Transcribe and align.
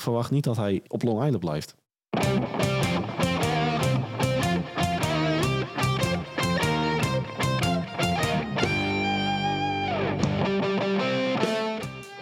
verwacht 0.00 0.30
niet 0.30 0.44
dat 0.44 0.56
hij 0.56 0.82
op 0.86 1.02
Long 1.02 1.24
Island 1.24 1.40
blijft. 1.40 1.74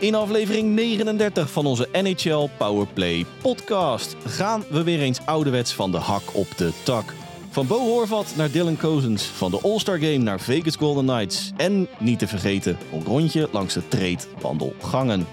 In 0.00 0.14
aflevering 0.14 0.74
39 0.74 1.50
van 1.50 1.66
onze 1.66 1.88
NHL 1.92 2.48
Powerplay 2.58 3.26
podcast 3.42 4.16
gaan 4.24 4.64
we 4.70 4.82
weer 4.82 5.00
eens 5.00 5.26
ouderwets 5.26 5.74
van 5.74 5.90
de 5.90 5.96
hak 5.96 6.22
op 6.32 6.56
de 6.56 6.72
tak. 6.82 7.14
Van 7.50 7.66
Bo 7.66 7.78
Horvat 7.78 8.32
naar 8.36 8.50
Dylan 8.50 8.76
Cousins, 8.76 9.24
van 9.24 9.50
de 9.50 9.60
All-Star 9.62 9.98
Game 9.98 10.16
naar 10.16 10.40
Vegas 10.40 10.76
Golden 10.76 11.04
Knights 11.04 11.52
en 11.56 11.88
niet 11.98 12.18
te 12.18 12.26
vergeten 12.26 12.78
een 12.92 13.04
rondje 13.04 13.48
langs 13.52 13.74
de 13.74 13.88
treedwandelgangen. 13.88 15.26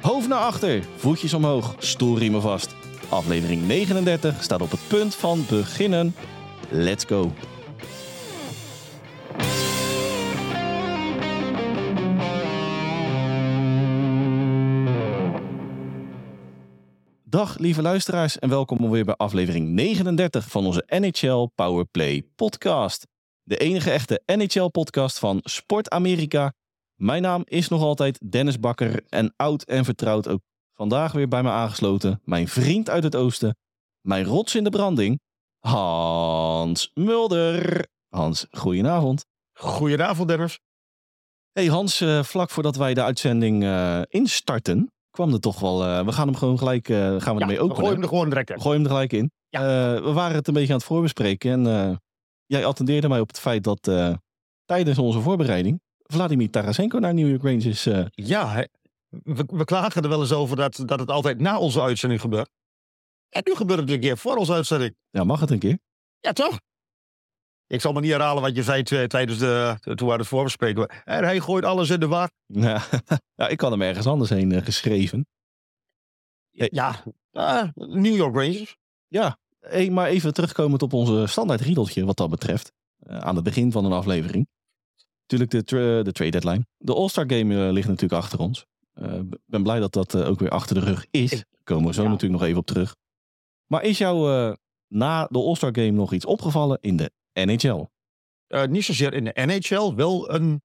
Hoofd 0.00 0.28
naar 0.28 0.38
achter, 0.38 0.84
voetjes 0.96 1.34
omhoog, 1.34 1.74
stoelriemen 1.78 2.40
vast. 2.42 2.74
Aflevering 3.08 3.66
39 3.66 4.42
staat 4.42 4.60
op 4.60 4.70
het 4.70 4.80
punt 4.88 5.14
van 5.14 5.44
beginnen. 5.48 6.14
Let's 6.70 7.04
go! 7.04 7.32
Dag 17.24 17.58
lieve 17.58 17.82
luisteraars 17.82 18.38
en 18.38 18.48
welkom 18.48 18.90
weer 18.90 19.04
bij 19.04 19.16
aflevering 19.16 19.68
39 19.68 20.48
van 20.48 20.66
onze 20.66 20.84
NHL 20.86 21.48
Powerplay 21.54 22.22
podcast. 22.36 23.06
De 23.42 23.56
enige 23.56 23.90
echte 23.90 24.22
NHL 24.26 24.68
podcast 24.68 25.18
van 25.18 25.40
Sport 25.42 25.90
Amerika. 25.90 26.52
Mijn 27.00 27.22
naam 27.22 27.42
is 27.44 27.68
nog 27.68 27.82
altijd 27.82 28.30
Dennis 28.32 28.60
Bakker 28.60 29.04
en 29.08 29.32
oud 29.36 29.62
en 29.62 29.84
vertrouwd 29.84 30.28
ook 30.28 30.40
vandaag 30.74 31.12
weer 31.12 31.28
bij 31.28 31.42
me 31.42 31.50
aangesloten. 31.50 32.20
Mijn 32.24 32.48
vriend 32.48 32.90
uit 32.90 33.02
het 33.02 33.16
oosten, 33.16 33.56
mijn 34.00 34.24
rots 34.24 34.54
in 34.54 34.64
de 34.64 34.70
branding, 34.70 35.20
Hans 35.58 36.90
Mulder. 36.94 37.86
Hans, 38.08 38.46
goedenavond. 38.50 39.26
Goedenavond, 39.52 40.28
Dennis. 40.28 40.58
Hey 41.52 41.66
Hans, 41.66 42.00
eh, 42.00 42.22
vlak 42.22 42.50
voordat 42.50 42.76
wij 42.76 42.94
de 42.94 43.02
uitzending 43.02 43.62
eh, 43.64 44.00
instarten, 44.08 44.92
kwam 45.10 45.32
er 45.32 45.40
toch 45.40 45.60
wel. 45.60 45.84
eh, 45.84 46.04
we 46.04 46.12
gaan 46.12 46.26
hem 46.26 46.36
gewoon 46.36 46.58
gelijk. 46.58 46.86
gaan 46.86 47.18
we 47.18 47.22
Ja, 47.34 47.40
ermee 47.40 47.58
openen. 47.60 47.76
gooien 47.76 47.92
hem 47.92 48.02
er 48.02 48.08
gewoon 48.08 48.28
direct 48.28 48.50
in. 48.50 48.60
Gooi 48.60 48.74
hem 48.76 48.84
er 48.84 48.90
gelijk 48.90 49.12
in. 49.12 49.30
Ja. 49.48 49.62
We 50.02 50.12
waren 50.12 50.36
het 50.36 50.48
een 50.48 50.54
beetje 50.54 50.72
aan 50.72 50.78
het 50.78 50.86
voorbespreken. 50.86 51.66
En 51.66 52.00
jij 52.46 52.64
attendeerde 52.66 53.08
mij 53.08 53.20
op 53.20 53.28
het 53.28 53.38
feit 53.40 53.64
dat 53.64 53.90
tijdens 54.64 54.98
onze 54.98 55.20
voorbereiding. 55.20 55.80
Vladimir 56.12 56.50
Tarasenko 56.50 56.98
naar 56.98 57.14
New 57.14 57.28
York 57.28 57.42
Rangers. 57.42 57.86
eh 57.86 58.06
Ja, 58.10 58.66
we, 59.08 59.44
we 59.46 59.64
klagen 59.64 60.02
er 60.02 60.08
wel 60.08 60.20
eens 60.20 60.32
over 60.32 60.56
dat, 60.56 60.82
dat 60.86 60.98
het 61.00 61.10
altijd 61.10 61.40
na 61.40 61.58
onze 61.58 61.80
uitzending 61.82 62.20
gebeurt. 62.20 62.50
En 63.28 63.42
nu 63.44 63.54
gebeurt 63.54 63.80
het 63.80 63.90
een 63.90 64.00
keer 64.00 64.18
voor 64.18 64.36
onze 64.36 64.52
uitzending. 64.52 64.94
ja, 65.10 65.24
mag 65.24 65.40
het 65.40 65.50
een 65.50 65.58
keer? 65.58 65.78
Ja, 66.20 66.32
toch? 66.32 66.60
Ik 67.66 67.80
zal 67.80 67.92
me 67.92 68.00
niet 68.00 68.10
herhalen 68.10 68.42
wat 68.42 68.56
je 68.56 68.62
zei 68.62 68.82
tijdens 68.82 69.38
de, 69.38 69.76
toen 69.94 70.08
we 70.08 70.14
het 70.14 70.26
voorbespreken. 70.26 70.86
En 71.04 71.24
hij 71.24 71.40
gooit 71.40 71.64
alles 71.64 71.90
in 71.90 72.00
de 72.00 72.06
war. 72.06 72.30
Ja, 72.46 72.82
ja, 73.40 73.48
ik 73.48 73.60
had 73.60 73.70
hem 73.70 73.82
ergens 73.82 74.06
anders 74.06 74.30
heen 74.30 74.52
eh, 74.52 74.64
geschreven. 74.64 75.26
Ja, 76.50 77.04
ah, 77.32 77.68
New 77.74 78.16
York 78.16 78.34
Rangers. 78.34 78.76
Ja, 79.08 79.38
hey, 79.60 79.90
maar 79.90 80.08
even 80.08 80.34
terugkomend 80.34 80.82
op 80.82 80.92
onze 80.92 81.26
standaard 81.26 81.60
riedeltje 81.60 82.04
wat 82.04 82.16
dat 82.16 82.30
betreft. 82.30 82.72
eh, 82.98 83.18
aan 83.18 83.34
het 83.34 83.44
begin 83.44 83.72
van 83.72 83.84
een 83.84 83.92
aflevering. 83.92 84.48
Natuurlijk 85.30 85.50
de, 85.50 85.64
tra- 85.64 86.02
de 86.02 86.12
trade 86.12 86.30
deadline. 86.30 86.66
De 86.76 86.94
All-Star 86.94 87.24
Game 87.32 87.66
eh, 87.66 87.72
ligt 87.72 87.88
natuurlijk 87.88 88.22
achter 88.22 88.38
ons. 88.38 88.66
Ik 88.94 89.38
ben 89.46 89.62
blij 89.62 89.78
dat 89.80 89.92
dat 89.92 90.14
eh, 90.14 90.28
ook 90.28 90.38
weer 90.40 90.48
achter 90.50 90.74
de 90.74 90.80
rug 90.80 91.06
is. 91.10 91.30
Daar 91.30 91.44
komen 91.64 91.86
we 91.86 91.94
zo 91.94 92.02
Ja. 92.02 92.08
natuurlijk 92.08 92.40
nog 92.40 92.48
even 92.48 92.60
op 92.60 92.66
terug. 92.66 92.96
Maar 93.66 93.82
is 93.82 93.98
jou 93.98 94.32
eh, 94.32 94.52
na 94.88 95.26
de 95.26 95.38
All-Star 95.38 95.74
Game 95.74 95.90
nog 95.90 96.12
iets 96.12 96.24
opgevallen 96.24 96.78
in 96.80 96.96
de 96.96 97.10
NHL? 97.32 97.84
Eh, 98.46 98.64
niet 98.64 98.84
zozeer 98.84 99.14
in 99.14 99.24
de 99.24 99.32
NHL, 99.34 99.94
wel 99.94 100.30
een. 100.32 100.62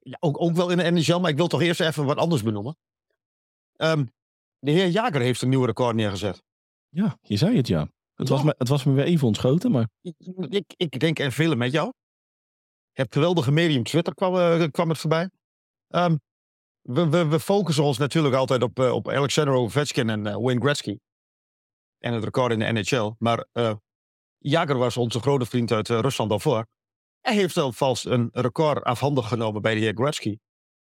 Ja, 0.00 0.16
ook, 0.20 0.40
ook 0.40 0.56
wel 0.56 0.70
in 0.70 0.76
de 0.76 0.90
NHL, 0.90 1.18
maar 1.18 1.30
ik 1.30 1.36
wil 1.36 1.46
toch 1.46 1.62
eerst 1.62 1.80
even 1.80 2.04
wat 2.04 2.16
anders 2.16 2.42
benoemen. 2.42 2.76
Ehm, 3.76 4.04
de 4.58 4.70
heer 4.70 4.88
Jager 4.88 5.20
heeft 5.20 5.42
een 5.42 5.48
nieuw 5.48 5.64
record 5.64 5.94
neergezet. 5.96 6.42
Ja, 6.88 7.18
je 7.22 7.36
zei 7.36 7.56
het 7.56 7.66
ja. 7.68 7.88
Het, 8.14 8.28
Was, 8.28 8.42
me, 8.42 8.54
het 8.58 8.68
was 8.68 8.84
me 8.84 8.92
weer 8.92 9.04
even 9.04 9.26
ontschoten, 9.26 9.70
maar 9.70 9.88
Ik, 10.00 10.14
ik, 10.48 10.74
ik 10.76 11.00
denk 11.00 11.18
en 11.18 11.32
velen 11.32 11.58
met 11.58 11.72
jou. 11.72 11.92
Het 12.92 13.12
geweldige 13.12 13.52
medium 13.52 13.82
Twitter 13.82 14.14
kwam, 14.14 14.36
eh, 14.36 14.70
kwam 14.70 14.88
het 14.88 14.98
voorbij. 14.98 15.30
Ehm, 15.88 16.16
we, 16.82 17.40
focussen 17.40 17.84
ons 17.84 17.98
natuurlijk 17.98 18.34
altijd 18.34 18.62
op, 18.62 18.78
eh, 18.78 18.92
op 18.92 19.08
Alexander 19.08 19.54
Ovechkin 19.54 20.10
en 20.10 20.26
eh, 20.26 20.36
Wayne 20.36 20.60
Gretzky. 20.60 20.98
En 21.98 22.12
het 22.12 22.24
record 22.24 22.52
in 22.52 22.58
de 22.58 22.72
NHL. 22.72 23.14
Maar 23.18 23.46
Jager 24.38 24.76
was 24.76 24.96
onze 24.96 25.20
grote 25.20 25.46
vriend 25.46 25.72
uit 25.72 25.88
Rusland 25.88 26.30
daarvoor. 26.30 26.66
Hij 27.20 27.34
heeft 27.34 27.56
alvast 27.56 28.06
een 28.06 28.28
record 28.32 28.82
afhandig 28.82 29.28
genomen 29.28 29.62
bij 29.62 29.74
de 29.74 29.80
heer 29.80 29.94
Gretzky. 29.94 30.38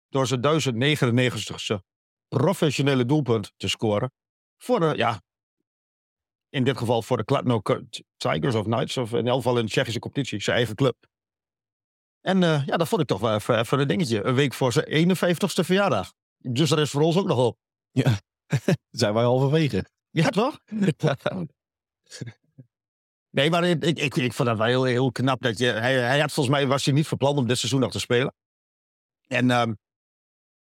Door 0.10 0.28
zijn 0.28 0.42
1099ste 0.42 1.80
professionele 2.28 3.06
doelpunt 3.06 3.54
te 3.58 3.68
scoren. 3.68 4.12
Voor 4.58 4.80
de, 4.80 4.94
ja, 4.96 5.22
in 6.50 6.64
dit 6.64 6.78
geval 6.78 7.02
voor 7.02 7.18
de 7.18 7.26
Kladno 7.26 7.62
Tigers 8.18 8.56
of 8.56 8.64
Knights, 8.64 8.98
of 8.98 9.14
in 9.14 9.28
elk 9.28 9.38
geval 9.38 9.58
in 9.58 9.66
de 9.66 9.72
Tsjechische 9.72 10.00
competitie, 10.00 10.42
zijn 10.42 10.58
eigen 10.58 10.76
club. 10.76 10.96
En 12.22 12.44
eh, 12.44 12.66
ja, 12.66 12.78
dat 12.78 12.88
vond 12.88 13.02
ik 13.02 13.08
toch 13.08 13.20
wel 13.20 13.34
even, 13.34 13.60
even 13.60 13.80
een 13.80 13.88
dingetje. 13.88 14.24
Een 14.24 14.36
week 14.36 14.54
voor 14.54 14.72
zijn 14.72 15.18
51ste 15.18 15.66
verjaardag. 15.66 16.14
Dus 16.38 16.70
dat 16.70 16.80
is 16.80 16.90
voor 16.90 17.02
ons 17.02 17.18
ook 17.18 17.28
nog 17.28 17.38
op. 17.38 17.58
zijn 18.90 19.14
wij 19.14 19.24
halverwege. 19.24 19.86
Ja, 20.10 20.30
toch? 20.30 20.60
nee, 23.30 23.50
maar 23.50 23.64
ik, 23.64 23.84
ik, 23.84 24.16
ik, 24.16 24.34
vond 24.34 24.48
dat 24.48 24.58
wel 24.58 24.68
heel, 24.68 24.84
heel 24.84 25.12
knap. 25.12 25.42
Dat 25.42 25.58
je, 25.58 25.66
hij, 25.66 25.94
hij 25.94 26.20
had 26.20 26.32
volgens 26.32 26.56
mij 26.56 26.68
was 26.68 26.86
hij 26.86 26.94
niet 26.94 27.08
van 27.08 27.18
plan 27.18 27.38
om 27.38 27.48
dit 27.48 27.58
seizoen 27.58 27.80
nog 27.80 27.92
te 27.92 28.00
spelen. 28.00 28.34
En 29.28 29.52
ehm, 29.52 29.74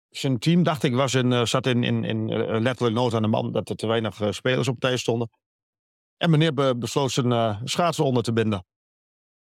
zijn 0.10 0.40
team, 0.40 0.64
dacht 0.64 0.84
ik, 0.84 0.94
was 0.94 1.14
in, 1.14 1.32
eh, 1.32 1.46
zat 1.46 1.66
in, 1.66 1.84
in, 1.84 2.04
in 2.04 2.30
eh, 2.30 2.60
letterlijk 2.60 2.96
nood 2.96 3.14
aan 3.14 3.22
de 3.22 3.28
man. 3.28 3.52
Dat 3.52 3.70
er 3.70 3.76
te 3.76 3.88
weinig 3.88 4.22
spelers 4.30 4.68
op 4.68 4.80
tijd 4.80 5.00
stonden. 5.00 5.30
En 6.18 6.30
meneer 6.30 6.54
be- 6.54 6.78
besloot 6.78 7.12
zijn 7.12 7.32
eh, 7.32 7.62
schaatsen 7.64 8.04
onder 8.04 8.24
te 8.24 8.34
binden. 8.34 8.66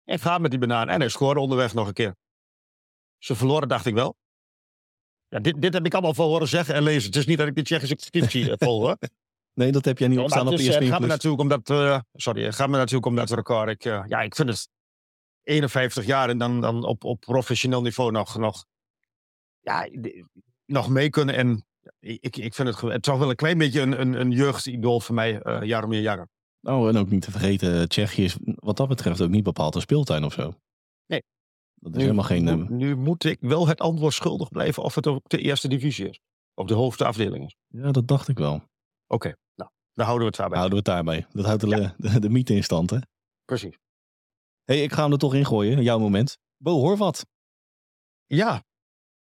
En 0.05 0.19
gaat 0.19 0.41
met 0.41 0.51
die 0.51 0.59
banaan. 0.59 0.89
En 0.89 0.99
hij 0.99 1.09
scoorde 1.09 1.39
onderweg 1.39 1.73
nog 1.73 1.87
een 1.87 1.93
keer. 1.93 2.15
Ze 3.17 3.35
verloren, 3.35 3.67
dacht 3.67 3.85
ik 3.85 3.93
wel. 3.93 4.15
Ja, 5.27 5.39
dit, 5.39 5.61
dit 5.61 5.73
heb 5.73 5.85
ik 5.85 5.93
allemaal 5.93 6.13
van 6.13 6.25
horen 6.25 6.47
zeggen 6.47 6.75
en 6.75 6.83
lezen. 6.83 7.05
Het 7.05 7.15
is 7.15 7.25
niet 7.25 7.37
dat 7.37 7.47
ik 7.47 7.55
de 7.55 7.61
Tsjechische 7.61 7.95
competitie 7.95 8.51
eh, 8.51 8.55
volg, 8.57 8.83
hoor. 8.83 8.97
Nee, 9.53 9.71
dat 9.71 9.85
heb 9.85 9.97
jij 9.97 10.07
niet 10.07 10.19
opstaan 10.19 10.45
op 10.45 10.51
het 10.51 10.61
is, 10.61 10.67
eh, 10.67 10.73
ESPN+. 10.73 10.87
gaat 10.87 10.99
me 10.99 11.07
natuurlijk 11.07 11.41
omdat, 11.41 11.69
eh, 11.69 11.99
sorry, 12.13 12.43
het 12.43 12.55
gaat 12.55 12.69
me 12.69 12.77
natuurlijk 12.77 13.05
om 13.05 13.15
dat 13.15 13.31
record. 13.31 13.69
Ik, 13.69 13.83
ja, 13.83 14.21
ik 14.21 14.35
vind 14.35 14.49
het 14.49 14.69
51 15.43 16.05
jaar 16.05 16.29
en 16.29 16.37
dan, 16.37 16.61
dan 16.61 16.85
op, 16.85 17.03
op 17.03 17.19
professioneel 17.19 17.81
niveau 17.81 18.11
nog, 18.11 18.37
nog, 18.37 18.65
ja, 19.59 19.89
nog 20.65 20.89
mee 20.89 21.09
kunnen. 21.09 21.35
En 21.35 21.65
ik, 21.99 22.37
ik 22.37 22.53
vind 22.53 22.67
het, 22.67 22.81
het 22.81 22.91
is 22.91 22.99
toch 22.99 23.17
wel 23.17 23.29
een 23.29 23.35
klein 23.35 23.57
beetje 23.57 23.81
een, 23.81 24.01
een, 24.01 24.13
een 24.13 24.31
jeugdidool 24.31 24.99
voor 24.99 25.15
mij, 25.15 25.41
eh 25.41 25.61
Jaromir 25.61 26.01
Jagr. 26.01 26.27
Oh, 26.63 26.87
en 26.87 26.97
ook 26.97 27.09
niet 27.09 27.21
te 27.21 27.31
vergeten, 27.31 27.89
Tsjechië 27.89 28.23
is 28.23 28.37
wat 28.43 28.77
dat 28.77 28.87
betreft 28.87 29.21
ook 29.21 29.29
niet 29.29 29.43
bepaald 29.43 29.75
een 29.75 29.81
speeltuin 29.81 30.23
of 30.23 30.33
zo. 30.33 30.53
Nee. 31.05 31.23
Dat 31.75 31.95
is 31.95 32.01
helemaal 32.01 32.23
geen... 32.23 32.43
nu, 32.43 32.51
ehm, 32.51 32.75
nu 32.75 32.95
moet 32.95 33.23
ik 33.23 33.37
wel 33.39 33.67
het 33.67 33.81
antwoord 33.81 34.13
schuldig 34.13 34.49
blijven 34.49 34.83
of 34.83 34.95
het 34.95 35.07
ook 35.07 35.29
de 35.29 35.37
eerste 35.37 35.67
divisie 35.67 36.09
is. 36.09 36.19
Of 36.53 36.67
de 36.67 36.73
hoogste 36.73 37.05
afdeling 37.05 37.45
is. 37.45 37.55
ja, 37.67 37.91
dat 37.91 38.07
dacht 38.07 38.27
ik 38.27 38.37
wel. 38.37 38.63
Oké, 39.07 39.35
nou, 39.55 39.71
dan 39.93 40.05
houden 40.05 40.19
we 40.19 40.25
het 40.25 40.35
daarbij. 40.35 40.57
Houden 40.57 40.83
we 40.83 40.89
het 40.89 40.95
daarbij. 40.95 41.25
Dat 41.31 41.45
houdt 41.45 41.61
de, 41.61 41.93
de, 42.11 42.19
de 42.19 42.29
mythe 42.29 42.55
in 42.55 42.63
stand, 42.63 42.89
hè? 42.89 42.97
Precies. 43.45 43.77
hey, 44.63 44.83
ik 44.83 44.91
ga 44.91 45.03
hem 45.03 45.11
er 45.11 45.17
toch 45.17 45.33
in 45.33 45.45
gooien, 45.45 45.83
jouw 45.83 45.99
moment. 45.99 46.37
Bo 46.57 46.79
Horvat. 46.79 47.25
Ja, 48.25 48.63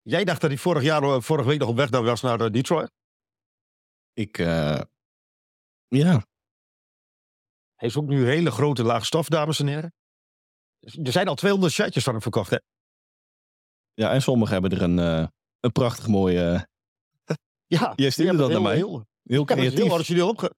jij 0.03 0.25
dacht 0.25 0.41
dat 0.41 0.51
hij 0.51 0.59
vorig 0.59 0.83
jaar, 0.83 1.03
eh, 1.03 1.21
vorige 1.21 1.49
week 1.49 1.59
nog 1.59 1.69
op 1.69 1.77
weg 1.77 1.91
was 1.91 2.21
naar 2.21 2.41
eh, 2.41 2.51
Detroit. 2.51 2.91
Ik, 4.13 4.39
eh, 4.39 4.81
ja, 5.89 6.25
Hij 7.81 7.89
is 7.89 7.97
ook 7.97 8.07
nu 8.07 8.27
hele 8.27 8.51
grote 8.51 8.83
laag 8.83 9.07
stof, 9.07 9.29
dames 9.29 9.61
en 9.61 9.67
heren. 9.67 9.93
Er 10.81 11.13
zijn 11.13 11.29
al 11.29 11.35
200 11.35 11.73
shirtjes 11.73 12.05
van 12.05 12.13
hem 12.13 12.23
verkocht, 12.23 12.51
hè? 12.51 12.57
ja, 13.95 14.13
en 14.13 14.23
sommigen 14.23 14.53
hebben 14.53 14.79
er 14.79 14.83
een, 14.83 14.99
eh, 14.99 15.27
een 15.61 15.73
prachtig 15.73 16.07
mooi, 16.07 16.37
eh, 16.37 16.61
Ja. 17.79 17.93
Jij 17.97 18.11
stuurde 18.11 18.37
dat 18.37 18.51
naar 18.51 18.63
mij. 18.63 18.75
Heel, 18.75 19.07
heel 19.23 19.45
ja, 19.47 19.55
creatief. 19.55 19.79
heel 19.79 19.93
origineel 19.93 20.29
opge... 20.29 20.55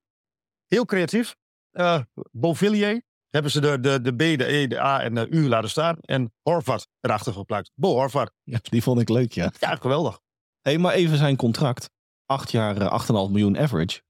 Heel 0.67 0.85
creatief. 0.85 1.37
Eh 1.71 2.01
Beauvillier 2.31 3.03
hebben 3.29 3.51
ze 3.51 3.61
de, 3.61 3.81
de, 3.81 4.01
de 4.01 4.13
B, 4.13 4.19
de 4.19 4.53
E, 4.53 4.67
de 4.67 4.81
A 4.81 5.03
en 5.03 5.15
de 5.15 5.29
U 5.29 5.49
laten 5.49 5.71
staan. 5.71 5.99
En 6.01 6.33
Horvat 6.43 6.89
erachter 7.01 7.33
geplakt. 7.33 7.71
Bo 7.75 7.95
Horvat. 7.95 8.33
Ja, 8.43 8.59
die 8.63 8.83
vond 8.83 9.01
ik 9.01 9.09
leuk, 9.09 9.33
ja. 9.33 9.53
Ja, 9.59 9.77
geweldig. 9.77 10.21
hey, 10.61 10.79
maar 10.79 10.93
even 10.93 11.17
zijn 11.17 11.37
contract. 11.37 11.91
Acht 12.27 12.51
jaar, 12.51 12.77
eh, 12.77 12.93
8,5 12.93 13.31
miljoen 13.31 13.59
average. 13.59 14.03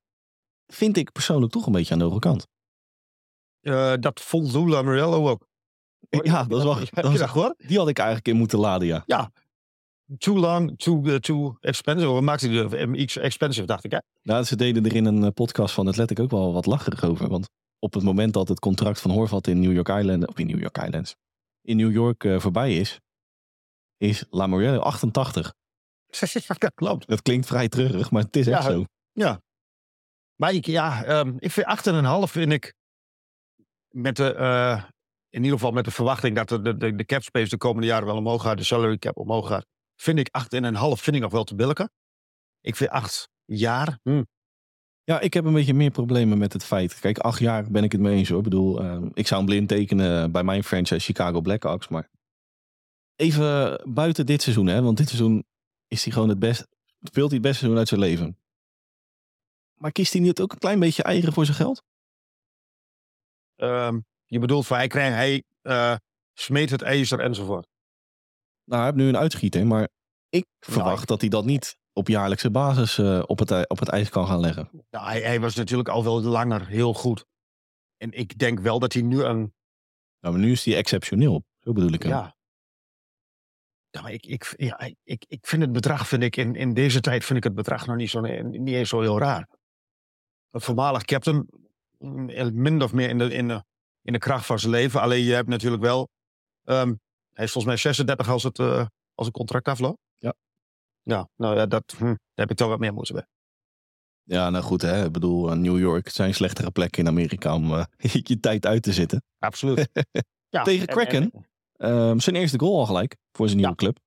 Vind 0.67 0.97
ik 0.97 1.13
persoonlijk 1.13 1.53
toch 1.53 1.67
een 1.67 1.73
beetje 1.73 1.93
aan 1.93 1.99
de 1.99 2.05
hoge 2.05 2.19
kant. 2.19 2.47
Eh, 3.63 3.93
dat 4.01 4.21
vond 4.21 4.53
Lula 4.53 4.83
Morello 4.83 5.29
ook. 5.29 5.47
Ja, 6.09 6.45
dat 6.45 6.59
is 6.59 6.65
wel... 6.65 6.75
Dat 7.03 7.19
dat 7.19 7.31
gehoord? 7.31 7.55
die 7.67 7.79
had 7.79 7.89
ik 7.89 7.99
eigenlijk 7.99 8.29
in 8.29 8.37
moeten 8.37 8.59
laden, 8.59 9.03
ja. 9.07 9.33
too 10.19 10.37
long, 10.37 10.79
too, 10.79 11.07
uh, 11.07 11.15
too 11.15 11.57
expensive. 11.61 12.11
Of 12.11 12.21
maakte 12.21 12.49
hij 12.49 12.69
de 12.69 12.87
MX 12.87 13.17
expensive, 13.17 13.67
dacht 13.67 13.85
ik. 13.85 13.91
Hè? 13.91 13.99
Nou, 14.23 14.45
ze 14.45 14.57
deden 14.57 14.85
er 14.85 14.95
in 14.95 15.05
een 15.05 15.25
eh, 15.25 15.31
podcast 15.31 15.75
van 15.75 15.89
Athletic 15.89 16.21
ook 16.21 16.31
wel 16.31 16.53
wat 16.53 16.67
lacherig 16.67 17.05
over. 17.05 17.29
Want 17.29 17.49
op 17.79 17.95
het 17.95 18.03
moment 18.03 18.33
dat 18.33 18.49
het 18.49 18.59
contract 18.59 19.01
van 19.01 19.11
Horvat 19.11 19.47
in 19.47 19.61
New 19.61 19.73
York 19.73 19.89
Island, 19.89 20.27
of 20.27 20.39
in 20.39 20.47
New 20.47 20.61
York 20.61 20.79
Islands, 20.79 21.15
in 21.63 21.77
New 21.77 21.93
York 21.93 22.25
uh, 22.25 22.41
voorbij 22.41 22.77
is, 22.77 23.01
is 23.97 24.25
Lamoriello 24.31 24.79
88. 24.79 25.55
dat 26.59 26.75
klopt. 26.75 27.09
Dat 27.09 27.23
klinkt 27.23 27.47
vrij 27.47 27.69
treurig, 27.69 28.11
maar 28.11 28.23
het 28.23 28.37
is 28.37 28.47
ja, 28.47 28.57
echt 28.57 28.65
zo. 28.65 28.85
Ja. 29.13 29.41
Maar 30.37 30.53
ik, 30.53 30.67
ja, 30.67 31.19
um, 31.19 31.37
ik 31.39 31.51
vind 31.51 31.67
8,5 32.27 32.33
vind 32.33 32.53
ik 32.53 32.75
met 33.93 34.17
de, 34.17 34.35
uh, 34.39 34.83
in 35.29 35.43
ieder 35.43 35.59
geval 35.59 35.73
met 35.73 35.85
de 35.85 35.91
verwachting 35.91 36.37
dat 36.37 36.49
de, 36.49 36.77
de, 36.77 36.95
de 36.95 37.05
cap 37.05 37.23
space 37.23 37.49
de 37.49 37.57
komende 37.57 37.87
jaren 37.87 38.07
wel 38.07 38.17
omhoog 38.17 38.43
gaat, 38.43 38.57
de 38.57 38.65
salary 38.65 38.99
cap 38.99 39.17
omhoog 39.17 39.49
gaat, 39.49 39.67
vind 39.97 40.19
ik 40.19 40.29
8,5 40.29 40.71
vind 40.79 41.17
ik 41.17 41.23
nog 41.23 41.33
wel 41.33 41.45
te 41.45 41.55
billijken. 41.55 41.91
Ik 42.61 42.77
vind 42.77 42.91
8 42.91 43.29
jaar. 43.45 43.99
Hm. 44.03 44.23
Ja, 45.05 45.21
ik 45.21 45.35
heb 45.35 45.45
een 45.45 45.53
beetje 45.53 45.75
meer 45.75 45.91
problemen 45.91 46.39
met 46.39 46.53
het 46.53 46.65
feit. 46.65 47.01
Kijk, 47.01 47.19
acht 47.19 47.39
jaar 47.39 47.71
ben 47.71 47.85
ik 47.85 47.93
het 47.93 48.01
mee 48.01 48.17
eens 48.17 48.29
hoor. 48.29 48.39
Ik 48.39 48.45
bedoel, 48.45 48.83
uh, 48.83 49.03
ik 49.15 49.27
zou 49.27 49.41
hem 49.41 49.51
blind 49.51 49.69
tekenen 49.69 50.33
bij 50.33 50.43
mijn 50.43 50.65
franchise 50.65 51.05
Chicago 51.05 51.41
Blackhawks. 51.41 51.89
Maar 51.89 52.09
even 53.17 53.81
buiten 53.95 54.27
dit 54.27 54.43
seizoen, 54.43 54.67
hè, 54.67 54.83
want 54.83 54.97
dit 54.97 55.09
seizoen 55.09 55.45
is 55.89 56.05
hij 56.05 56.13
gewoon 56.13 56.29
het 56.29 56.39
best, 56.39 56.67
speelt 57.01 57.31
hij 57.31 57.39
het 57.39 57.47
beste 57.47 57.59
seizoen 57.59 57.79
uit 57.79 57.89
zijn 57.89 58.01
leven. 58.01 58.37
Maar 59.75 59.93
kiest 59.93 60.13
hij 60.13 60.23
niet 60.23 60.41
ook 60.41 60.53
een 60.53 60.59
klein 60.59 60.79
beetje 60.79 61.03
eigen 61.03 61.33
voor 61.33 61.45
zijn 61.45 61.57
geld? 61.57 61.83
Um, 63.57 64.05
je 64.27 64.39
bedoelt 64.39 64.67
van 64.67 64.77
hij, 64.77 64.87
krijgt, 64.87 65.15
hij 65.15 65.43
uh, 65.63 65.97
smeet 66.33 66.71
het 66.71 66.83
ijzer 66.83 67.21
enzovoort. 67.21 67.67
Nou, 68.65 68.83
hij 68.83 68.85
heeft 68.85 69.03
nu 69.03 69.09
een 69.09 69.17
uitschieter, 69.17 69.67
maar 69.67 69.89
ik 70.29 70.47
verwacht 70.61 70.95
nou, 70.95 71.07
dat 71.07 71.21
hij 71.21 71.31
dat 71.31 71.45
niet 71.45 71.77
op 71.93 72.09
jaarlijkse 72.09 72.51
basis 72.51 72.99
uh, 72.99 73.23
op, 73.27 73.39
het, 73.39 73.69
op 73.69 73.79
het 73.79 73.89
ijs 73.89 74.09
kan 74.09 74.27
gaan 74.27 74.41
leggen. 74.41 74.71
Nou, 74.91 75.07
hij, 75.07 75.21
hij, 75.21 75.41
was 75.41 75.55
natuurlijk 75.55 75.89
al 75.89 76.05
wel 76.05 76.23
langer 76.23 76.67
heel 76.67 76.95
goed. 76.95 77.25
En 77.97 78.13
ik 78.13 78.39
denk 78.39 78.61
wel 78.61 78.79
dat 78.79 78.93
hij 78.93 79.03
nu 79.03 79.23
een... 79.23 79.55
Nou, 80.21 80.35
maar 80.35 80.45
nu 80.45 80.53
is 80.53 80.65
hij 80.65 80.77
exceptioneel. 80.77 81.45
Zo 81.61 81.73
bedoel 81.73 81.93
ik 81.93 82.03
hem. 82.03 82.13
Ja. 82.13 82.37
Nou, 83.91 84.11
ik, 84.11 84.27
ik, 84.27 84.55
ja, 84.57 84.81
ik, 85.03 85.25
ik 85.29 85.47
vind 85.47 85.63
het 85.63 85.73
bedrag, 85.73 86.09
vind 86.09 86.23
ik, 86.23 86.37
in, 86.37 86.55
in 86.55 86.75
deze 86.75 87.01
tijd 87.01 87.25
vind 87.25 87.39
ik 87.39 87.45
het 87.45 87.55
bedrag 87.55 87.87
nog 87.87 87.97
niet, 87.97 88.11
zo, 88.11 88.21
niet 88.21 88.75
eens 88.75 88.89
zo 88.89 89.01
heel 89.01 89.19
raar. 89.19 89.49
Een 90.51 90.61
voormalig 90.61 91.05
captain, 91.05 91.49
min 92.53 92.83
of 92.83 92.93
meer 92.93 93.09
in 93.09 93.19
de, 93.19 93.35
in 93.35 93.49
de, 93.49 93.65
in 94.03 94.13
de 94.13 94.19
kracht 94.19 94.47
van 94.47 94.59
zijn 94.59 94.73
leven. 94.73 95.01
Alleen 95.01 95.23
je 95.23 95.35
hebt 95.35 95.49
natuurlijk 95.49 95.83
wel, 95.83 96.09
um, 96.65 97.01
hij 97.33 97.45
is 97.45 97.53
volgens 97.53 97.65
mij 97.65 97.77
36 97.77 98.29
als 98.29 98.43
het, 98.43 98.59
uh, 98.59 98.87
als 99.15 99.27
het 99.27 99.37
contract 99.37 99.69
afloopt. 99.69 99.99
Ja. 100.19 100.35
Ja, 101.03 101.29
nou 101.37 101.57
ja, 101.57 101.67
dat, 101.67 101.95
hm, 101.97 102.05
daar 102.05 102.19
heb 102.35 102.51
ik 102.51 102.57
toch 102.57 102.69
wat 102.69 102.79
meer 102.79 102.93
moeite 102.93 103.13
bij. 103.13 103.27
Ja, 104.23 104.51
nou 104.51 104.65
goed, 104.65 104.83
hè. 104.83 105.05
Ik 105.05 105.13
bedoel, 105.13 105.55
New 105.55 105.79
York 105.79 106.09
zijn 106.09 106.35
slechtere 106.35 106.71
plekken 106.71 107.03
in 107.03 107.09
Amerika 107.09 107.55
om 107.55 107.73
uh, 107.73 107.85
je 108.23 108.41
tijd 108.41 108.67
uit 108.67 108.83
te 108.83 108.93
zitten. 108.93 109.23
Absoluut. 109.39 109.89
ja, 110.49 110.63
Tegen 110.63 110.87
Kraken, 110.87 111.23
en, 111.23 111.47
en, 111.77 111.91
um, 111.91 112.21
zijn 112.21 112.37
eerste 112.37 112.59
goal 112.59 112.79
al 112.79 112.87
gelijk 112.87 113.17
voor 113.33 113.47
zijn 113.47 113.59
nieuwe 113.59 113.73
ja. 113.73 113.79
club. 113.79 113.99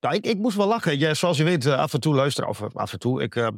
Nou, 0.00 0.14
ik, 0.14 0.26
ik 0.26 0.38
moest 0.38 0.56
wel 0.56 0.66
lachen. 0.66 0.98
Ja, 0.98 1.14
zoals 1.14 1.36
je 1.36 1.44
weet, 1.44 1.66
af 1.66 1.94
en 1.94 2.00
toe 2.00 2.14
luisteren, 2.14 2.50
of 2.50 2.76
af 2.76 2.92
en 2.92 2.98
toe. 2.98 3.22
Ik, 3.22 3.34
uh, 3.34 3.48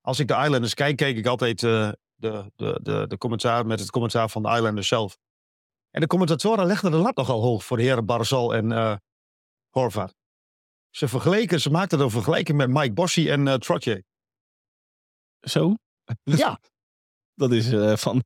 als 0.00 0.18
ik 0.18 0.28
de 0.28 0.34
Islanders 0.34 0.74
kijk, 0.74 0.96
keek 0.96 1.16
ik 1.16 1.26
altijd 1.26 1.62
uh, 1.62 1.92
de, 2.22 2.52
de, 2.56 2.80
de, 2.82 3.06
de 3.06 3.18
commentaar 3.18 3.66
met 3.66 3.80
het 3.80 3.90
commentaar 3.90 4.28
van 4.28 4.42
de 4.42 4.48
Islanders 4.48 4.88
zelf. 4.88 5.18
En 5.90 6.00
de 6.00 6.06
commentatoren 6.06 6.66
legden 6.66 6.90
de 6.90 6.96
lat 6.96 7.16
nogal 7.16 7.42
hoog 7.42 7.64
voor 7.64 7.76
de 7.76 7.82
heren 7.82 8.06
Barzal 8.06 8.54
en 8.54 8.70
uh, 8.70 8.96
Horvath. 9.70 10.14
Ze 10.90 11.08
vergeleken, 11.08 11.60
ze 11.60 11.70
maakten 11.70 12.00
een 12.00 12.10
vergelijking 12.10 12.58
met 12.58 12.68
Mike 12.68 12.92
Bossy 12.92 13.28
en 13.28 13.46
uh, 13.46 13.54
Trottier. 13.54 14.02
Zo? 15.40 15.74
Ja. 16.24 16.60
Dat 17.34 17.52
is 17.52 17.72
uh, 17.72 17.96
van, 17.96 18.24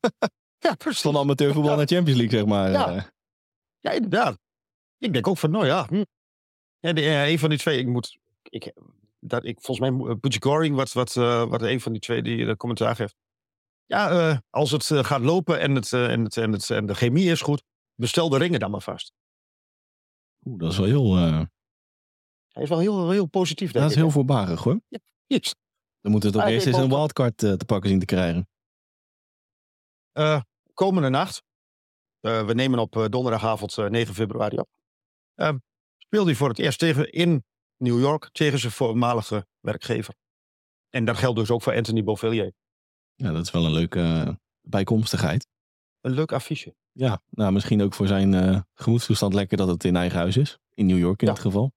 ja, 0.66 0.74
precies. 0.74 1.00
van 1.00 1.16
amateurvoetbal 1.16 1.70
ja. 1.70 1.76
naar 1.76 1.86
Champions 1.86 2.18
League, 2.20 2.38
zeg 2.38 2.48
maar. 2.48 2.70
Ja, 2.70 3.12
ja 3.80 3.90
inderdaad. 3.90 4.38
Ik 4.98 5.12
denk 5.12 5.26
ook 5.26 5.38
van, 5.38 5.50
nou 5.50 5.66
ja. 5.66 5.86
Hm. 5.86 6.04
de, 6.80 7.02
een 7.02 7.38
van 7.38 7.48
die 7.48 7.58
twee, 7.58 7.78
ik 7.78 7.86
moet... 7.86 8.18
Ik, 8.42 8.72
dat 9.26 9.44
ik, 9.44 9.60
volgens 9.60 9.90
mij, 9.90 10.16
Butch 10.16 10.36
Goring, 10.40 10.76
wat, 10.76 10.92
wat, 10.92 11.14
uh, 11.14 11.44
wat 11.44 11.62
een 11.62 11.80
van 11.80 11.92
die 11.92 12.00
twee 12.00 12.22
die 12.22 12.44
de 12.44 12.56
commentaar 12.56 12.96
geeft. 12.96 13.14
Ja, 13.86 14.42
als 14.50 14.70
het 14.70 14.84
gaat 14.84 15.20
lopen 15.20 15.60
en, 15.60 15.74
het, 15.74 15.92
en, 15.92 16.24
het, 16.24 16.36
en, 16.36 16.52
het, 16.52 16.70
en 16.70 16.86
de 16.86 16.94
chemie 16.94 17.30
is 17.30 17.40
goed, 17.40 17.62
bestel 17.94 18.28
de 18.28 18.38
ringen 18.38 18.60
dan 18.60 18.70
maar 18.70 18.80
vast. 18.80 19.12
Oeh, 20.44 20.58
dat 20.58 20.72
is 20.72 20.78
wel 20.78 20.86
heel... 20.86 21.16
Hij 22.48 22.62
is 22.62 22.68
wel 22.68 22.78
heel, 22.78 23.10
heel 23.10 23.26
positief. 23.26 23.72
Dat 23.72 23.90
is 23.90 23.96
heel 23.96 24.10
voorbarig 24.10 24.62
hoor. 24.62 24.80
Ja, 24.88 24.98
yes. 25.26 25.54
Dan 26.00 26.12
moeten 26.12 26.32
we 26.32 26.38
toch 26.38 26.48
eerst 26.48 26.66
eens 26.66 26.76
een 26.76 26.88
wildcard 26.88 27.36
te 27.36 27.60
pakken 27.66 27.90
zien 27.90 27.98
te 27.98 28.04
krijgen. 28.04 28.48
Uh, 30.12 30.40
komende 30.74 31.08
nacht. 31.08 31.42
Uh, 32.20 32.46
we 32.46 32.54
nemen 32.54 32.78
op 32.78 33.06
donderdagavond 33.10 33.76
9 33.76 34.14
februari 34.14 34.58
op. 34.58 34.68
speelde 35.98 36.26
hij 36.26 36.34
voor 36.34 36.48
het 36.48 36.58
eerst 36.58 36.78
tegen 36.78 37.12
in 37.12 37.44
New 37.76 38.00
York 38.00 38.28
tegen 38.32 38.58
zijn 38.58 38.72
voormalige 38.72 39.46
werkgever. 39.60 40.14
En 40.90 41.04
dat 41.04 41.16
geldt 41.16 41.38
dus 41.38 41.50
ook 41.50 41.62
voor 41.62 41.74
Anthony 41.74 42.04
Beauvillier. 42.04 42.52
Ja, 43.14 43.32
dat 43.32 43.44
is 43.44 43.50
wel 43.50 43.64
een 43.64 43.72
leuke 43.72 44.38
bijkomstigheid. 44.60 45.46
Een 46.00 46.12
leuk 46.12 46.32
affiche. 46.32 46.74
Ja, 46.92 47.22
nou 47.30 47.52
misschien 47.52 47.82
ook 47.82 47.94
voor 47.94 48.06
zijn 48.06 48.64
gemoedstoestand 48.74 49.34
lekker 49.34 49.56
dat 49.56 49.68
het 49.68 49.84
in 49.84 49.96
eigen 49.96 50.18
huis 50.18 50.36
is. 50.36 50.58
In 50.74 50.86
New 50.86 50.98
York 50.98 51.20
in 51.20 51.26
ja. 51.28 51.34
dit 51.34 51.42
geval. 51.42 51.72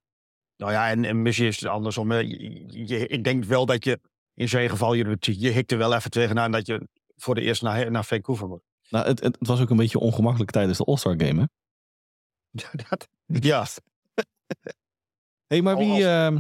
Nou 0.58 0.72
ja, 0.72 0.90
en, 0.90 1.06
en 1.06 1.22
misschien 1.22 1.48
is 1.48 1.60
het 1.60 1.70
andersom. 1.70 2.14
Je, 2.14 2.88
je, 2.88 3.08
ik 3.08 3.24
denk 3.24 3.44
wel 3.44 3.66
dat 3.66 3.84
je 3.84 4.00
in 4.34 4.50
zijn 4.50 4.70
geval, 4.70 4.94
je, 4.94 5.18
je 5.20 5.50
hikt 5.50 5.72
er 5.72 5.78
wel 5.78 5.94
even 5.94 6.12
tegenaan 6.12 6.52
dat 6.52 6.68
je 6.68 6.88
voor 7.16 7.36
de 7.36 7.42
eerst 7.42 7.62
naar, 7.62 7.92
naar 7.92 8.06
Vancouver 8.06 8.48
moet. 8.48 8.64
Nou, 8.90 9.06
het, 9.08 9.24
het 9.24 9.38
was 9.40 9.62
ook 9.62 9.70
een 9.70 9.78
beetje 9.78 10.00
ongemakkelijk 10.00 10.52
tijdens 10.52 10.78
de 10.78 10.84
All-Star 10.84 11.16
Game, 11.18 11.40
hè? 11.40 11.46
dat, 12.90 13.08
ja. 13.26 13.66
Hey, 15.48 15.62
maar 15.62 15.78
wie 15.78 16.00
uh, 16.00 16.36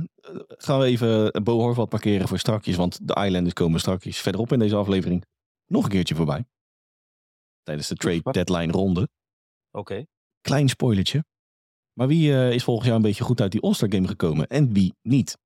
gaan 0.47 0.79
we 0.79 0.85
even 0.85 1.43
Bo 1.43 1.59
Horvat 1.59 1.89
parkeren 1.89 2.27
voor 2.27 2.39
strakjes? 2.39 2.75
Want 2.75 3.07
de 3.07 3.23
Islanders 3.25 3.53
komen 3.53 3.79
strakjes 3.79 4.17
verderop 4.17 4.51
in 4.51 4.59
deze 4.59 4.75
aflevering 4.75 5.25
nog 5.65 5.83
een 5.83 5.89
keertje 5.89 6.15
voorbij. 6.15 6.45
Tijdens 7.63 7.87
de 7.87 7.95
trade 7.95 8.31
deadline 8.31 8.71
ronde. 8.71 9.01
Oké. 9.71 9.79
Okay. 9.79 10.07
Klein 10.41 10.69
spoilertje. 10.69 11.25
Maar 11.93 12.07
wie 12.07 12.29
uh, 12.29 12.51
is 12.51 12.63
volgens 12.63 12.85
jou 12.85 12.97
een 12.97 13.05
beetje 13.05 13.23
goed 13.23 13.41
uit 13.41 13.51
die 13.51 13.61
All-Star 13.61 13.91
Game 13.91 14.07
gekomen 14.07 14.47
en 14.47 14.73
wie 14.73 14.93
niet? 15.01 15.37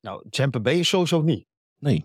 Nou, 0.00 0.28
Tampa 0.28 0.60
Bay 0.60 0.78
is 0.78 0.88
sowieso 0.88 1.22
niet. 1.22 1.46
Nee. 1.78 2.04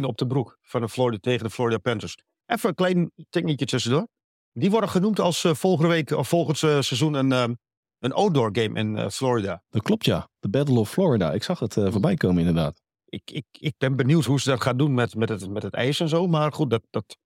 7-1 0.00 0.04
op 0.04 0.16
de 0.16 0.26
broek 0.26 0.58
van 0.62 0.80
de 0.80 0.88
Florida, 0.88 1.18
tegen 1.20 1.44
de 1.44 1.50
Florida 1.50 1.78
Panthers. 1.78 2.16
Even 2.46 2.68
een 2.68 2.74
klein 2.74 3.12
techniekje 3.30 3.66
tussendoor. 3.66 4.08
Die 4.52 4.70
worden 4.70 4.90
genoemd 4.90 5.18
als 5.18 5.44
uh, 5.44 5.54
volgende 5.54 5.90
week 5.90 6.10
of 6.10 6.28
volgend 6.28 6.62
uh, 6.62 6.80
seizoen 6.80 7.14
een, 7.14 7.32
um, 7.32 7.58
een 8.02 8.12
outdoor 8.12 8.50
game 8.52 8.78
in 8.78 8.96
uh, 8.96 9.08
Florida. 9.08 9.62
Dat 9.70 9.82
klopt 9.82 10.04
ja. 10.04 10.28
De 10.38 10.48
Battle 10.48 10.78
of 10.78 10.90
Florida. 10.90 11.32
Ik 11.32 11.42
zag 11.42 11.58
het 11.58 11.74
voorbij 11.74 12.14
komen 12.14 12.38
inderdaad. 12.38 12.80
Ik, 13.04 13.30
ik, 13.30 13.44
ik 13.50 13.74
ben 13.78 13.96
benieuwd 13.96 14.24
hoe 14.24 14.40
ze 14.40 14.50
dat 14.50 14.62
gaan 14.62 14.76
doen 14.76 14.94
met, 14.94 15.14
met, 15.14 15.28
het, 15.28 15.50
met 15.50 15.62
het 15.62 15.74
ijs 15.74 16.00
en 16.00 16.08
zo. 16.08 16.26
Maar 16.26 16.52
goed, 16.52 16.70
dat, 16.70 16.82
dat, 16.90 17.16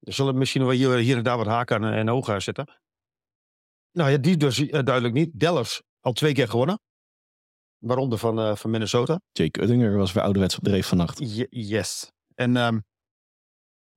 er 0.00 0.12
zullen 0.12 0.38
misschien 0.38 0.62
wel 0.62 0.70
hier, 0.70 0.96
hier 0.96 1.16
en 1.16 1.22
daar 1.22 1.36
wat 1.36 1.46
haken 1.46 1.84
en, 1.84 1.92
en 1.92 2.10
ogen 2.10 2.42
zitten. 2.42 2.80
Nou 3.92 4.10
ja, 4.10 4.16
die 4.16 4.36
dus 4.36 4.56
duidelijk 4.56 5.14
niet. 5.14 5.30
Dallas 5.32 5.82
al 6.00 6.12
twee 6.12 6.32
keer 6.32 6.48
gewonnen. 6.48 6.80
Waaronder 7.78 8.18
van, 8.18 8.38
uh, 8.38 8.56
van 8.56 8.70
Minnesota. 8.70 9.20
Jake 9.32 9.62
Uttinger 9.62 9.96
was 9.96 10.12
weer 10.12 10.22
ouderwets 10.22 10.56
op 10.56 10.64
dreef 10.64 10.86
vannacht. 10.86 11.20
Y 11.20 11.46
yes. 11.50 12.12
En, 12.34 12.56
um, 12.56 12.84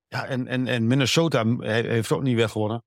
ja, 0.07 0.25
en, 0.25 0.47
en, 0.47 0.67
en 0.67 0.87
Minnesota 0.87 1.45
heeft 1.59 2.11
ook 2.11 2.21
niet 2.21 2.35
weggewonnen. 2.35 2.83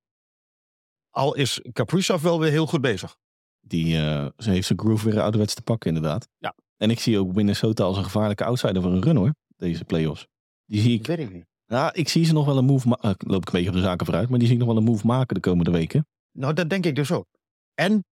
Al 1.13 1.35
is 1.35 1.61
Kaprizov 1.73 2.23
wel 2.23 2.41
weer 2.41 2.51
heel 2.51 2.67
goed 2.67 2.81
bezig. 2.81 3.17
Die 3.61 3.97
uh, 3.97 4.27
ze 4.39 4.51
heeft 4.51 4.67
zijn 4.67 4.79
groove 4.79 5.11
weer 5.11 5.21
ouderwets 5.21 5.55
te 5.55 5.63
pakken 5.63 5.95
inderdaad. 5.95 6.29
Ja. 6.39 6.55
En 6.77 6.91
ik 6.91 7.01
zie 7.01 7.19
ook 7.19 7.35
Minnesota 7.35 7.85
als 7.85 7.97
een 7.97 8.05
gevaarlijke 8.05 8.45
outsider 8.45 8.83
voor 8.83 8.93
een 8.93 9.03
run 9.03 9.17
hoor. 9.17 9.35
Deze 9.57 9.85
playoffs. 9.85 10.27
Die 10.65 10.81
zie 10.81 10.93
ik. 10.93 11.05
Dat 11.05 11.17
weet 11.17 11.27
ik 11.27 11.33
niet. 11.33 11.47
Nou, 11.67 11.91
ik 11.93 12.09
zie 12.09 12.25
ze 12.25 12.33
nog 12.33 12.47
wel 12.47 12.59
een 12.59 12.65
move 12.65 12.89
maken. 12.89 13.09
Uh, 13.09 13.15
loop 13.31 13.41
ik 13.41 13.47
een 13.47 13.53
beetje 13.53 13.69
op 13.69 13.75
de 13.75 13.83
zaken 13.83 14.07
vooruit. 14.07 14.29
Maar 14.29 14.39
die 14.39 14.49
zie 14.49 14.57
ik 14.57 14.63
nog 14.63 14.73
wel 14.73 14.83
een 14.83 14.91
move 14.91 15.07
maken 15.07 15.35
de 15.35 15.41
komende 15.41 15.71
weken. 15.71 16.07
Nou, 16.33 16.55
dat 16.55 16.71
denk 16.71 16.87
ik 16.87 16.95
dus 16.95 17.13
ook. 17.13 17.27
En 17.75 18.05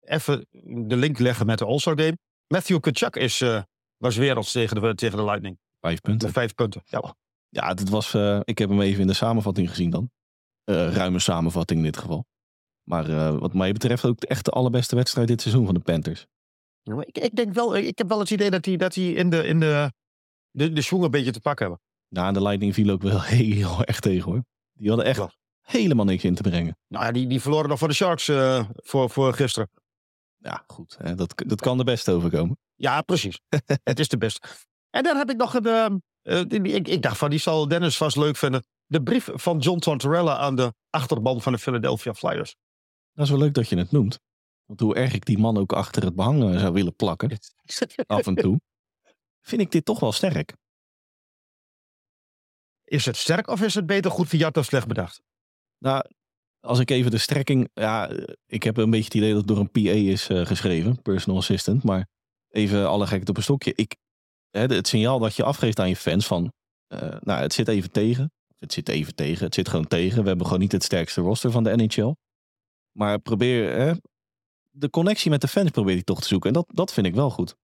even 0.00 0.46
de 0.86 0.96
link 0.96 1.18
leggen 1.18 1.46
met 1.46 1.58
de 1.58 1.64
All-Star 1.64 2.00
Game. 2.00 2.18
Matthew 2.46 2.80
Kachuk 2.80 3.16
is, 3.16 3.40
uh, 3.40 3.62
was 3.96 4.16
werelds 4.16 4.52
tegen 4.52 4.80
de, 4.80 4.94
tegen 4.94 5.16
de 5.16 5.24
Lightning. 5.24 5.58
Vijf 5.80 6.00
punten. 6.00 6.32
Vijf 6.32 6.54
punten, 6.54 6.82
ja. 6.84 7.14
Ja, 7.48 7.74
dit 7.74 7.88
was, 7.88 8.14
uh, 8.14 8.40
ik 8.44 8.58
heb 8.58 8.68
hem 8.68 8.80
even 8.80 9.00
in 9.00 9.06
de 9.06 9.12
samenvatting 9.12 9.68
gezien 9.68 9.90
dan. 9.90 10.10
Uh, 10.64 10.92
ruime 10.92 11.18
samenvatting 11.18 11.78
in 11.78 11.84
dit 11.84 11.96
geval. 11.96 12.26
Maar 12.88 13.08
uh, 13.08 13.38
wat 13.38 13.54
mij 13.54 13.72
betreft 13.72 14.04
ook 14.04 14.22
echt 14.22 14.44
de 14.44 14.50
allerbeste 14.50 14.96
wedstrijd 14.96 15.28
dit 15.28 15.40
seizoen 15.40 15.64
van 15.64 15.74
de 15.74 15.80
Panthers. 15.80 16.26
Ja, 16.82 17.00
ik, 17.00 17.18
ik, 17.18 17.36
denk 17.36 17.52
wel, 17.54 17.76
ik 17.76 17.98
heb 17.98 18.08
wel 18.08 18.18
het 18.18 18.30
idee 18.30 18.50
dat 18.50 18.64
hij 18.64 18.76
dat 18.76 18.92
die 18.92 19.14
in 19.14 19.30
de, 19.30 19.46
in 19.46 19.60
de, 19.60 19.92
de, 20.50 20.72
de 20.72 20.86
een 20.90 21.10
beetje 21.10 21.30
te 21.32 21.40
pakken 21.40 21.66
hebben. 21.66 21.84
Ja, 22.08 22.32
de 22.32 22.42
Lightning 22.42 22.74
viel 22.74 22.90
ook 22.90 23.02
wel 23.02 23.22
heel 23.42 23.84
erg 23.84 24.00
tegen 24.00 24.30
hoor. 24.32 24.44
Die 24.72 24.88
hadden 24.88 25.06
echt 25.06 25.18
ja. 25.18 25.30
helemaal 25.60 26.04
niks 26.04 26.24
in 26.24 26.34
te 26.34 26.42
brengen. 26.42 26.76
Nou 26.88 27.04
ja, 27.04 27.12
die, 27.12 27.26
die 27.26 27.40
verloren 27.40 27.68
nog 27.68 27.78
voor 27.78 27.88
de 27.88 27.94
Sharks 27.94 28.24
voor, 28.74 29.10
voor 29.10 29.34
gisteren. 29.34 29.70
Ja, 30.36 30.64
goed. 30.66 30.96
Hè? 30.98 31.14
Dat, 31.14 31.42
dat 31.46 31.60
kan 31.60 31.78
de 31.78 31.84
beste 31.84 32.12
overkomen. 32.12 32.58
Ja, 32.74 33.02
precies. 33.02 33.40
het 33.82 33.98
is 33.98 34.08
de 34.08 34.18
beste. 34.18 34.48
En 34.90 35.02
dan 35.02 35.16
heb 35.16 35.30
ik 35.30 35.36
nog 35.36 35.54
een. 35.54 35.66
ehm, 35.66 35.96
eh, 36.22 36.42
die- 36.46 36.60
die- 36.60 36.72
ik, 36.72 36.88
ik 36.88 37.02
dacht 37.02 37.18
van 37.18 37.30
die 37.30 37.38
zal 37.38 37.68
Dennis 37.68 37.96
vast 37.96 38.16
leuk 38.16 38.36
vinden. 38.36 38.64
De 38.86 39.02
brief 39.02 39.28
van 39.32 39.58
John 39.58 39.78
Tortorella 39.78 40.36
aan 40.36 40.56
de 40.56 40.74
achterban 40.90 41.42
van 41.42 41.52
de 41.52 41.58
Philadelphia 41.58 42.14
Flyers. 42.14 42.56
Dat 43.18 43.26
is 43.26 43.32
wel 43.32 43.42
leuk 43.42 43.54
dat 43.54 43.68
je 43.68 43.76
het 43.76 43.90
noemt. 43.90 44.18
Want 44.64 44.80
hoe 44.80 44.94
erg 44.94 45.12
ik 45.12 45.24
die 45.24 45.38
man 45.38 45.56
ook 45.56 45.72
achter 45.72 46.02
het 46.04 46.14
behang 46.14 46.42
eh, 46.42 46.58
zou 46.60 46.72
willen 46.72 46.96
plakken, 46.96 47.38
af 48.06 48.26
en 48.26 48.34
toe, 48.34 48.60
vind 49.40 49.60
ik 49.60 49.70
dit 49.70 49.84
toch 49.84 50.00
wel 50.00 50.12
sterk. 50.12 50.52
Is 52.84 53.04
het 53.04 53.16
sterk 53.16 53.46
of 53.48 53.62
is 53.62 53.74
het 53.74 53.86
beter 53.86 54.10
goed 54.10 54.28
verjat 54.28 54.56
of 54.56 54.64
slecht 54.64 54.86
bedacht? 54.86 55.22
Nou, 55.78 56.04
als 56.60 56.78
ik 56.78 56.90
even 56.90 57.10
de 57.10 57.18
strekking. 57.18 57.70
Ja, 57.72 58.08
eh, 58.08 58.34
ik 58.46 58.62
heb 58.62 58.76
een 58.76 58.90
beetje 58.90 59.04
het 59.04 59.14
idee 59.14 59.28
dat 59.28 59.38
het 59.38 59.48
door 59.48 59.58
een 59.58 59.70
PA 59.70 59.90
is 59.90 60.28
eh, 60.28 60.46
geschreven, 60.46 61.02
personal 61.02 61.38
assistant. 61.38 61.82
Maar 61.84 62.08
even 62.48 62.88
alle 62.88 63.06
gekheid 63.06 63.28
op 63.28 63.36
een 63.36 63.42
stokje. 63.42 63.72
Ik, 63.74 63.96
het 64.50 64.88
signaal 64.88 65.18
dat 65.18 65.36
je 65.36 65.42
afgeeft 65.42 65.78
aan 65.80 65.88
je 65.88 65.96
fans 65.96 66.26
van. 66.26 66.52
eh, 66.86 67.16
nou, 67.20 67.40
het 67.42 67.52
zit 67.52 67.68
even 67.68 67.90
tegen. 67.90 68.30
Het 68.58 68.72
zit 68.72 68.88
even 68.88 69.14
tegen. 69.14 69.44
Het 69.44 69.54
zit 69.54 69.68
gewoon 69.68 69.86
tegen. 69.86 70.22
We 70.22 70.28
hebben 70.28 70.46
gewoon 70.46 70.60
niet 70.60 70.72
het 70.72 70.84
sterkste 70.84 71.20
roster 71.20 71.50
van 71.50 71.64
de 71.64 71.76
NHL. 71.76 72.14
Maar 72.98 73.18
probeer. 73.18 73.78
Hè, 73.78 73.92
de 74.70 74.90
connectie 74.90 75.30
met 75.30 75.40
de 75.40 75.48
fans 75.48 75.70
probeer 75.70 75.96
je 75.96 76.04
toch 76.04 76.20
te 76.20 76.26
zoeken. 76.26 76.48
En 76.48 76.54
dat, 76.54 76.66
dat 76.68 76.92
vind 76.92 77.06
ik 77.06 77.14
wel 77.14 77.30
goed. 77.30 77.56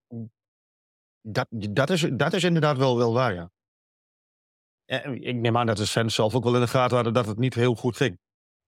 Dat, 1.21 1.47
dat, 1.49 1.89
is, 1.89 2.09
dat 2.13 2.33
is 2.33 2.43
inderdaad 2.43 2.77
wel, 2.77 2.97
wel 2.97 3.13
waar, 3.13 3.33
ja. 3.33 3.51
Eh, 4.85 5.11
Ik 5.11 5.35
neem 5.35 5.57
aan 5.57 5.65
dat 5.65 5.77
de 5.77 5.87
fans 5.87 6.15
zelf 6.15 6.35
ook 6.35 6.43
wel 6.43 6.55
in 6.55 6.61
de 6.61 6.67
gaten 6.67 6.95
hadden 6.95 7.13
dat 7.13 7.25
het 7.25 7.37
niet 7.37 7.53
heel 7.53 7.75
goed 7.75 7.95
ging. 7.95 8.19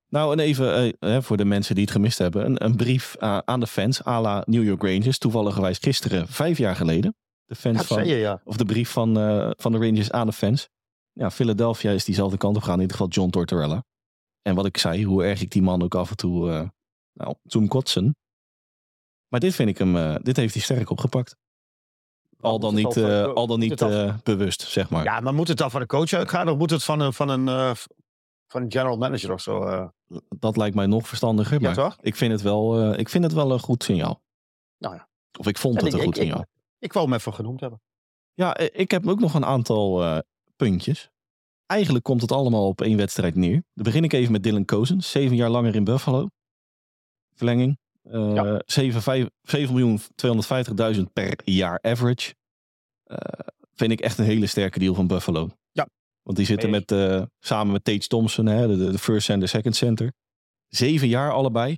Nou, 0.09 0.31
en 0.31 0.39
even 0.39 0.75
eh, 0.75 0.93
hè, 0.99 1.21
voor 1.21 1.37
de 1.37 1.45
mensen 1.45 1.75
die 1.75 1.83
het 1.83 1.93
gemist 1.93 2.17
hebben. 2.17 2.45
Een, 2.45 2.65
een 2.65 2.75
brief 2.75 3.15
eh, 3.15 3.37
aan 3.37 3.59
de 3.59 3.67
fans, 3.67 4.05
à 4.05 4.21
la 4.21 4.43
New 4.45 4.63
York 4.63 4.81
Rangers. 4.81 5.17
Toevallig 5.17 5.79
gisteren, 5.79 6.27
vijf 6.27 6.57
jaar 6.57 6.75
geleden. 6.75 7.15
De 7.45 7.55
fans 7.55 7.77
Dat 7.77 7.85
van, 7.85 8.07
je, 8.07 8.15
ja. 8.15 8.41
of 8.43 8.57
de 8.57 8.65
brief 8.65 8.89
van, 8.89 9.19
eh, 9.19 9.49
van 9.55 9.71
de 9.71 9.77
Rangers 9.77 10.11
aan 10.11 10.27
de 10.27 10.33
fans. 10.33 10.69
Ja, 11.11 11.31
Philadelphia 11.31 11.91
is 11.91 12.05
diezelfde 12.05 12.37
kant 12.37 12.55
op 12.55 12.61
gegaan. 12.61 12.75
In 12.75 12.81
ieder 12.81 12.97
geval 12.97 13.11
John 13.11 13.29
Tortorella. 13.29 13.83
En 14.47 14.55
wat 14.55 14.65
ik 14.65 14.77
zei, 14.77 15.03
hoe 15.05 15.23
erg 15.23 15.41
ik 15.41 15.49
die 15.51 15.61
man 15.61 15.83
ook 15.83 15.95
af 15.95 16.09
en 16.09 16.15
toe 16.15 16.51
eh 16.51 16.69
nou, 17.13 17.35
zoom 17.43 17.67
kotsen. 17.67 18.15
Maar 19.27 19.39
dit 19.39 19.55
vind 19.55 19.69
ik 19.69 19.77
hem, 19.77 19.95
eh, 19.95 20.15
dit 20.21 20.37
heeft 20.37 20.53
hij 20.53 20.63
sterk 20.63 20.89
opgepakt. 20.89 21.35
Al 22.39 22.59
dan 22.59 22.75
niet, 22.75 22.85
al 22.85 22.93
eh, 22.95 23.33
al 23.33 23.47
dan 23.47 23.59
niet 23.59 23.75
bewust, 24.23 24.61
zeg 24.61 24.89
maar. 24.89 25.03
Ja, 25.03 25.19
maar 25.19 25.33
moet 25.33 25.47
het 25.47 25.57
dan 25.57 25.71
van 25.71 25.81
de 25.81 25.87
coach 25.87 26.13
uitgaan 26.13 26.49
of 26.49 26.57
moet 26.57 26.69
het 26.69 26.83
van 26.83 26.99
een, 26.99 27.13
van 27.13 27.29
een, 27.29 27.75
van 28.47 28.61
een 28.61 28.71
general 28.71 28.97
manager 28.97 29.31
of 29.33 29.41
zo? 29.41 29.89
Dat 30.29 30.57
lijkt 30.57 30.75
mij 30.75 30.85
nog 30.85 31.07
verstandiger. 31.07 31.59
Ja, 31.61 31.65
Maar 31.65 31.75
toch? 31.75 31.97
ik 32.01 32.15
vind 32.15 32.31
het 32.31 32.41
wel, 32.41 32.93
ik 32.93 33.09
vind 33.09 33.23
het 33.23 33.33
wel 33.33 33.51
een 33.51 33.59
goed 33.59 33.83
signaal. 33.83 34.21
Nou 34.77 34.95
ja. 34.95 35.09
Of 35.39 35.47
ik 35.47 35.57
vond 35.57 35.81
het 35.81 35.93
een 35.93 35.99
ik- 35.99 36.05
goed 36.05 36.17
ik- 36.17 36.21
signaal. 36.23 36.45
Ik 36.79 36.93
wou 36.93 37.05
hem 37.05 37.15
even 37.15 37.33
genoemd 37.33 37.59
hebben. 37.59 37.81
Ja, 38.33 38.57
ik 38.57 38.91
heb 38.91 39.07
ook 39.07 39.19
nog 39.19 39.33
een 39.33 39.45
aantal 39.45 40.21
puntjes. 40.55 41.09
Eigenlijk 41.67 42.03
komt 42.03 42.21
het 42.21 42.31
allemaal 42.31 42.67
op 42.67 42.81
één 42.81 42.97
wedstrijd 42.97 43.35
neer. 43.35 43.63
Dan 43.73 43.83
begin 43.83 44.03
ik 44.03 44.13
even 44.13 44.31
met 44.31 44.43
Dylan 44.43 44.65
Cousins. 44.65 45.11
Zeven 45.11 45.35
jaar 45.35 45.49
langer 45.49 45.75
in 45.75 45.83
Buffalo. 45.83 46.27
Verlenging. 47.33 47.77
Eh 48.03 48.33
Ja. 48.33 48.61
7 48.65 49.01
vijf- 49.01 49.29
7.250.000 49.41 51.13
per 51.13 51.39
jaar 51.43 51.79
average. 51.81 52.35
Eh, 53.03 53.17
vind 53.73 53.91
ik 53.91 53.99
echt 53.99 54.17
een 54.17 54.25
hele 54.25 54.45
sterke 54.47 54.79
deal 54.79 54.93
van 54.93 55.07
Buffalo. 55.07 55.49
Ja. 55.71 55.87
Want 56.21 56.37
die 56.37 56.45
zitten 56.45 56.69
met, 56.69 56.91
eh, 56.91 57.23
samen 57.39 57.71
met 57.71 57.83
Tage 57.83 58.07
Thompson, 58.07 58.45
hè, 58.45 58.67
de, 58.67 58.91
de 58.91 58.97
first 58.97 59.29
en 59.29 59.39
de 59.39 59.47
second 59.47 59.75
center. 59.75 60.13
Zeven 60.67 61.07
jaar 61.07 61.31
allebei. 61.31 61.77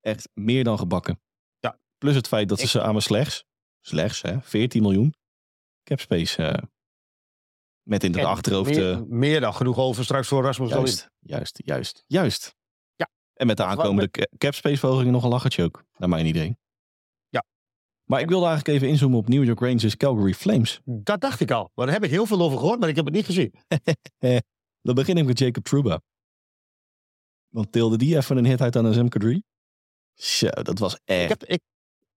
Echt 0.00 0.28
meer 0.34 0.64
dan 0.64 0.78
gebakken. 0.78 1.20
Ja. 1.58 1.78
Plus 1.98 2.14
het 2.14 2.28
feit 2.28 2.48
dat 2.48 2.60
ze 2.60 2.66
samen 2.68 3.02
slechts, 3.02 3.44
slechts 3.80 4.22
hè, 4.22 4.40
14 4.42 4.82
miljoen 4.82 5.14
cap 5.84 6.00
space 6.00 6.42
met 7.88 8.04
in 8.04 8.10
het 8.12 8.20
En 8.20 8.26
achterhoofd. 8.26 8.70
Meer, 8.70 8.92
eh, 8.92 9.00
meer 9.06 9.40
dan 9.40 9.54
genoeg 9.54 9.76
over 9.78 10.04
straks 10.04 10.28
voor 10.28 10.42
Rasmus 10.42 10.70
juist, 10.70 11.08
juist, 11.18 11.60
juist, 11.64 12.04
juist. 12.06 12.54
Ja. 12.96 13.08
En 13.34 13.46
met 13.46 13.56
de 13.56 13.64
aankomende 13.64 14.10
ca- 14.10 14.26
cap 14.38 14.54
space 14.54 14.76
verhogingen 14.78 15.12
nog 15.12 15.22
een 15.22 15.28
lachertje 15.28 15.62
ook, 15.64 15.84
naar 15.96 16.08
mijn 16.08 16.26
idee. 16.26 16.56
Ja. 17.28 17.44
Maar 18.04 18.20
ik 18.20 18.28
wilde 18.28 18.46
eigenlijk 18.46 18.76
even 18.76 18.88
inzoomen 18.92 19.18
op 19.18 19.28
New 19.28 19.44
York 19.44 19.60
Rangers 19.60 19.96
Calgary 19.96 20.34
Flames. 20.34 20.80
Dat 20.84 21.20
dacht 21.20 21.40
ik 21.40 21.50
al. 21.50 21.70
Maar 21.74 21.86
daar 21.86 21.94
heb 21.94 22.04
ik 22.04 22.10
heel 22.10 22.26
veel 22.26 22.40
over 22.40 22.58
gehoord, 22.58 22.80
maar 22.80 22.88
ik 22.88 22.96
heb 22.96 23.04
het 23.04 23.14
niet 23.14 23.24
gezien. 23.26 23.52
Dan 24.82 24.94
begin 24.94 25.16
ik 25.16 25.24
met 25.24 25.38
Jacob 25.38 25.64
Truba. 25.64 26.00
Want 27.48 27.72
tilde 27.72 27.96
die 27.96 28.16
even 28.16 28.36
een 28.36 28.46
hit 28.46 28.60
uit 28.60 28.76
aan 28.76 28.84
een 28.84 28.94
Zem 28.94 29.08
Kadri? 29.08 29.42
Zo, 30.14 30.48
dat 30.48 30.78
was 30.78 30.94
Ik 30.94 31.00
echt. 31.04 31.28
heb, 31.28 31.44
ik, 31.44 31.60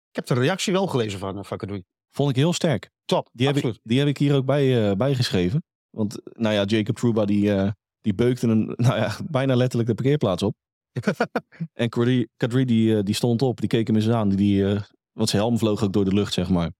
ik 0.09 0.15
heb 0.15 0.25
de 0.25 0.33
reactie 0.33 0.73
wel 0.73 0.87
gelezen 0.87 1.19
van, 1.19 1.45
van 1.45 1.57
Kadoui. 1.57 1.83
Vond 2.09 2.29
ik 2.29 2.35
heel 2.35 2.53
sterk. 2.53 2.89
Top, 3.05 3.29
Die 3.33 3.47
heb, 3.47 3.55
ik, 3.55 3.79
die 3.83 3.99
heb 3.99 4.07
ik 4.07 4.17
hier 4.17 4.35
ook 4.35 4.45
bij, 4.45 4.89
eh, 4.89 4.95
bijgeschreven. 4.95 5.63
Want, 5.89 6.19
nou 6.37 6.53
ja, 6.53 6.63
Jacob 6.63 6.95
Truba 6.95 7.25
die, 7.25 7.53
eh, 7.53 7.71
die 8.01 8.13
beukte 8.13 8.47
een, 8.47 8.65
nou 8.75 8.95
ja, 8.95 9.17
bijna 9.29 9.55
letterlijk 9.55 9.89
de 9.89 9.95
parkeerplaats 9.95 10.43
op. 10.43 10.55
En 11.73 11.89
Kadri, 11.89 12.27
Kadri 12.37 12.65
die, 12.65 12.97
eh, 12.97 13.03
die 13.03 13.15
stond 13.15 13.41
op, 13.41 13.59
die 13.59 13.69
keek 13.69 13.87
hem 13.87 13.95
eens 13.95 14.09
aan. 14.09 14.29
Die, 14.29 14.65
eh, 14.65 14.81
want 15.11 15.29
zijn 15.29 15.41
helm 15.41 15.57
vloog 15.57 15.83
ook 15.83 15.93
door 15.93 16.05
de 16.05 16.13
lucht, 16.13 16.33
zeg 16.33 16.49
maar. 16.49 16.71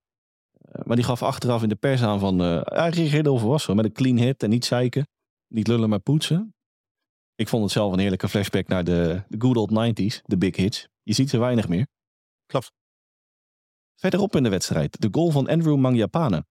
Maar 0.84 0.96
die 0.96 1.04
gaf 1.04 1.22
achteraf 1.22 1.62
in 1.62 1.68
de 1.68 1.74
pers 1.74 2.02
aan 2.02 2.18
van... 2.20 2.40
eh 2.40 2.60
hij 2.64 2.90
reageerde 2.90 3.38
volwassen 3.38 3.76
met 3.76 3.84
een 3.84 3.92
clean 3.92 4.16
hit 4.16 4.42
en 4.42 4.50
niet 4.50 4.64
zeiken. 4.64 5.08
Niet 5.46 5.66
lullen, 5.66 5.88
maar 5.88 5.98
poetsen. 5.98 6.54
Ik 7.34 7.48
vond 7.48 7.62
het 7.62 7.72
zelf 7.72 7.92
een 7.92 7.98
heerlijke 7.98 8.28
flashback 8.28 8.68
naar 8.68 8.84
de, 8.84 9.22
de 9.28 9.40
good 9.40 9.56
old 9.56 9.70
90s. 9.70 10.22
De 10.22 10.38
big 10.38 10.56
hits. 10.56 10.88
Je 11.02 11.12
ziet 11.12 11.30
ze 11.30 11.38
weinig 11.38 11.68
meer. 11.68 11.86
Klopt. 12.46 12.72
Verderop 14.00 14.36
in 14.36 14.42
de 14.42 14.48
wedstrijd. 14.48 15.00
De 15.00 15.08
goal 15.10 15.30
van 15.30 15.48
Andrew 15.48 15.76
Mangiapane. 15.76 16.44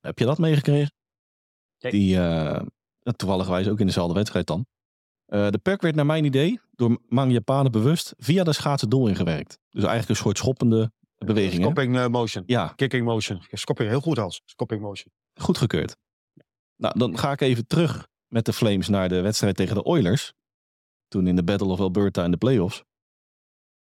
Heb 0.00 0.18
je 0.18 0.24
dat 0.24 0.38
meegekregen? 0.38 0.92
Nee. 1.78 1.92
Die, 1.92 2.20
eh 2.20 2.66
toevallig 3.16 3.68
ook 3.68 3.80
in 3.80 3.86
dezelfde 3.86 4.14
wedstrijd 4.14 4.46
dan. 4.46 4.66
Eh, 5.26 5.48
de 5.48 5.58
puck 5.58 5.80
werd 5.80 5.94
naar 5.94 6.06
mijn 6.06 6.24
idee 6.24 6.60
door 6.70 7.00
Mangiapane 7.08 7.70
bewust 7.70 8.14
via 8.16 8.44
de 8.44 8.52
schaatsen 8.52 8.88
doel 8.88 9.08
ingewerkt. 9.08 9.58
Dus 9.68 9.82
eigenlijk 9.82 10.08
een 10.08 10.24
soort 10.24 10.38
schoppende 10.38 10.92
beweging. 11.18 11.62
Scopping 11.62 11.96
eh, 11.96 12.06
motion. 12.06 12.42
Ja, 12.46 12.68
Kicking 12.68 13.04
motion. 13.04 13.42
Scopping 13.50 13.88
heel 13.88 14.00
goed 14.00 14.18
als. 14.18 14.42
Scopping 14.44 14.80
motion. 14.80 15.12
goedgekeurd. 15.34 15.96
Nou, 16.76 16.98
dan 16.98 17.18
ga 17.18 17.32
ik 17.32 17.40
even 17.40 17.66
terug 17.66 18.06
met 18.26 18.44
de 18.44 18.52
Flames 18.52 18.88
naar 18.88 19.08
de 19.08 19.20
wedstrijd 19.20 19.56
tegen 19.56 19.74
de 19.74 19.84
Oilers. 19.84 20.32
Toen 21.08 21.26
in 21.26 21.36
de 21.36 21.44
Battle 21.44 21.68
of 21.68 21.80
Alberta 21.80 22.24
in 22.24 22.30
de 22.30 22.36
playoffs. 22.36 22.82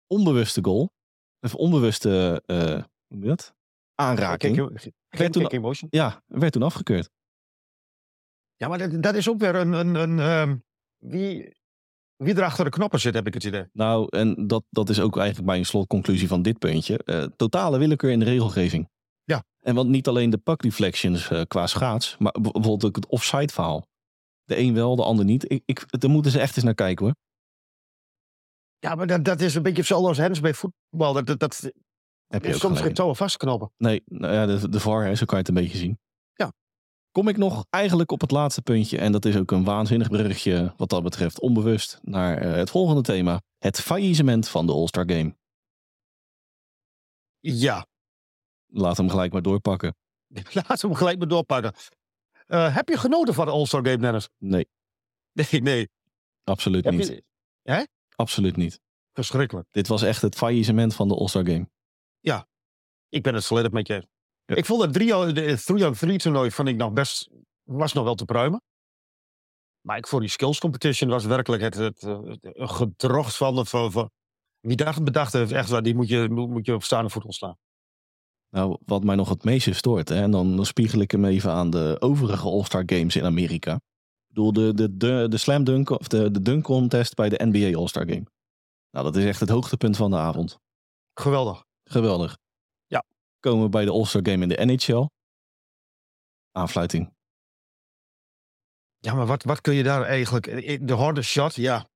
Onbewuste 0.07 0.63
goal. 0.63 0.91
Of 1.41 1.55
onbewuste, 1.55 2.43
eh, 2.45 2.57
hoe 2.57 2.83
noem 3.07 3.21
je 3.21 3.27
dat? 3.27 3.53
Aanraking. 3.95 4.55
Kicking, 4.55 4.81
geen 4.81 4.93
Werd 5.09 5.33
toen- 5.33 5.41
kicking 5.41 5.61
motion. 5.63 5.87
Ja, 5.91 6.23
werd 6.27 6.51
toen 6.53 6.63
afgekeurd. 6.63 7.09
Ja, 8.55 8.67
maar 8.67 8.77
dat, 8.77 9.03
dat 9.03 9.15
is 9.15 9.29
ook 9.29 9.39
weer 9.39 9.55
een... 9.55 9.73
een, 9.73 9.95
een 9.95 10.19
ehm, 10.19 10.57
wie, 10.97 11.53
wie 12.15 12.35
er 12.35 12.43
achter 12.43 12.65
de 12.65 12.71
knoppen 12.71 12.99
zit, 12.99 13.13
heb 13.13 13.27
ik 13.27 13.33
het 13.33 13.43
idee. 13.43 13.65
Nou, 13.73 14.07
en 14.09 14.47
dat, 14.47 14.63
dat 14.69 14.89
is 14.89 14.99
ook 14.99 15.17
eigenlijk 15.17 15.47
mijn 15.47 15.65
slotconclusie 15.65 16.27
van 16.27 16.41
dit 16.41 16.59
puntje. 16.59 16.97
Eh, 16.97 17.23
totale 17.23 17.77
willekeur 17.77 18.11
in 18.11 18.19
de 18.19 18.25
regelgeving. 18.25 18.89
Ja. 19.23 19.43
En 19.59 19.75
want 19.75 19.89
niet 19.89 20.07
alleen 20.07 20.29
de 20.29 20.37
puck 20.37 20.61
deflections 20.61 21.29
eh, 21.29 21.41
qua 21.47 21.67
schaats, 21.67 22.17
maar 22.17 22.31
bijvoorbeeld 22.41 22.85
ook 22.85 22.95
het 22.95 23.07
offside 23.07 23.53
verhaal. 23.53 23.87
De 24.43 24.57
een 24.57 24.73
wel, 24.73 24.95
de 24.95 25.03
ander 25.03 25.25
niet. 25.25 25.51
Ik, 25.51 25.61
ik, 25.65 25.99
daar 26.01 26.09
moeten 26.11 26.31
ze 26.31 26.39
echt 26.39 26.55
eens 26.55 26.65
naar 26.65 26.73
kijken 26.75 27.05
hoor. 27.05 27.15
Ja, 28.81 28.95
maar 28.95 29.07
dat, 29.07 29.23
dat 29.23 29.41
is 29.41 29.55
een 29.55 29.63
beetje 29.63 29.77
hetzelfde 29.77 30.07
als 30.07 30.17
Hens 30.17 30.39
bij 30.39 30.53
voetbal. 30.53 31.13
Dat, 31.13 31.25
dat, 31.25 31.39
dat, 31.39 31.71
Heb 32.27 32.45
je 32.45 32.53
soms 32.53 32.79
geen 32.81 32.93
touwen 32.93 33.15
vastknopen. 33.15 33.71
Nee, 33.77 34.01
nou 34.05 34.33
ja, 34.33 34.45
de, 34.45 34.69
de 34.69 34.79
VAR, 34.79 35.05
hè, 35.05 35.15
zo 35.15 35.25
kan 35.25 35.37
je 35.37 35.43
het 35.45 35.47
een 35.57 35.63
beetje 35.63 35.77
zien. 35.77 35.99
Ja. 36.33 36.53
Kom 37.11 37.27
ik 37.27 37.37
nog 37.37 37.65
eigenlijk 37.69 38.11
op 38.11 38.21
het 38.21 38.31
laatste 38.31 38.61
puntje. 38.61 38.97
En 38.97 39.11
dat 39.11 39.25
is 39.25 39.37
ook 39.37 39.51
een 39.51 39.63
waanzinnig 39.63 40.09
bruggetje 40.09 40.73
wat 40.77 40.89
dat 40.89 41.03
betreft. 41.03 41.39
Onbewust 41.39 41.99
naar 42.01 42.37
eh, 42.37 42.51
het 42.53 42.69
volgende 42.69 43.01
thema. 43.01 43.41
Het 43.57 43.81
faillissement 43.81 44.47
van 44.47 44.65
de 44.65 44.71
All-Star 44.71 45.09
Game. 45.11 45.35
Ja, 47.39 47.85
Laat 48.73 48.97
hem 48.97 49.09
gelijk 49.09 49.31
maar 49.33 49.41
doorpakken. 49.41 49.95
laten 50.53 50.81
we 50.81 50.87
hem 50.87 50.95
gelijk 50.95 51.17
maar 51.17 51.27
doorpakken. 51.27 51.73
Eh, 52.47 52.75
heb 52.75 52.89
je 52.89 52.97
genoten 52.97 53.33
van 53.33 53.45
de 53.45 53.51
All-Star 53.51 53.85
Game, 53.85 53.97
Dennis? 53.97 54.29
Nee, 54.37 54.67
Nee, 55.49 55.61
nee. 55.61 55.89
absoluut 56.43 56.83
Heb 56.83 56.93
niet. 56.93 57.07
je, 57.07 57.87
Absoluut 58.15 58.55
niet. 58.55 58.79
verschrikkelijk. 59.13 59.67
Dit 59.71 59.87
was 59.87 60.01
echt 60.01 60.21
het 60.21 60.35
faillissement 60.35 60.95
van 60.95 61.07
de 61.07 61.15
All-Star 61.15 61.45
Game. 61.45 61.67
Ik 63.11 63.23
ben 63.23 63.33
het 63.33 63.45
volledig 63.45 63.71
met 63.71 63.87
je. 63.87 63.93
eens. 63.93 64.07
Ja. 64.45 64.55
Ik 64.55 64.65
vond 64.65 64.81
het 64.81 65.03
3-on-3 66.09 66.15
toernooi 66.15 66.51
vond 66.51 66.67
ik 66.67 66.75
nog 66.75 66.93
best, 66.93 67.29
was 67.63 67.93
nog 67.93 68.03
wel 68.03 68.15
te 68.15 68.25
pruimen. 68.25 68.61
Maar 69.81 69.97
ik 69.97 70.07
voor 70.07 70.19
die 70.19 70.29
skills 70.29 70.59
competition 70.59 71.09
was 71.09 71.25
werkelijk 71.25 71.61
het, 71.61 71.75
het, 71.75 72.05
gedrocht 72.53 73.35
van, 73.35 73.65
van, 73.65 73.91
van 73.91 74.11
wie 74.59 74.75
dacht 74.75 75.03
bedacht 75.03 75.33
heeft, 75.33 75.51
echt 75.51 75.69
waar, 75.69 75.83
die 75.83 75.95
moet 75.95 76.07
je, 76.07 76.27
moet 76.29 76.49
moet 76.49 76.65
je 76.65 76.73
op 76.73 76.83
staande 76.83 77.09
voet 77.09 77.25
ontslaan. 77.25 77.57
Nou, 78.49 78.77
wat 78.85 79.03
mij 79.03 79.15
nog 79.15 79.29
het 79.29 79.43
meeste 79.43 79.73
stoort, 79.73 80.09
hè, 80.09 80.21
en 80.21 80.31
dan, 80.31 80.55
dan 80.55 80.65
spiegel 80.65 80.99
ik 80.99 81.11
hem 81.11 81.25
even 81.25 81.51
aan 81.51 81.69
de 81.69 81.97
overige 81.99 82.47
All-Star 82.47 82.83
Games 82.85 83.15
in 83.15 83.25
Amerika. 83.25 83.81
Bedoel, 84.33 84.53
de, 84.53 84.73
de, 84.73 84.97
de, 84.97 85.25
de 85.29 85.37
slam 85.37 85.63
dunk, 85.63 85.89
of 85.89 86.07
de, 86.07 86.31
de 86.31 86.41
dunk 86.41 86.63
contest 86.63 87.13
bij 87.15 87.29
de 87.29 87.41
NBA 87.45 87.77
All-Star 87.77 88.05
Game. 88.05 88.25
Nou, 88.91 89.05
dat 89.05 89.15
is 89.15 89.25
echt 89.25 89.39
het 89.39 89.49
hoogtepunt 89.49 89.97
van 89.97 90.11
de 90.11 90.17
avond. 90.17 90.57
Geweldig. 91.13 91.65
Geweldig. 91.83 92.37
Ja. 92.87 93.03
Komen 93.39 93.63
we 93.63 93.69
bij 93.69 93.85
de 93.85 93.91
All-Star 93.91 94.21
Game 94.23 94.43
in 94.43 94.49
de 94.49 94.65
NHL. 94.65 95.05
Aanfluiting. 96.51 97.13
Ja, 98.97 99.13
maar 99.13 99.25
wat, 99.25 99.43
wat 99.43 99.61
kun 99.61 99.73
je 99.73 99.83
daar 99.83 100.03
eigenlijk... 100.03 100.47
eh, 100.47 100.79
De 100.81 100.93
harde 100.93 101.21
shot, 101.21 101.55
ja. 101.55 101.89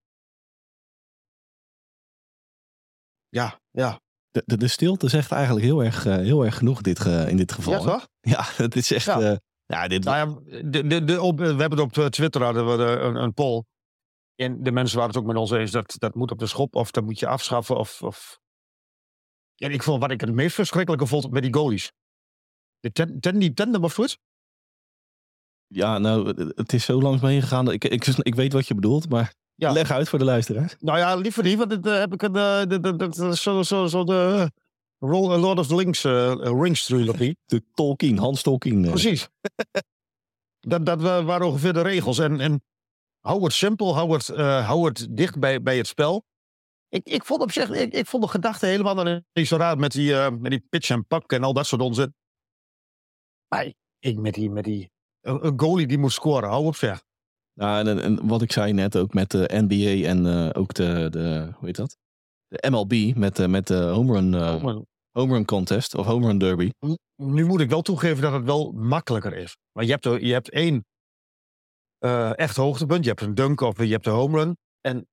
Ja, 3.30 3.60
ja. 3.72 4.00
De, 4.30 4.42
de, 4.46 4.58
de 4.58 4.68
stilte 4.68 5.08
zegt 5.10 5.32
eigenlijk 5.32 5.66
heel 5.66 5.84
erg, 5.84 6.06
eh, 6.06 6.16
heel 6.16 6.46
erg 6.46 6.58
genoeg 6.58 6.82
dit, 6.82 7.00
ge- 7.00 7.26
in 7.30 7.38
dit 7.38 7.52
geval. 7.52 7.74
Ja, 7.74 7.80
hè? 7.80 7.86
toch? 7.86 8.08
Ja, 8.20 8.44
het 8.64 8.76
is 8.76 8.92
echt... 8.92 9.06
Ja. 9.06 9.40
Ja 9.66 9.88
dit, 9.88 10.04
Nou 10.04 10.18
ja, 10.46 10.60
de, 10.70 10.88
de, 10.88 11.04
de, 11.04 11.22
op, 11.22 11.38
we 11.40 11.46
hebben 11.46 11.70
het 11.84 11.98
op 11.98 12.12
Twitter 12.12 12.44
hadden 12.44 12.70
we 12.72 12.78
de- 12.78 13.00
een, 13.02 13.16
een 13.16 13.34
poll. 13.34 13.64
En 14.36 14.64
de 14.64 14.72
mensen 14.72 14.98
waren 14.98 15.12
het 15.14 15.22
ook 15.22 15.28
met 15.28 15.36
ons 15.38 15.52
eens 15.52 15.72
dat 15.72 15.96
dat 16.00 16.16
moet 16.16 16.32
op 16.32 16.40
de 16.40 16.48
schop 16.48 16.76
of 16.76 16.92
dat 16.92 17.04
moet 17.04 17.20
je 17.20 17.28
afschaffen. 17.28 17.78
Of, 17.78 18.02
of... 18.02 18.40
En 19.56 19.72
ik 19.72 19.84
vond 19.84 20.02
wat 20.02 20.12
ik 20.12 20.22
het 20.22 20.34
meest 20.34 20.56
verschrikkelijke 20.56 21.06
vond 21.08 21.32
met 21.32 21.44
die 21.44 21.54
goalies. 21.54 21.92
De 22.80 22.92
ten, 22.92 23.20
ten, 23.20 23.40
die 23.40 23.54
tandem 23.54 23.84
of 23.84 23.94
zoiets? 23.94 24.18
ja, 25.68 25.98
nou, 25.98 26.28
het- 26.56 26.74
is 26.74 26.86
zo 26.86 27.02
langs 27.02 27.22
meegegaan. 27.22 27.66
dat 27.66 27.74
Ik, 27.74 27.84
ik, 27.84 28.06
ik 28.08 28.36
weet 28.36 28.54
wat 28.54 28.68
je 28.68 28.76
bedoelt, 28.76 29.10
maar 29.10 29.34
Ja. 29.56 29.72
leg 29.72 29.92
uit 29.92 30.10
voor 30.10 30.20
de 30.20 30.26
luisteraars. 30.26 30.76
Nou 30.80 30.98
ja, 30.98 31.16
liever 31.16 31.44
niet, 31.44 31.58
want 31.58 31.70
dit, 31.70 31.86
eh, 31.86 31.98
heb 32.00 32.14
ik 32.14 32.22
een, 32.22 32.36
eh, 32.36 32.64
dit- 32.66 32.84
dit- 32.84 33.00
dit 33.00 33.18
is 33.18 33.42
zo, 33.42 33.64
zo, 33.64 33.86
zo 33.88 34.04
de 34.04 34.52
Lord 35.00 35.60
of 35.60 35.68
the 35.68 35.76
Rings, 35.76 36.04
eh, 36.04 36.34
Rings 36.62 36.86
trilogie. 36.86 37.38
De 37.46 37.64
Tolkien, 37.74 38.18
Hans 38.18 38.42
Tolkien. 38.42 38.84
eh. 38.84 38.90
Precies. 38.90 39.28
dat, 40.60 40.86
dat 40.86 41.02
wa- 41.02 41.24
waren 41.24 41.48
ongeveer 41.48 41.74
de 41.74 41.82
regels. 41.82 42.20
En, 42.20 42.40
en 42.40 42.64
hou 43.20 43.44
het 43.44 43.54
simpel, 43.54 43.96
hou 43.96 44.14
het, 44.14 44.30
eh, 44.30 44.66
hou 44.68 44.86
het 44.88 45.08
dicht 45.10 45.40
bij, 45.40 45.62
bij 45.62 45.78
het 45.78 45.88
spel. 45.88 46.24
Ik, 46.90 47.08
ik 47.08 47.26
vond 47.26 47.42
op 47.42 47.52
zich, 47.52 47.70
ik, 47.70 47.94
ik 47.94 48.06
vond 48.06 48.24
de 48.24 48.30
gedachte 48.30 48.66
helemaal 48.66 49.22
niet 49.34 49.48
zo 49.48 49.58
raar 49.58 49.78
met 49.78 49.92
die, 49.92 50.14
eh, 50.14 50.32
met 50.32 50.52
die 50.52 50.66
pitch 50.70 50.90
en 50.90 51.08
pak 51.08 51.32
en 51.32 51.44
al 51.44 51.54
dat 51.54 51.68
soort 51.68 51.82
onzin. 51.82 52.14
Maar 53.48 53.74
ik 54.00 54.18
met 54.18 54.34
die, 54.34 54.50
met 54.50 54.64
die 54.64 54.92
een, 55.22 55.46
een 55.46 55.60
goalie 55.60 55.88
die 55.88 55.98
moet 55.98 56.12
scoren, 56.12 56.50
hou 56.50 56.66
op 56.66 56.76
zeg. 56.76 57.04
Nou, 57.54 57.88
en, 57.88 58.02
en 58.02 58.28
wat 58.28 58.42
ik 58.42 58.52
zei 58.52 58.74
net 58.74 58.98
ook 58.98 59.14
met 59.14 59.32
de 59.32 59.50
NBA 59.54 60.08
en 60.08 60.26
eh, 60.26 60.62
ook 60.62 60.74
de, 60.74 61.08
de, 61.10 61.50
hoe 61.58 61.66
heet 61.66 61.76
dat? 61.76 61.98
De 62.62 62.70
MLB 62.70 63.16
met, 63.16 63.36
de 63.36 63.48
met 63.48 63.68
de 63.68 63.78
home 63.84 64.14
run, 64.14 64.34
eh, 64.34 64.64
Maar 64.64 64.76
home 65.12 65.34
run 65.34 65.46
contest 65.46 65.96
of 65.96 66.06
home 66.06 66.28
run 66.28 66.38
derby. 66.38 66.70
nu 67.16 67.46
moet 67.46 67.60
ik 67.62 67.70
wel 67.70 67.82
toegeven 67.82 68.22
dat 68.22 68.34
het 68.34 68.44
wel 68.44 68.72
makkelijker 68.72 69.34
is. 69.38 69.58
Maar 69.72 69.84
je 69.86 69.92
hebt, 69.92 70.06
er- 70.06 70.24
je 70.26 70.34
hebt 70.34 70.50
één 70.50 70.86
eh, 71.98 72.38
echt 72.38 72.56
hoogtepunt. 72.56 73.04
Je 73.04 73.10
hebt 73.10 73.22
een 73.22 73.36
dunk 73.36 73.62
of 73.62 73.78
je 73.84 73.92
hebt 73.92 74.06
een 74.06 74.14
home 74.14 74.38
run. 74.38 74.58
En 74.82 75.08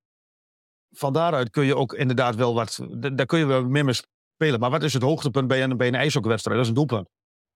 van 0.95 1.13
daaruit 1.13 1.49
kun 1.49 1.65
je 1.65 1.75
ook 1.75 1.93
inderdaad 1.93 2.35
wel 2.35 2.53
wat... 2.53 2.79
Daar 3.13 3.25
kun 3.25 3.39
je 3.39 3.45
wel 3.45 3.63
meer 3.67 3.85
mee 3.85 3.93
spelen. 4.35 4.59
Maar 4.59 4.69
wat 4.69 4.83
is 4.83 4.93
het 4.93 5.01
hoogtepunt 5.03 5.47
bij 5.47 5.63
een, 5.63 5.77
bij 5.77 5.87
een 5.87 5.95
ijshockeywedstrijd? 5.95 6.57
Dat 6.57 6.65
is 6.65 6.71
een 6.71 6.87
doelpunt. 6.87 7.09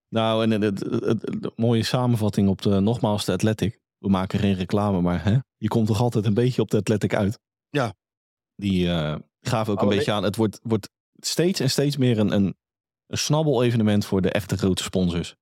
Nou, 0.09 0.43
en 0.43 0.51
het, 0.61 0.63
het, 0.63 0.79
het- 1.03 1.21
het- 1.21 1.57
mooie 1.57 1.83
samenvatting 1.83 2.49
op 2.49 2.61
de, 2.61 2.79
nogmaals, 2.79 3.25
de 3.25 3.31
Athletic. 3.31 3.79
We 3.97 4.09
maken 4.09 4.39
geen 4.39 4.53
reclame, 4.53 5.01
maar 5.01 5.23
hè, 5.23 5.37
je 5.57 5.67
komt 5.67 5.87
toch 5.87 6.01
altijd 6.01 6.25
een 6.25 6.33
beetje 6.33 6.61
op 6.61 6.69
de 6.69 6.77
Athletic 6.77 7.15
uit. 7.15 7.39
Ja. 7.69 7.93
Die 8.55 8.89
eh 8.89 9.15
gaven 9.47 9.71
ook 9.73 9.77
Oh, 9.77 9.83
een 9.83 9.89
nee. 9.89 9.97
beetje 9.97 10.13
aan. 10.13 10.23
Het 10.23 10.35
wordt, 10.35 10.59
wordt 10.63 10.89
steeds 11.19 11.59
en 11.59 11.69
steeds 11.69 11.97
meer 11.97 12.19
een, 12.19 12.31
een, 12.31 12.55
een 13.07 13.17
snabbel-evenement 13.17 14.05
voor 14.05 14.21
de 14.21 14.31
echte 14.31 14.57
grote 14.57 14.83
sponsors. 14.83 15.35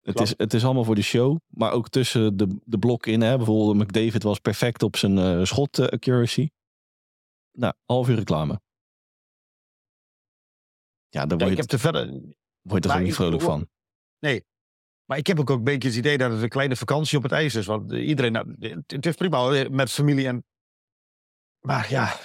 Het 0.00 0.20
is, 0.20 0.34
het 0.36 0.54
is 0.54 0.64
allemaal 0.64 0.84
voor 0.84 0.94
de 0.94 1.02
show, 1.02 1.36
maar 1.46 1.72
ook 1.72 1.88
tussen 1.88 2.36
de, 2.36 2.60
de 2.64 2.78
blokken 2.78 3.12
in. 3.12 3.20
Hè. 3.20 3.36
Bijvoorbeeld 3.36 3.88
McDavid 3.88 4.22
was 4.22 4.38
perfect 4.38 4.82
op 4.82 4.96
zijn 4.96 5.18
eh, 5.18 5.44
schot 5.44 5.78
eh, 5.78 5.86
accuracy. 5.86 6.48
Nou, 7.52 7.74
half 7.84 8.08
uur 8.08 8.14
reclame. 8.16 8.60
Ja, 11.08 11.26
daar 11.26 11.38
Ja, 11.38 11.44
word 11.44 11.50
ik 11.50 11.50
je, 11.50 11.60
heb 11.60 11.66
te 11.70 11.78
verder... 11.78 12.20
word 12.60 12.90
ook 12.90 12.98
niet 13.00 13.14
vrolijk 13.14 13.42
van. 13.42 13.68
Maar 15.04 15.18
ik 15.18 15.26
heb 15.26 15.40
ook 15.40 15.50
een 15.50 15.64
beetje 15.64 15.88
het 15.88 15.96
idee 15.98 16.18
dat 16.18 16.32
het 16.32 16.42
een 16.42 16.48
kleine 16.48 16.76
vakantie 16.76 17.16
op 17.16 17.22
het 17.22 17.32
ijs 17.32 17.54
is. 17.54 17.66
Want 17.66 17.92
eh, 17.92 18.08
iedereen... 18.08 18.32
nou, 18.32 18.54
het- 18.58 18.90
Het 18.90 19.06
is 19.06 19.14
prima 19.14 19.68
met 19.70 19.90
familie 19.90 20.26
en... 20.26 20.44
Maar 21.60 21.90
ja, 21.90 22.18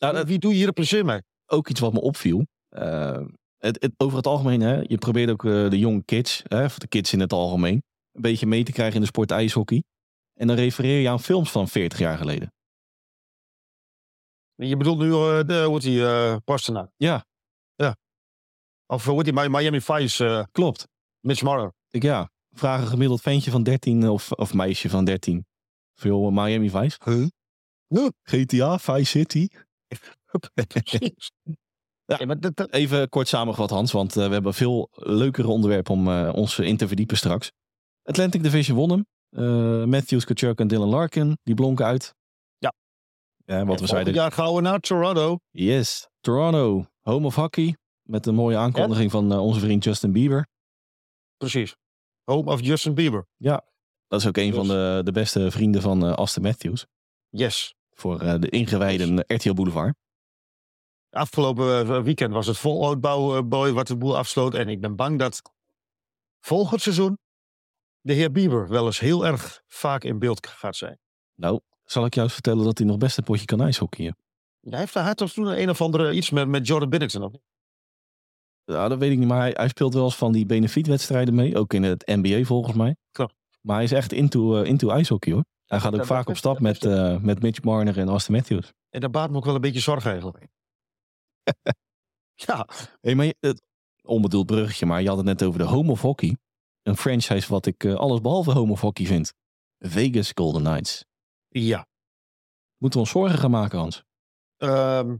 Nou, 0.00 0.14
dat- 0.14 0.26
wie 0.26 0.38
doe 0.38 0.50
je 0.50 0.56
hier 0.56 0.66
een 0.66 0.72
plezier 0.72 1.04
mee? 1.04 1.20
ook 1.52 1.68
iets 1.68 1.80
wat 1.80 1.92
me 1.92 2.00
opviel. 2.00 2.46
Eh, 2.68 3.24
het, 3.58 3.82
het, 3.82 3.92
over 3.96 4.16
het 4.16 4.26
algemeen, 4.26 4.60
hè, 4.60 4.80
je 4.86 4.98
probeert 4.98 5.30
ook 5.30 5.44
eh, 5.44 5.70
de 5.70 5.78
jonge 5.78 6.02
kids, 6.04 6.42
hè, 6.48 6.64
of 6.64 6.78
de 6.78 6.88
kids 6.88 7.12
in 7.12 7.20
het 7.20 7.32
algemeen, 7.32 7.82
een 8.12 8.20
beetje 8.20 8.46
mee 8.46 8.64
te 8.64 8.72
krijgen 8.72 8.94
in 8.94 9.00
de 9.00 9.06
sport 9.06 9.30
ijshockey. 9.30 9.82
En 10.34 10.46
dan 10.46 10.56
refereer 10.56 11.00
je 11.00 11.08
aan 11.08 11.20
films 11.20 11.50
van 11.50 11.68
40 11.68 11.98
jaar 11.98 12.18
geleden. 12.18 12.52
Je 14.54 14.76
bedoelt 14.76 14.98
nu, 14.98 15.12
eh, 15.12 15.40
de, 15.46 15.64
hoe 15.66 15.80
die, 15.80 16.04
eh 16.06 16.36
Pasternak? 16.44 16.90
Ja. 16.96 17.24
Ja. 17.74 17.96
Of 18.86 19.04
hoe 19.04 19.22
die, 19.22 19.32
Mi- 19.32 19.48
Miami 19.48 19.80
Vice, 19.80 20.48
Klopt. 20.52 20.88
Mitch 21.20 21.42
Marner. 21.42 21.72
Ik, 21.88 22.02
ja, 22.02 22.30
vraag 22.50 22.80
een 22.80 22.86
gemiddeld 22.86 23.20
ventje 23.20 23.50
van 23.50 23.62
13 23.62 24.08
of, 24.08 24.32
of 24.32 24.54
meisje 24.54 24.88
van 24.88 25.04
13. 25.04 25.46
Veel 25.94 26.30
Miami 26.30 26.70
Vice. 26.70 26.98
Huh? 27.04 27.26
Huh? 27.88 28.08
GTA, 28.22 28.78
Vice 28.78 29.04
City. 29.04 29.48
Ja. 32.10 32.18
Ja, 32.18 32.66
Even 32.70 33.08
kort 33.08 33.28
samengevat 33.28 33.70
Hans, 33.70 33.92
want 33.92 34.16
eh, 34.16 34.26
we 34.26 34.32
hebben 34.32 34.54
veel 34.54 34.88
leukere 34.92 35.48
onderwerpen 35.48 35.92
om 35.94 36.08
eh, 36.08 36.32
ons 36.34 36.58
in 36.58 36.76
te 36.76 36.86
verdiepen 36.86 37.16
straks. 37.16 37.52
Atlantic 38.02 38.42
Division 38.42 38.76
won 38.76 38.90
hem. 38.90 39.06
Eh, 39.30 39.84
Matthews, 39.84 40.24
Kachuk 40.24 40.58
en 40.58 40.68
Dylan 40.68 40.88
Larkin, 40.88 41.38
die 41.42 41.54
blonken 41.54 41.84
uit. 41.84 42.14
Ja. 42.58 42.72
Ja, 43.44 43.64
wat 43.64 43.80
we 43.80 43.86
zeiden. 43.86 44.14
jaar 44.14 44.32
gaan 44.32 44.54
we 44.54 44.60
naar 44.60 44.80
Toronto. 44.80 45.38
Yes, 45.50 46.08
Toronto, 46.20 46.86
home 47.00 47.26
of 47.26 47.34
hockey. 47.34 47.76
Met 48.02 48.26
een 48.26 48.34
mooie 48.34 48.56
aankondiging 48.56 49.10
van 49.10 49.32
onze 49.38 49.60
vriend 49.60 49.84
Justin 49.84 50.12
Bieber. 50.12 50.48
Precies. 51.36 51.76
Home 52.24 52.50
of 52.50 52.60
Justin 52.60 52.94
Bieber. 52.94 53.26
Dat 54.08 54.20
is 54.20 54.26
ook 54.26 54.36
een 54.36 54.54
van 54.54 54.66
Dus- 54.66 54.72
de, 54.72 55.00
de 55.04 55.12
beste 55.12 55.50
vrienden 55.50 55.82
van 55.82 56.16
Aston 56.16 56.42
Matthews. 56.42 56.86
Yes. 57.28 57.74
Voor 58.00 58.20
eh, 58.20 58.34
de 58.38 58.48
ingewijden 58.48 59.24
RTL 59.26 59.52
Boulevard. 59.52 59.94
Afgelopen 61.10 61.86
eh, 61.86 62.02
weekend 62.02 62.32
was 62.32 62.46
het 62.46 62.58
voluitbouw 62.58 63.36
eh, 63.36 63.72
wat 63.72 63.86
de 63.86 63.96
boel 63.96 64.16
afsloot. 64.16 64.54
En 64.54 64.68
ik 64.68 64.80
ben 64.80 64.96
bang 64.96 65.18
dat 65.18 65.42
volgend 66.40 66.80
seizoen 66.80 67.18
de 68.00 68.12
heer 68.12 68.32
Bieber 68.32 68.68
wel 68.68 68.86
eens 68.86 69.00
heel 69.00 69.26
erg 69.26 69.62
vaak 69.66 70.04
in 70.04 70.18
beeld 70.18 70.46
gaat 70.46 70.76
zijn. 70.76 70.98
Nou, 71.34 71.60
zal 71.84 72.04
ik 72.04 72.14
jou 72.14 72.26
eens 72.26 72.34
vertellen 72.34 72.64
dat 72.64 72.78
hij 72.78 72.86
nog 72.86 72.96
best 72.96 73.18
een 73.18 73.24
potje 73.24 73.44
kan 73.44 73.60
ijshockeyen. 73.60 74.16
Hij 74.60 74.78
heeft 74.78 74.94
hij 74.94 75.02
had 75.02 75.16
toch 75.16 75.32
toen 75.32 75.60
een 75.60 75.70
of 75.70 75.80
andere 75.80 76.12
iets 76.12 76.30
met, 76.30 76.48
met 76.48 76.66
Jordan 76.66 76.88
Binnington. 76.88 77.22
of? 77.22 77.32
Ja, 78.64 78.88
dat 78.88 78.98
weet 78.98 79.12
ik 79.12 79.18
niet, 79.18 79.28
maar 79.28 79.40
hij, 79.40 79.50
hij 79.54 79.68
speelt 79.68 79.94
wel 79.94 80.04
eens 80.04 80.16
van 80.16 80.32
die 80.32 80.46
benefietwedstrijden 80.46 81.34
mee. 81.34 81.56
Ook 81.56 81.74
in 81.74 81.82
het 81.82 82.06
NBA 82.06 82.44
volgens 82.44 82.76
mij. 82.76 82.96
Klopt. 83.10 83.34
Maar 83.60 83.74
hij 83.74 83.84
is 83.84 83.92
echt 83.92 84.12
into, 84.12 84.62
into 84.62 84.88
ijshockey 84.88 85.32
hoor. 85.32 85.44
Hij 85.70 85.80
gaat 85.80 85.94
ook 85.94 86.04
vaak 86.04 86.28
op 86.28 86.36
stap 86.36 86.60
met, 86.60 86.84
eh, 86.84 87.16
met 87.18 87.42
Mitch 87.42 87.62
Marner 87.62 87.98
en 87.98 88.08
Aston 88.08 88.34
Matthews. 88.34 88.72
En 88.88 89.00
dat 89.00 89.10
baart 89.10 89.30
me 89.30 89.36
ook 89.36 89.44
wel 89.44 89.54
een 89.54 89.60
beetje 89.60 89.80
zorgen 89.80 90.10
eigenlijk. 90.10 90.46
ja, 92.46 92.68
Hey, 93.00 93.14
maar 93.14 93.26
je- 93.26 93.36
het, 93.40 93.62
onbedoeld 94.02 94.46
bruggetje, 94.46 94.86
maar 94.86 95.02
je 95.02 95.08
had 95.08 95.16
het 95.16 95.26
net 95.26 95.42
over 95.42 95.58
de 95.58 95.64
home 95.66 95.90
of 95.90 96.00
hockey. 96.00 96.36
Een 96.82 96.96
franchise 96.96 97.48
wat 97.48 97.66
ik 97.66 97.84
eh, 97.84 97.94
alles 97.94 98.20
behalve 98.20 98.52
home 98.52 98.72
of 98.72 98.80
hockey 98.80 99.06
vind. 99.06 99.32
Vegas 99.78 100.30
Golden 100.34 100.62
Knights. 100.62 101.04
ja. 101.48 101.88
Moeten 102.76 103.00
we 103.00 103.04
ons 103.06 103.14
zorgen 103.14 103.38
gaan 103.38 103.50
maken, 103.50 103.78
Hans? 103.78 104.04
Ehm, 104.56 105.16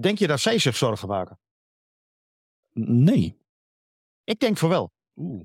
denk 0.00 0.18
je 0.18 0.26
dat 0.26 0.40
zij 0.40 0.58
zich 0.58 0.76
zorgen 0.76 1.08
maken? 1.08 1.38
Nee. 2.80 3.38
Ik 4.24 4.38
denk 4.38 4.56
voor 4.56 4.68
wel. 4.68 4.90
Oeh. 5.16 5.42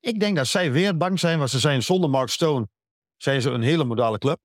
Ik 0.00 0.20
denk 0.20 0.36
dat 0.36 0.46
zij 0.46 0.72
weer 0.72 0.96
bang 0.96 1.18
zijn, 1.18 1.38
want 1.38 1.50
ze 1.50 1.58
zijn 1.58 1.82
zonder 1.82 2.10
Mark 2.10 2.28
Stone 2.28 2.68
zijn 3.16 3.42
ze 3.42 3.50
een 3.50 3.62
hele 3.62 3.84
modale 3.84 4.18
club. 4.18 4.40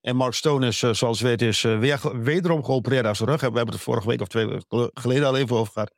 En 0.00 0.16
Mark 0.16 0.32
Stone 0.32 0.66
is, 0.66 0.82
eh, 0.82 0.92
zoals 0.92 1.20
weet, 1.20 1.42
is 1.42 1.64
eh, 1.64 1.78
weer, 1.78 2.22
wederom 2.22 2.64
geopereerd 2.64 3.06
aan 3.06 3.16
zijn 3.16 3.28
rug. 3.28 3.40
We 3.40 3.46
hebben 3.46 3.74
het 3.74 3.82
vorige 3.82 4.08
week 4.08 4.20
of 4.20 4.28
twee 4.28 4.46
weken 4.46 4.90
geleden 4.94 5.26
al 5.26 5.36
even 5.36 5.56
over 5.56 5.72
gehad. 5.72 5.94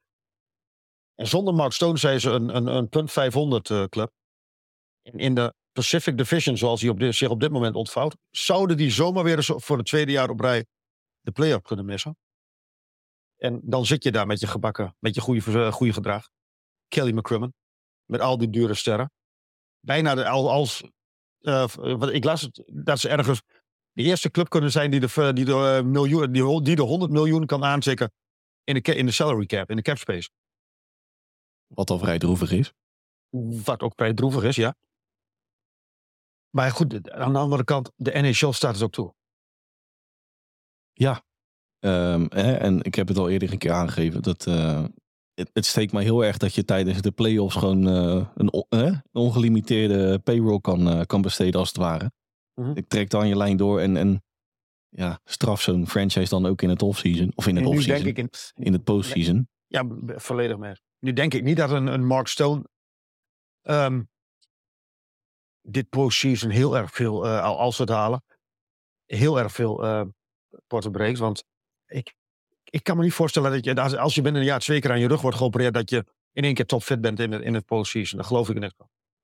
En 1.15 1.27
zonder 1.27 1.55
Mark 1.55 1.73
Stone 1.73 1.99
zijn 1.99 2.21
ze 2.21 2.31
een, 2.31 2.57
een, 2.57 2.67
een 2.67 2.89
punt 2.89 3.13
500 3.13 3.71
eh, 3.71 3.85
club. 3.85 4.13
En 5.03 5.19
in 5.19 5.35
de 5.35 5.55
Pacific 5.73 6.17
Division, 6.17 6.57
zoals 6.57 6.81
die 6.81 6.91
op 6.91 7.03
zich 7.13 7.29
op 7.29 7.41
dit 7.41 7.51
moment 7.51 7.75
ontvouwt, 7.75 8.17
zouden 8.31 8.77
die 8.77 8.91
zomaar 8.91 9.25
weer 9.25 9.45
voor 9.45 9.77
het 9.77 9.87
tweede 9.87 10.13
jaar 10.13 10.31
op 10.31 10.41
rij 10.41 10.67
de 11.21 11.31
play-up 11.31 11.63
kunnen 11.63 11.85
missen. 11.85 12.17
En 13.37 13.61
dan 13.65 13.87
zit 13.87 14.05
je 14.05 14.13
daar 14.13 14.27
met 14.27 14.41
je 14.41 14.47
gebakken, 14.47 14.97
met 14.99 15.15
je 15.15 15.21
goede, 15.21 15.73
goede 15.73 15.93
gedrag. 15.93 16.29
Kelly 16.89 17.13
McCrimmon. 17.13 17.55
Met 18.11 18.21
al 18.21 18.39
die 18.39 18.51
dure 18.51 18.75
sterren. 18.75 19.13
Bijna 19.81 20.15
de, 20.15 20.29
al, 20.29 20.51
als. 20.51 20.83
eh, 21.41 21.67
wat 21.75 22.13
ik 22.13 22.25
las 22.25 22.41
het, 22.41 22.63
dat 22.67 22.99
ze 23.01 23.09
ergens 23.09 23.43
de 23.93 24.03
eerste 24.03 24.31
club 24.31 24.49
kunnen 24.49 24.71
zijn 24.71 24.91
die 24.91 25.01
de, 25.01 25.33
die 25.33 25.45
de, 25.45 25.53
eh, 25.53 25.83
miljoen, 25.83 26.33
die, 26.63 26.77
de 26.77 26.83
100 26.83 27.13
miljoen 27.13 27.47
kan 27.47 27.65
aantikken 27.65 28.13
in 28.65 28.75
de, 28.75 28.95
in 28.95 29.07
de 29.07 29.13
salary 29.13 29.47
cap, 29.47 29.71
in 29.71 29.77
de 29.77 29.83
cap 29.83 29.99
space. 29.99 30.31
Wat 31.67 31.91
al 31.91 31.99
vrij 31.99 32.19
droevig 32.19 32.51
is. 32.53 32.73
Wat 33.65 33.81
ook 33.81 33.93
vrij 33.97 34.15
droevig 34.15 34.43
is, 34.43 34.57
ja. 34.57 34.75
Maar 36.51 36.71
goed, 36.71 37.11
aan 37.11 37.33
de 37.33 37.39
andere 37.39 37.65
kant, 37.65 37.91
de 37.97 38.11
NHL 38.11 38.51
staat 38.51 38.75
het 38.75 38.83
ook 38.83 38.93
toe. 38.93 39.15
Ehm, 41.79 42.27
hè, 42.29 42.55
en 42.55 42.83
ik 42.83 42.95
heb 42.95 43.09
het 43.09 43.17
al 43.17 43.31
eerder 43.31 43.53
een 43.53 43.59
keer 43.59 43.73
aangegeven. 43.73 44.23
Dat, 44.23 44.47
eh, 44.47 44.85
het, 45.41 45.51
het 45.53 45.67
steekt 45.67 45.93
mij 45.93 46.03
heel 46.03 46.25
erg 46.25 46.37
dat 46.37 46.55
je 46.55 46.65
tijdens 46.65 47.01
de 47.01 47.11
playoffs 47.11 47.57
gewoon 47.57 47.89
eh, 47.89 48.27
een, 48.35 49.03
ongelimiteerde 49.13 50.19
payroll 50.19 50.61
kan, 50.61 50.89
eh, 50.89 51.01
kan 51.01 51.23
besteden 51.23 51.61
als 51.61 51.69
het 51.69 51.77
ware. 51.77 52.13
Mhm. 52.55 52.73
Ik 52.75 52.89
trek 52.89 53.11
dan 53.11 53.29
je 53.29 53.37
lijn 53.37 53.57
door 53.57 53.81
en, 53.81 53.97
en 53.97 54.23
ja, 54.89 55.21
straf 55.25 55.61
zo'n 55.61 55.87
franchise 55.87 56.29
dan 56.29 56.47
ook 56.47 56.63
in 56.63 56.69
het 56.69 56.83
offseason. 56.83 57.33
Of 57.35 57.47
in 57.47 57.57
het 57.57 57.67
offseason, 57.67 58.05
denk 58.05 58.19
ik 58.19 58.19
in, 58.19 58.65
in 58.65 58.73
het 58.73 58.85
postseason. 58.85 59.49
Ja, 59.67 59.87
volledig 60.07 60.57
mee. 60.57 60.75
Nu 60.99 61.13
denk 61.13 61.35
ik 61.35 61.43
niet 61.43 61.57
dat 61.57 61.71
een, 61.71 61.87
een 61.87 62.07
Mark 62.07 62.27
Stone 62.27 62.65
ehm, 63.63 64.03
dit 65.63 65.89
postseason 65.89 66.51
heel 66.51 66.77
erg 66.77 66.91
veel, 66.93 67.29
al 67.29 67.59
als 67.59 67.77
ze 67.77 67.83
het 67.83 67.91
halen, 67.91 68.25
heel 69.07 69.39
erg 69.39 69.53
veel 69.53 69.77
porten 70.67 70.93
breekt. 70.93 71.19
Want 71.19 71.45
ik, 71.87 72.15
ik 72.71 72.83
kan 72.83 72.97
me 72.97 73.03
niet 73.03 73.13
voorstellen 73.13 73.51
dat 73.51 73.65
je, 73.65 73.99
als, 73.99 74.15
je 74.15 74.23
binnen 74.23 74.41
een 74.41 74.47
jaar 74.47 74.61
twee 74.61 74.81
keer 74.81 74.91
aan 74.91 75.01
je 75.01 75.09
rug 75.09 75.21
wordt 75.21 75.37
geopereerd, 75.37 75.75
dat 75.75 75.91
je 75.91 76.05
in 76.33 76.45
één 76.45 76.55
keer 76.55 76.67
topfit 76.67 77.01
bent 77.01 77.21
in 77.21 77.33
het, 77.33 77.43
in 77.43 77.55
het 77.55 77.65
postseason. 77.65 78.19
Daar 78.19 78.27
geloof 78.27 78.49
ik 78.49 78.57
in. 78.57 78.73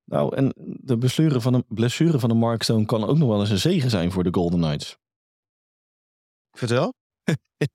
Nou, 0.05 0.37
en 0.37 0.53
de 0.81 0.99
blessure 0.99 1.41
van, 1.41 1.55
een, 1.55 1.65
blessure 1.69 2.19
van 2.19 2.31
een 2.31 2.37
Mark 2.37 2.63
Stone 2.63 2.85
kan 2.85 3.05
ook 3.05 3.19
nog 3.19 3.29
wel 3.29 3.41
eens 3.41 3.51
een 3.51 3.59
zegen 3.59 3.91
zijn 3.91 4.13
voor 4.13 4.23
de 4.25 4.33
Golden 4.35 4.61
Knights. 4.61 4.97
Vertel? 6.51 6.95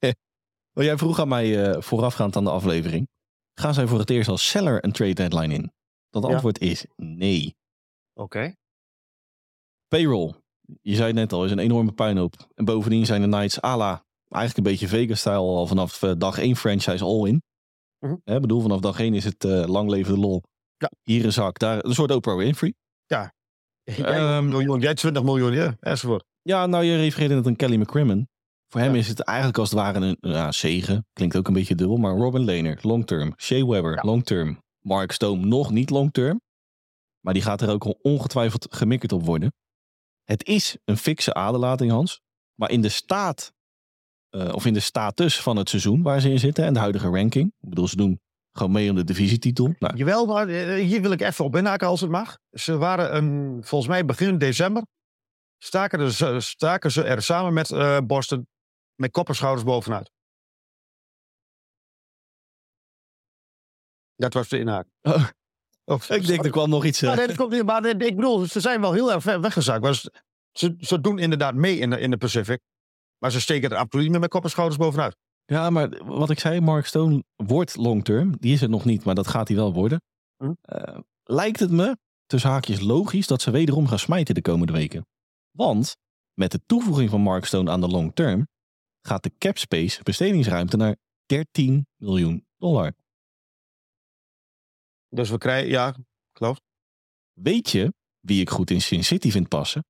Wel, 0.71 0.85
jij 0.85 0.97
vroeg 0.97 1.19
aan 1.19 1.27
mij 1.27 1.63
eh, 1.63 1.81
voorafgaand 1.81 2.35
aan 2.35 2.43
de 2.43 2.49
aflevering. 2.49 3.09
Gaan 3.53 3.73
zij 3.73 3.87
voor 3.87 3.99
het 3.99 4.09
eerst 4.09 4.29
als 4.29 4.49
seller 4.49 4.83
een 4.83 4.91
trade 4.91 5.13
deadline 5.13 5.53
in? 5.53 5.71
Dat 6.09 6.23
Ja. 6.23 6.29
antwoord 6.29 6.59
is 6.59 6.85
nee. 6.95 7.55
Oké. 8.13 8.55
Payroll. 9.87 10.33
Je 10.81 10.95
zei 10.95 11.07
het 11.07 11.15
net 11.15 11.33
al, 11.33 11.45
is 11.45 11.51
een 11.51 11.59
enorme 11.59 11.91
puinhoop. 11.91 12.49
En 12.55 12.65
bovendien 12.65 13.05
zijn 13.05 13.21
de 13.21 13.27
Knights 13.27 13.61
à 13.61 13.77
la, 13.77 14.05
eigenlijk 14.31 14.57
een 14.67 14.71
beetje 14.73 14.87
Vegas-stijl 14.87 15.55
al 15.57 15.67
vanaf 15.67 16.03
eh, 16.03 16.11
dag 16.17 16.37
1 16.37 16.55
franchise 16.55 17.03
all-in. 17.03 17.41
Mhm. 17.99 18.13
Ik 18.23 18.41
bedoel, 18.41 18.61
vanaf 18.61 18.79
dag 18.79 18.99
1 18.99 19.13
is 19.13 19.23
het 19.23 19.43
eh, 19.43 19.65
lang 19.65 19.89
leven 19.89 20.13
de 20.13 20.19
lol. 20.19 20.41
Ja. 20.77 20.91
Hier 21.01 21.25
een 21.25 21.33
zak, 21.33 21.59
daar 21.59 21.85
een 21.85 21.93
soort 21.93 22.11
Oprah 22.11 22.37
Winfrey. 22.37 22.73
Jij 23.05 23.31
Ehm, 24.05 24.15
een 24.15 24.47
miljoen, 24.47 24.79
jij 24.79 24.93
20 24.93 25.23
miljoen, 25.23 25.53
ja, 25.53 25.75
enzovoort. 25.79 26.23
Ja, 26.41 26.65
nou 26.65 26.83
je 26.83 26.95
refereerde 26.97 27.35
net 27.35 27.47
aan 27.47 27.55
Kelly 27.55 27.75
McCrimmon. 27.75 28.27
Voor 28.67 28.81
hem 28.81 28.93
Ja. 28.93 28.99
is 28.99 29.07
het 29.07 29.19
eigenlijk 29.19 29.57
als 29.57 29.69
het 29.69 29.79
ware 29.79 29.99
een 29.99 30.17
ja, 30.19 30.51
zegen. 30.51 31.05
Klinkt 31.13 31.35
ook 31.35 31.47
een 31.47 31.53
beetje 31.53 31.75
dubbel, 31.75 31.97
maar 31.97 32.15
Robin 32.17 32.41
Lehner, 32.43 32.79
long 32.81 33.05
term. 33.07 33.33
Shea 33.37 33.65
Weber, 33.65 33.95
Ja. 33.95 34.01
long 34.01 34.23
term. 34.25 34.59
Mark 34.79 35.11
Stone, 35.11 35.45
nog 35.45 35.71
niet 35.71 35.89
long 35.89 36.11
term. 36.11 36.41
Maar 37.19 37.33
die 37.33 37.43
gaat 37.43 37.61
er 37.61 37.69
ook 37.69 37.95
ongetwijfeld 38.01 38.67
gemikkerd 38.69 39.11
op 39.11 39.25
worden. 39.25 39.53
Het 40.23 40.45
is 40.47 40.77
een 40.85 40.97
fikse 40.97 41.33
aderlating, 41.33 41.91
Hans. 41.91 42.19
Maar 42.55 42.69
in 42.71 42.81
de 42.81 42.89
staat, 42.89 43.53
eh, 44.31 44.53
of 44.53 44.65
in 44.65 44.73
de 44.73 44.79
status 44.79 45.41
van 45.41 45.55
het 45.57 45.69
seizoen 45.69 46.01
waar 46.01 46.19
ze 46.21 46.29
in 46.29 46.39
zitten 46.39 46.65
en 46.65 46.73
de 46.73 46.79
huidige 46.79 47.07
ranking. 47.09 47.53
Ik 47.59 47.69
bedoel, 47.69 47.87
ze 47.87 47.95
doen 47.95 48.19
gewoon 48.51 48.71
mee 48.71 48.89
om 48.89 48.95
de 48.95 49.03
divisietitel. 49.03 49.75
Nou, 49.79 49.95
Jawel, 49.95 50.25
maar 50.25 50.47
eh, 50.47 50.85
hier 50.85 51.01
wil 51.01 51.11
ik 51.11 51.21
even 51.21 51.45
op 51.45 51.55
inhaken 51.55 51.87
als 51.87 52.01
het 52.01 52.09
mag. 52.09 52.37
Ze 52.51 52.77
waren 52.77 53.15
een, 53.15 53.59
volgens 53.63 53.89
mij 53.91 54.05
begin 54.05 54.37
december. 54.37 54.83
Staken, 55.57 56.11
ze- 56.11 56.39
staken 56.39 56.91
ze 56.91 57.03
er 57.03 57.21
samen 57.21 57.53
met 57.53 57.71
eh, 57.71 57.97
Boston 58.03 58.47
met 58.95 59.11
kop 59.11 59.27
en 59.27 59.35
schouders 59.35 59.65
bovenuit. 59.65 60.11
Dat 64.15 64.33
was 64.33 64.49
de 64.49 64.59
inhaak. 64.59 64.87
Oh. 65.01 65.27
Oh, 65.85 66.01
ik 66.09 66.25
denk, 66.27 66.43
er 66.45 66.51
kwam 66.51 66.69
nog 66.69 66.85
iets. 66.85 67.01
eh, 67.01 67.15
nee, 67.15 67.27
dat 67.27 67.35
komt 67.35 67.51
niet. 67.51 67.63
Maar 67.65 67.85
ik 67.85 68.15
bedoel, 68.15 68.45
ze 68.45 68.59
zijn 68.59 68.81
wel 68.81 68.93
heel 68.93 69.11
erg 69.11 69.21
ver 69.21 69.41
weggezakt. 69.41 69.81
Maar 69.81 69.95
ze, 69.95 70.13
ze, 70.51 70.75
ze 70.79 71.01
doen 71.01 71.19
inderdaad 71.19 71.53
mee 71.55 71.77
in 71.77 71.89
de, 71.89 71.99
in 71.99 72.11
de 72.11 72.17
Pacific. 72.17 72.59
Maar 73.21 73.31
ze 73.31 73.41
steken 73.41 73.69
er 73.69 73.77
absoluut 73.77 74.03
niet 74.03 74.11
meer 74.11 74.21
met 74.21 74.29
kop 74.29 74.43
en 74.43 74.49
schouders 74.49 74.79
bovenuit. 74.79 75.15
Ja, 75.45 75.69
maar 75.69 76.05
wat 76.05 76.29
ik 76.29 76.39
zei, 76.39 76.59
Mark 76.59 76.85
Stone 76.85 77.23
wordt 77.35 77.75
long 77.75 78.03
term. 78.03 78.37
Die 78.37 78.53
is 78.53 78.61
het 78.61 78.69
nog 78.69 78.85
niet, 78.85 79.03
maar 79.03 79.15
dat 79.15 79.27
gaat 79.27 79.47
hij 79.47 79.57
wel 79.57 79.73
worden. 79.73 80.01
Hm. 80.37 80.53
Eh, 80.61 80.99
lijkt 81.23 81.59
het 81.59 81.71
me, 81.71 81.97
tussen 82.25 82.49
haakjes 82.49 82.79
logisch, 82.79 83.27
dat 83.27 83.41
ze 83.41 83.51
wederom 83.51 83.87
gaan 83.87 83.99
smijten 83.99 84.35
de 84.35 84.41
komende 84.41 84.73
weken. 84.73 85.05
Want 85.51 85.97
met 86.33 86.51
de 86.51 86.61
toevoeging 86.65 87.09
van 87.09 87.21
Mark 87.21 87.45
Stone 87.45 87.71
aan 87.71 87.81
de 87.81 87.87
long 87.87 88.15
term 88.15 88.47
gaat 89.01 89.23
de 89.23 89.31
cap 89.37 89.57
space 89.57 90.03
bestedingsruimte 90.03 90.77
naar 90.77 90.95
13 91.25 91.87
miljoen 91.97 92.45
dollar. 92.57 92.93
Dus 95.09 95.29
we 95.29 95.37
krijgen, 95.37 95.69
ja, 95.69 95.95
klopt. 96.31 96.61
Weet 97.33 97.69
je 97.69 97.93
wie 98.19 98.41
ik 98.41 98.49
goed 98.49 98.69
in 98.69 98.81
Sin 98.81 99.03
City 99.03 99.31
vind 99.31 99.47
passen? 99.47 99.83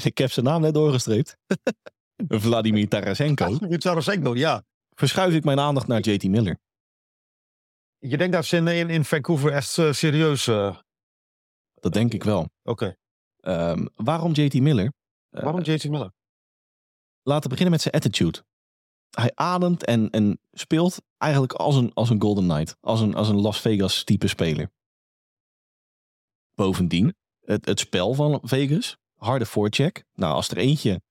Ik 0.04 0.18
heb 0.18 0.30
zijn 0.30 0.46
naam 0.46 0.60
net 0.60 0.74
doorgestreept. 0.74 1.36
Vladimir 2.28 2.88
Tarasenko. 2.88 3.44
Er 3.44 4.22
doen, 4.22 4.36
ja. 4.36 4.64
Verschuif 4.94 5.34
ik 5.34 5.44
mijn 5.44 5.60
aandacht 5.60 5.86
naar 5.86 6.00
JT 6.00 6.24
Miller. 6.24 6.58
Je 7.98 8.16
denkt 8.16 8.32
dat 8.32 8.44
ze 8.44 8.56
in, 8.56 8.66
in, 8.68 8.90
in 8.90 9.04
Vancouver 9.04 9.52
echt 9.52 9.78
eh, 9.78 9.92
serieus... 9.92 10.46
eh, 10.46 10.76
Dat 11.74 11.92
denk 11.92 12.12
ik 12.12 12.24
wel. 12.24 12.48
Oké. 12.62 12.96
Ehm, 13.36 13.86
waarom 13.94 14.32
JT 14.32 14.54
Miller? 14.54 14.92
Eh, 15.30 15.42
Waarom 15.42 15.62
JT 15.62 15.88
Miller? 15.88 16.12
Laten 17.22 17.42
we 17.42 17.48
beginnen 17.48 17.70
met 17.72 17.80
zijn 17.80 17.94
attitude. 17.94 18.44
Hij 19.10 19.32
ademt 19.34 19.84
en, 19.84 20.10
en 20.10 20.40
speelt 20.52 21.02
eigenlijk 21.18 21.52
als 21.52 21.76
een, 21.76 21.92
als 21.94 22.10
een 22.10 22.20
Golden 22.20 22.44
Knight. 22.48 22.76
Als 22.80 23.00
een, 23.00 23.14
als 23.14 23.28
een 23.28 23.40
Las 23.40 23.60
Vegas 23.60 24.04
type 24.04 24.26
speler. 24.28 24.70
Bovendien, 26.54 27.14
het, 27.40 27.66
het 27.66 27.80
spel 27.80 28.14
van 28.14 28.40
Vegas. 28.42 28.96
Harde 29.20 29.46
forecheck. 29.46 30.04
Nou, 30.12 30.34
als 30.34 30.48
er 30.48 30.56
eentje 30.56 31.02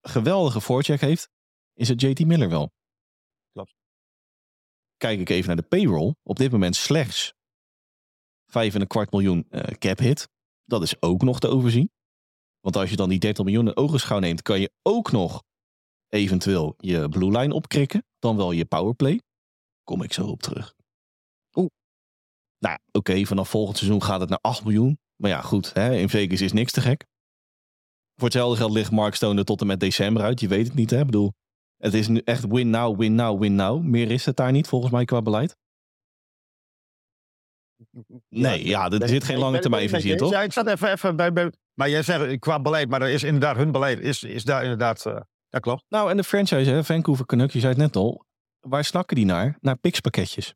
een 0.00 0.10
geweldige 0.10 0.60
forecheck 0.60 1.00
heeft, 1.00 1.28
is 1.74 1.88
het 1.88 2.00
JT 2.00 2.26
Miller 2.26 2.48
wel. 2.48 2.70
Klopt. 3.52 3.74
Kijk 4.96 5.20
ik 5.20 5.28
even 5.28 5.46
naar 5.46 5.56
de 5.56 5.68
payroll. 5.68 6.14
Op 6.22 6.36
dit 6.36 6.52
moment 6.52 6.76
slechts 6.76 7.32
5 8.46 8.74
en 8.74 8.80
een 8.80 8.86
kwart 8.86 9.12
miljoen 9.12 9.46
eh, 9.50 9.62
cap 9.62 9.98
hit. 9.98 10.28
Dat 10.64 10.82
is 10.82 11.02
ook 11.02 11.22
nog 11.22 11.40
te 11.40 11.48
overzien. 11.48 11.90
Want 12.60 12.76
als 12.76 12.90
je 12.90 12.96
dan 12.96 13.08
die 13.08 13.18
30 13.18 13.44
miljoen 13.44 13.66
in 13.66 13.76
ogenschouw 13.76 14.18
neemt, 14.18 14.42
kan 14.42 14.60
je 14.60 14.72
ook 14.82 15.12
nog 15.12 15.42
eventueel 16.08 16.74
je 16.76 17.08
blue 17.08 17.38
line 17.38 17.54
opkrikken. 17.54 18.04
Dan 18.18 18.36
wel 18.36 18.52
je 18.52 18.64
powerplay. 18.64 19.20
Kom 19.84 20.02
ik 20.02 20.12
zo 20.12 20.26
op 20.26 20.42
terug. 20.42 20.74
Oeh. 21.54 21.70
Nou, 22.58 22.78
oké, 22.92 23.24
vanaf 23.24 23.48
volgend 23.48 23.76
seizoen 23.76 24.02
gaat 24.02 24.20
het 24.20 24.28
naar 24.28 24.40
8 24.40 24.64
miljoen. 24.64 24.98
Maar 25.16 25.30
ja, 25.30 25.40
goed, 25.40 25.72
hè, 25.72 25.94
in 25.96 26.08
Vegas 26.08 26.40
is 26.40 26.52
niks 26.52 26.72
te 26.72 26.80
gek. 26.80 27.10
Voor 28.22 28.30
hetzelfde 28.30 28.58
geld 28.58 28.72
ligt 28.72 28.90
Mark 28.90 29.14
Stone 29.14 29.38
er 29.38 29.44
tot 29.44 29.60
en 29.60 29.66
met 29.66 29.80
december 29.80 30.22
uit. 30.22 30.40
Je 30.40 30.48
weet 30.48 30.66
het 30.66 30.74
niet, 30.74 30.90
hè. 30.90 30.98
Ik 30.98 31.04
bedoel, 31.06 31.32
het 31.76 31.94
is 31.94 32.08
nu 32.08 32.20
echt 32.24 32.46
win 32.46 32.70
now, 32.70 32.98
win 32.98 33.14
now, 33.14 33.40
win 33.40 33.54
now. 33.54 33.82
Meer 33.82 34.10
is 34.10 34.24
het 34.24 34.36
daar 34.36 34.52
niet, 34.52 34.68
volgens 34.68 34.92
mij, 34.92 35.04
qua 35.04 35.22
beleid. 35.22 35.56
Nee, 38.28 38.66
ja, 38.66 38.90
er 38.90 39.08
zit 39.08 39.24
geen 39.24 39.38
lange 39.38 39.58
termijn 39.58 39.88
visie 39.88 40.16
toch? 40.16 40.30
Ja, 40.30 40.42
ik 40.42 40.52
zat 40.52 40.66
even, 40.66 40.92
even 40.92 41.16
bij, 41.16 41.32
bij... 41.32 41.52
Maar 41.74 41.90
jij 41.90 42.02
zegt 42.02 42.24
eh, 42.24 42.38
qua 42.38 42.60
beleid, 42.60 42.88
maar 42.88 43.02
er 43.02 43.08
is 43.08 43.22
inderdaad 43.22 43.56
hun 43.56 43.72
beleid. 43.72 44.00
Is, 44.00 44.22
is 44.22 44.44
daar 44.44 44.62
inderdaad... 44.62 45.06
eh 45.06 45.20
dat 45.48 45.60
klopt. 45.60 45.84
Nou, 45.88 46.10
en 46.10 46.16
de 46.16 46.24
franchise, 46.24 46.70
hè, 46.70 46.84
Vancouver 46.84 47.26
Canucks, 47.26 47.52
je 47.52 47.60
zei 47.60 47.72
het 47.72 47.82
net 47.82 47.96
al. 47.96 48.24
Waar 48.60 48.84
snakken 48.84 49.16
die 49.16 49.24
naar? 49.24 49.56
Naar 49.60 49.76
picks-pakketjes. 49.76 50.54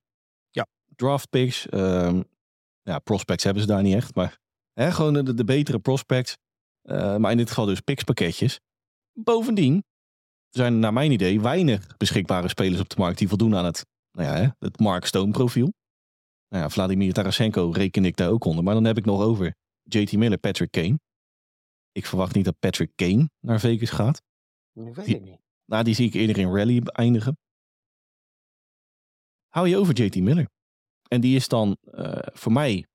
Ja. 0.50 0.66
Draft 0.96 1.30
picks. 1.30 1.68
ehm, 1.68 2.22
ja, 2.82 2.98
prospects 2.98 3.44
hebben 3.44 3.62
ze 3.62 3.68
daar 3.68 3.82
niet 3.82 3.94
echt. 3.94 4.14
Maar 4.14 4.38
hè, 4.72 4.92
gewoon 4.92 5.12
de, 5.12 5.34
de 5.34 5.44
betere 5.44 5.78
prospects. 5.78 6.36
Eh, 6.86 7.16
maar 7.16 7.30
in 7.30 7.36
dit 7.36 7.48
geval 7.48 7.66
dus 7.66 7.80
picks-pakketjes. 7.80 8.60
Bovendien 9.12 9.84
zijn 10.48 10.72
er 10.72 10.78
naar 10.78 10.92
mijn 10.92 11.12
idee 11.12 11.40
weinig 11.40 11.96
beschikbare 11.96 12.48
spelers 12.48 12.80
op 12.80 12.88
de 12.88 12.96
markt 12.98 13.18
die 13.18 13.28
voldoen 13.28 13.56
aan 13.56 13.64
het, 13.64 13.86
nou 14.10 14.28
ja, 14.28 14.36
hè, 14.36 14.48
het 14.58 14.78
Mark 14.80 15.04
Stone 15.04 15.30
profiel. 15.30 15.72
Nou 16.48 16.62
ja, 16.62 16.70
Vladimir 16.70 17.12
Tarasenko 17.12 17.70
reken 17.70 18.04
ik 18.04 18.16
daar 18.16 18.30
ook 18.30 18.44
onder. 18.44 18.64
Maar 18.64 18.74
dan 18.74 18.84
heb 18.84 18.96
ik 18.96 19.04
nog 19.04 19.20
over 19.20 19.54
JT 19.82 20.12
Miller, 20.12 20.38
Patrick 20.38 20.70
Kane. 20.70 20.98
Ik 21.92 22.06
verwacht 22.06 22.34
niet 22.34 22.44
dat 22.44 22.58
Patrick 22.58 22.92
Kane 22.94 23.30
naar 23.40 23.60
Vegas 23.60 23.90
gaat. 23.90 24.22
Dat 24.72 24.94
weet 24.94 25.08
ik 25.08 25.22
niet. 25.22 25.40
Nou, 25.64 25.84
die 25.84 25.94
zie 25.94 26.06
ik 26.06 26.14
eerder 26.14 26.38
in 26.38 26.54
rally 26.54 26.80
eindigen. 26.82 27.38
Hou 29.48 29.68
je 29.68 29.76
over 29.76 29.94
JT 30.02 30.16
Miller. 30.16 30.48
En 31.08 31.20
die 31.20 31.36
is 31.36 31.48
dan 31.48 31.76
eh, 31.80 32.18
voor 32.32 32.52
mij 32.52 32.86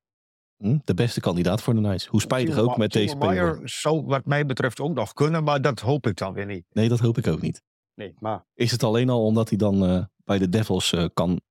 hm, 0.61 0.77
de 0.83 0.93
beste 0.93 1.19
kandidaat 1.19 1.61
voor 1.61 1.73
de 1.73 1.79
Knights. 1.79 2.05
Hoe 2.05 2.21
spijtig 2.21 2.57
ook 2.57 2.77
met 2.77 2.91
deze 2.91 3.15
payroll. 3.15 3.67
zou 3.67 4.05
wat 4.05 4.25
mij 4.25 4.45
betreft 4.45 4.79
ook 4.79 4.93
nog 4.93 5.13
kunnen, 5.13 5.43
maar 5.43 5.61
dat 5.61 5.79
hoop 5.79 6.07
ik 6.07 6.17
dan 6.17 6.33
weer 6.33 6.45
niet. 6.45 6.65
Nee, 6.71 6.89
dat 6.89 6.99
hoop 6.99 7.17
ik 7.17 7.27
ook 7.27 7.41
niet. 7.41 7.61
Nee, 7.95 8.13
maar... 8.19 8.45
Is 8.53 8.71
het 8.71 8.83
alleen 8.83 9.09
al 9.09 9.25
omdat 9.25 9.49
hij 9.49 9.57
dan 9.57 9.85
eh, 9.85 10.05
bij 10.17 10.37
de 10.37 10.49
Devils 10.49 10.93
eh, 10.93 11.05
kan 11.13 11.41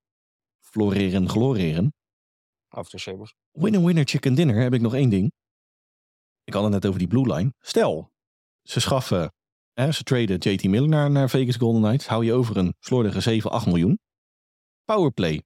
floreren, 0.60 1.28
gloreren. 1.28 1.94
Af 2.68 2.88
de 2.88 2.98
Sabres. 2.98 3.34
Winner, 3.50 3.84
winner, 3.84 4.04
chicken 4.08 4.34
dinner 4.34 4.62
heb 4.62 4.74
ik 4.74 4.80
nog 4.80 4.94
één 4.94 5.10
ding. 5.10 5.32
Ik 6.44 6.52
had 6.52 6.62
het 6.62 6.72
net 6.72 6.86
over 6.86 6.98
die 6.98 7.08
blue 7.08 7.34
line. 7.34 7.52
Stel, 7.60 8.12
ze 8.62 8.80
schaffen, 8.80 9.32
hè, 9.72 9.92
ze 9.92 10.02
traden 10.02 10.38
JT 10.38 10.64
Miller 10.64 10.88
naar, 10.88 11.10
naar 11.10 11.30
Vegas 11.30 11.56
Golden 11.56 11.82
Knights. 11.82 12.06
Hou 12.06 12.24
je 12.24 12.32
over 12.32 12.56
een 12.56 12.74
slordige 12.78 13.20
7, 13.20 13.50
8 13.50 13.66
miljoen. 13.66 13.98
Powerplay, 14.84 15.42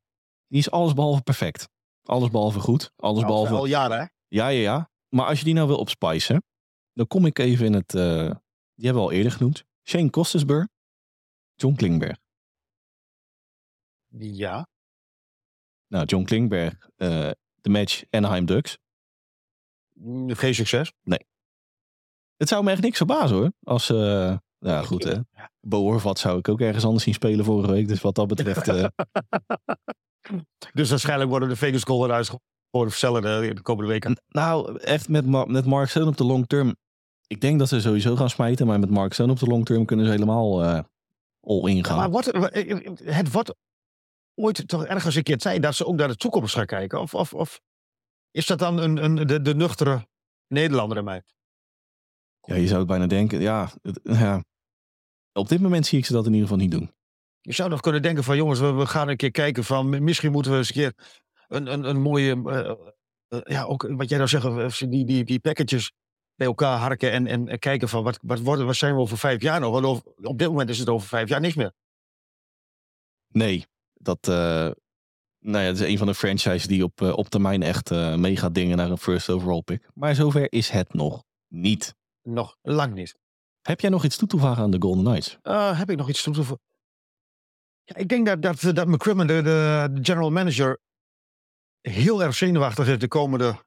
die 0.46 0.59
is 0.59 0.70
allesbehalve 0.70 1.22
perfect. 1.22 1.68
Allesbehalve 2.04 2.60
goed. 2.60 2.92
Allesbehalve... 2.96 3.54
Al 3.54 3.64
jaren, 3.66 3.98
hè? 3.98 4.04
Ja, 4.28 4.48
ja, 4.48 4.60
ja. 4.60 4.90
Maar 5.08 5.26
als 5.26 5.38
je 5.38 5.44
die 5.44 5.54
nou 5.54 5.66
wil 5.66 5.78
opspicen, 5.78 6.44
dan 6.92 7.06
kom 7.06 7.26
ik 7.26 7.38
even 7.38 7.66
in 7.66 7.72
het... 7.72 7.94
eh, 7.94 8.30
die 8.74 8.84
hebben 8.84 9.02
we 9.02 9.08
al 9.08 9.12
eerder 9.12 9.32
genoemd. 9.32 9.64
Shane 9.88 10.10
Costasburg. 10.10 10.68
John 11.54 11.74
Klingberg. 11.74 12.16
Ja. 14.18 14.68
Nou, 15.86 16.04
John 16.04 16.24
Klingberg, 16.24 16.88
eh, 16.96 17.30
de 17.54 17.68
match 17.68 18.02
Anaheim 18.10 18.46
Ducks. 18.46 18.78
Mm, 19.92 20.30
Geen 20.34 20.54
succes. 20.54 20.92
Het 22.36 22.48
zou 22.48 22.64
me 22.64 22.70
echt 22.70 22.82
niks 22.82 22.96
verbazen 22.96 23.36
hoor. 23.36 23.52
Als, 23.62 23.90
eh 23.90 24.36
ja 24.70 24.82
goed 24.82 25.04
hè. 25.04 25.20
Bo 25.60 25.78
Horvat 25.80 26.18
zou 26.18 26.38
ik 26.38 26.48
ook 26.48 26.60
ergens 26.60 26.84
anders 26.84 27.04
zien 27.04 27.14
spelen 27.14 27.44
vorige 27.44 27.70
week. 27.72 27.88
Dus 27.88 28.00
wat 28.00 28.14
dat 28.14 28.26
betreft... 28.28 28.68
eh, 28.68 28.84
Dus 30.72 30.90
waarschijnlijk 30.90 31.30
worden 31.30 31.48
de 31.48 31.56
Vegas 31.56 31.82
Golden 31.82 32.08
Knights 32.08 32.28
gewoon 32.70 32.88
versellen 32.90 33.22
de, 33.22 33.54
de 33.54 33.62
komende 33.62 33.90
weken. 33.90 34.20
Nou, 34.28 34.78
echt 34.78 35.08
met, 35.08 35.26
met 35.48 35.64
Mark 35.66 35.88
Stone 35.88 36.06
op 36.06 36.16
de 36.16 36.24
long 36.24 36.46
term. 36.46 36.76
Ik 37.26 37.40
denk 37.40 37.58
dat 37.58 37.68
ze 37.68 37.80
sowieso 37.80 38.16
gaan 38.16 38.30
smijten. 38.30 38.66
Maar 38.66 38.78
met 38.78 38.90
Mark 38.90 39.12
Stone 39.12 39.32
op 39.32 39.38
de 39.38 39.46
long 39.46 39.64
term 39.64 39.84
kunnen 39.84 40.06
ze 40.06 40.12
helemaal 40.12 40.62
eh 40.62 40.80
all 41.40 41.70
in 41.70 41.84
gaan. 41.84 41.96
Maar 41.96 42.10
wordt, 42.10 42.26
het 43.04 43.32
wordt 43.32 43.54
ooit 44.34 44.68
toch 44.68 44.84
ergens 44.84 45.14
een 45.14 45.22
keer 45.22 45.38
tijd 45.38 45.62
dat 45.62 45.74
ze 45.74 45.87
ook 45.87 45.96
naar 45.96 46.08
de 46.08 46.16
toekomst 46.16 46.54
gaan 46.54 46.66
kijken? 46.66 47.00
Of, 47.00 47.14
of, 47.14 47.34
of 47.34 47.60
is 48.30 48.46
dat 48.46 48.58
dan 48.58 48.78
een, 48.78 49.04
een, 49.04 49.26
de, 49.26 49.42
de 49.42 49.54
nuchtere 49.54 50.06
Nederlander 50.48 50.98
in 50.98 51.04
mij? 51.04 51.22
Ja, 52.40 52.54
je 52.54 52.66
zou 52.66 52.78
het 52.78 52.88
bijna 52.88 53.06
denken. 53.06 53.40
Ja, 53.40 53.70
het- 53.82 54.00
ja, 54.22 54.44
op 55.32 55.48
dit 55.48 55.60
moment 55.60 55.87
zie 55.87 55.98
ik 55.98 56.06
ze 56.06 56.12
dat 56.12 56.26
in 56.26 56.32
ieder 56.32 56.48
geval 56.48 56.62
niet 56.62 56.70
doen. 56.70 56.90
Je 57.46 57.52
zou 57.52 57.70
nog 57.70 57.80
kunnen 57.80 58.02
denken 58.02 58.24
van 58.24 58.37
jongens, 58.37 58.61
we, 58.61 58.72
we 58.72 58.87
gaan 58.87 59.09
een 59.09 59.16
keer 59.16 59.30
kijken 59.30 59.64
van 59.64 60.04
misschien 60.04 60.33
moeten 60.33 60.52
we 60.52 60.59
eens 60.59 60.68
een 60.68 60.74
keer 60.74 60.92
een, 61.48 61.72
een, 61.72 61.85
een 61.85 62.00
mooie, 62.00 62.42
eh, 62.44 62.70
eh, 63.28 63.40
ja 63.44 63.62
ook 63.62 63.88
wat 63.96 64.09
jij 64.09 64.18
nou 64.18 64.30
zegt, 64.30 64.44
eh, 64.44 64.90
die, 64.90 65.04
die, 65.04 65.24
die 65.24 65.38
packages 65.38 65.92
bij 66.35 66.46
elkaar 66.46 66.78
harken 66.78 67.12
en, 67.12 67.26
en, 67.26 67.48
en 67.48 67.59
kijken 67.59 67.88
van 67.88 68.02
wat, 68.02 68.18
wat, 68.22 68.40
worden, 68.40 68.66
wat 68.66 68.76
zijn 68.76 68.94
we 68.94 69.00
over 69.00 69.18
vijf 69.18 69.42
jaar 69.42 69.61
nog? 69.61 69.72
Want 69.72 69.85
over, 69.85 70.02
op 70.22 70.38
dit 70.38 70.48
moment 70.48 70.70
is 70.70 70.78
het 70.78 70.88
over 70.88 71.09
vijf 71.09 71.28
jaar 71.28 71.40
niks 71.40 71.54
meer. 71.54 71.72
Nee, 73.28 73.66
dat, 73.94 74.26
nou 74.26 74.74
ja, 75.64 75.70
is 75.70 75.80
een 75.80 75.98
van 75.98 76.07
de 76.07 76.14
franchises 76.14 76.66
die 76.66 76.85
op, 76.85 77.00
op 77.00 77.28
termijn 77.28 77.62
echt 77.62 77.90
mee 78.16 78.37
gaat 78.37 78.54
dingen 78.54 78.76
naar 78.76 78.90
een 78.90 78.98
first 78.98 79.30
overall 79.30 79.62
pick. 79.62 79.88
Maar 79.94 80.14
zover 80.14 80.52
is 80.52 80.68
het 80.68 80.94
nog 80.94 81.24
niet. 81.48 81.94
Nog 82.22 82.57
lang 82.62 82.94
niet. 82.94 83.16
Heb 83.62 83.80
jij 83.80 83.90
nog 83.90 84.04
iets 84.04 84.16
toe 84.16 84.28
te 84.28 84.38
voegen 84.38 84.62
aan 84.62 84.70
de 84.70 84.80
Golden 84.80 85.04
Knights? 85.04 85.38
Heb 85.78 85.90
ik 85.90 85.96
nog 85.96 86.09
iets 86.09 86.22
toe 86.22 86.35
te 86.35 86.44
voegen? 86.44 86.73
Ja, 87.84 87.96
ik 87.96 88.08
denk 88.08 88.26
dat, 88.26 88.42
dat, 88.42 88.74
dat 88.76 88.86
McCrimmon, 88.86 89.26
de, 89.26 89.42
de, 89.42 89.98
general 90.02 90.30
manager, 90.30 90.80
heel 91.80 92.22
erg 92.22 92.34
zenuwachtig 92.34 92.88
is 92.88 92.98
de 92.98 93.08
komende 93.08 93.64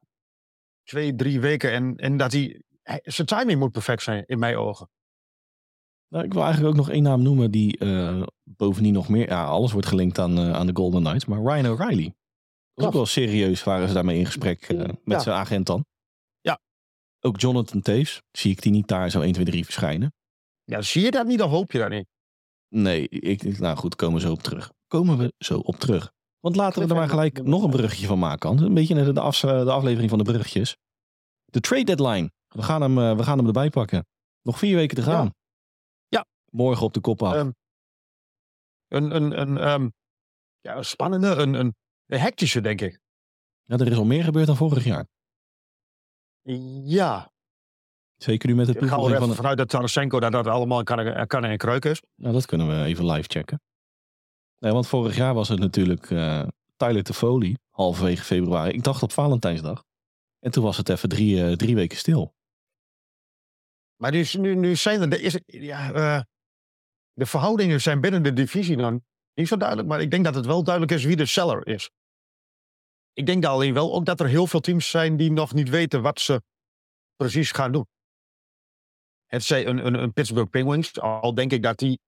twee, 0.84 1.16
drie 1.16 1.40
weken. 1.40 1.72
En, 1.72 1.96
en 1.96 2.18
dat 2.18 2.32
hij, 2.32 2.62
hij- 2.84 3.02
zijn 3.04 3.28
timing 3.28 3.60
moet 3.60 3.72
perfect 3.72 4.02
zijn, 4.02 4.24
in 4.26 4.40
mijn 4.40 4.56
ogen. 4.58 4.90
Nou, 6.08 6.26
ik 6.26 6.34
wil 6.34 6.44
eigenlijk 6.44 6.72
ook 6.74 6.80
nog 6.86 6.90
één 6.90 7.04
naam 7.04 7.22
noemen 7.22 7.52
die 7.52 7.78
eh, 7.78 8.24
bovendien 8.44 8.94
nog 8.94 9.10
meer... 9.10 9.28
Ja, 9.28 9.46
alles 9.46 9.72
wordt 9.72 9.88
gelinkt 9.88 10.20
aan, 10.20 10.38
eh, 10.38 10.54
aan 10.54 10.68
de 10.68 10.76
Golden 10.76 11.02
Knights. 11.04 11.26
Maar 11.26 11.42
Ryan 11.42 11.72
O'Reilly. 11.72 12.14
Dat 12.74 12.86
ook 12.86 12.94
wel 12.94 13.06
serieus 13.06 13.64
waren 13.64 13.88
ze 13.88 13.94
daarmee 13.94 14.18
in 14.20 14.26
gesprek 14.26 14.62
eh, 14.70 14.78
met 14.78 14.98
Ja. 15.04 15.20
zijn 15.20 15.36
agent 15.36 15.66
dan. 15.66 15.86
Ja. 16.40 16.60
Ook 17.20 17.40
Jonathan 17.40 17.82
Taves. 17.82 18.22
Zie 18.32 18.52
ik 18.52 18.62
die 18.62 18.72
niet 18.72 18.88
daar 18.88 19.10
zo 19.10 19.22
1, 19.22 19.34
2, 19.34 19.46
3 19.46 19.64
verschijnen. 19.64 20.14
Ja, 20.64 20.82
zie 20.82 21.04
je 21.04 21.12
dat 21.12 21.28
niet 21.28 21.42
of 21.42 21.50
hoop 21.50 21.72
je 21.72 21.80
dat 21.80 21.90
niet? 21.90 22.08
Nee, 22.68 23.10
ik, 23.10 23.60
nou 23.60 23.78
goed, 23.78 23.96
komen 23.96 24.16
we 24.22 24.26
zo 24.28 24.32
op 24.32 24.42
terug. 24.44 24.72
Komen 24.88 25.18
we 25.18 25.34
zo 25.38 25.60
op 25.60 25.76
terug. 25.76 26.12
Want 26.40 26.56
laten 26.56 26.82
we 26.84 26.90
er 26.90 26.96
maar 26.96 27.10
gelijk 27.10 27.44
nog 27.44 27.64
een 27.64 27.70
bruggetje 27.70 28.08
van 28.08 28.20
maken. 28.20 28.50
Hans. 28.50 28.62
Een 28.62 28.74
beetje 28.74 28.94
de, 28.96 29.14
de, 29.14 29.20
af- 29.20 29.40
de 29.40 29.72
aflevering 29.72 30.10
van 30.10 30.18
de 30.18 30.24
bruggetjes. 30.24 30.78
De 31.46 31.60
trade 31.60 31.84
deadline. 31.84 32.32
We 32.48 32.62
gaan 32.64 32.82
hem, 32.82 32.98
eh, 32.98 33.16
we 33.18 33.24
gaan 33.24 33.38
hem 33.38 33.48
erbij 33.48 33.70
pakken. 33.70 34.06
Nog 34.42 34.58
vier 34.58 34.76
weken 34.76 34.96
te 34.96 35.02
gaan. 35.04 35.26
Ja. 35.26 35.32
Ja. 36.08 36.26
Morgen 36.52 36.86
op 36.86 36.94
de 36.94 37.00
kop 37.02 37.24
af. 37.24 37.34
Ehm, 37.34 37.52
Een, 38.88 39.16
een, 39.16 39.40
een, 39.42 39.58
ehm, 39.58 39.90
ja, 40.60 40.76
een 40.76 40.86
spannende, 40.86 41.28
een, 41.28 41.54
een, 41.54 41.76
een 42.06 42.20
hectische, 42.20 42.62
denk 42.62 42.82
ik. 42.82 43.00
ja, 43.64 43.78
er 43.78 43.92
is 43.92 43.98
al 43.98 44.06
meer 44.06 44.24
gebeurd 44.24 44.48
dan 44.48 44.56
vorig 44.56 44.84
jaar. 44.84 45.08
Ja, 46.84 47.32
Zeker 48.18 48.50
nu 48.50 48.56
met 48.56 48.66
de 48.66 48.72
ik 48.72 48.80
ga 48.80 48.86
toevoeging 48.86 49.16
even 49.16 49.28
van... 49.28 49.36
vanuit 49.36 49.58
dat 49.58 49.70
Tarasenko 49.70 50.20
dat 50.20 50.32
dat 50.32 50.48
allemaal 50.48 50.84
kan, 50.84 51.00
en- 51.00 51.28
kan 51.28 51.44
en 51.44 51.58
kruik 51.58 51.86
is. 51.86 52.02
Nou, 52.16 52.34
dat 52.34 52.46
kunnen 52.46 52.68
we 52.68 52.84
even 52.84 53.06
live 53.06 53.28
checken. 53.28 53.62
Nee, 54.60 54.72
want 54.72 54.88
vorig 54.88 55.16
jaar 55.16 55.34
was 55.34 55.50
het 55.50 55.60
natuurlijk 55.60 56.12
eh 56.12 56.48
Tyler 56.76 57.04
Toffoli. 57.04 57.58
Halverwege 57.70 58.24
februari. 58.24 58.72
Ik 58.72 58.84
dacht 58.84 59.04
op 59.04 59.12
Valentijnsdag. 59.12 59.84
En 60.40 60.52
toen 60.52 60.64
was 60.64 60.78
het 60.78 60.90
even 60.90 61.10
drie, 61.10 61.44
eh, 61.44 61.52
drie 61.52 61.76
weken 61.76 61.98
stil. 61.98 62.36
Maar 63.96 64.12
nu, 64.12 64.26
nu, 64.38 64.56
nu 64.56 64.76
zijn 64.76 65.12
er, 65.12 65.22
is, 65.22 65.40
ja, 65.46 65.92
eh, 65.92 66.22
de 67.14 67.26
verhoudingen 67.26 67.82
zijn 67.82 68.02
binnen 68.02 68.24
de 68.24 68.34
divisie 68.34 68.78
dan 68.78 69.04
niet 69.34 69.48
zo 69.48 69.58
duidelijk. 69.58 69.88
Maar 69.88 70.02
ik 70.02 70.12
denk 70.12 70.24
dat 70.24 70.36
het 70.36 70.46
wel 70.46 70.64
duidelijk 70.64 70.94
is 70.94 71.04
wie 71.04 71.16
de 71.16 71.26
seller 71.26 71.68
is. 71.68 71.90
Ik 73.14 73.26
denk 73.26 73.46
alleen 73.46 73.74
wel 73.74 73.94
ook 73.94 74.06
dat 74.06 74.20
er 74.20 74.28
heel 74.28 74.48
veel 74.48 74.60
teams 74.60 74.90
zijn 74.90 75.18
die 75.18 75.32
nog 75.32 75.54
niet 75.54 75.70
weten 75.70 76.02
wat 76.02 76.20
ze 76.20 76.42
precies 77.16 77.52
gaan 77.52 77.72
doen. 77.72 77.86
Het 79.28 79.44
zij 79.44 79.68
een, 79.68 79.86
een, 79.86 79.94
een 79.94 80.14
Pittsburgh 80.14 80.50
Penguins, 80.50 81.00
al 81.00 81.34
denk 81.34 81.52
ik 81.52 81.64
dat 81.64 81.78
die 81.78 82.00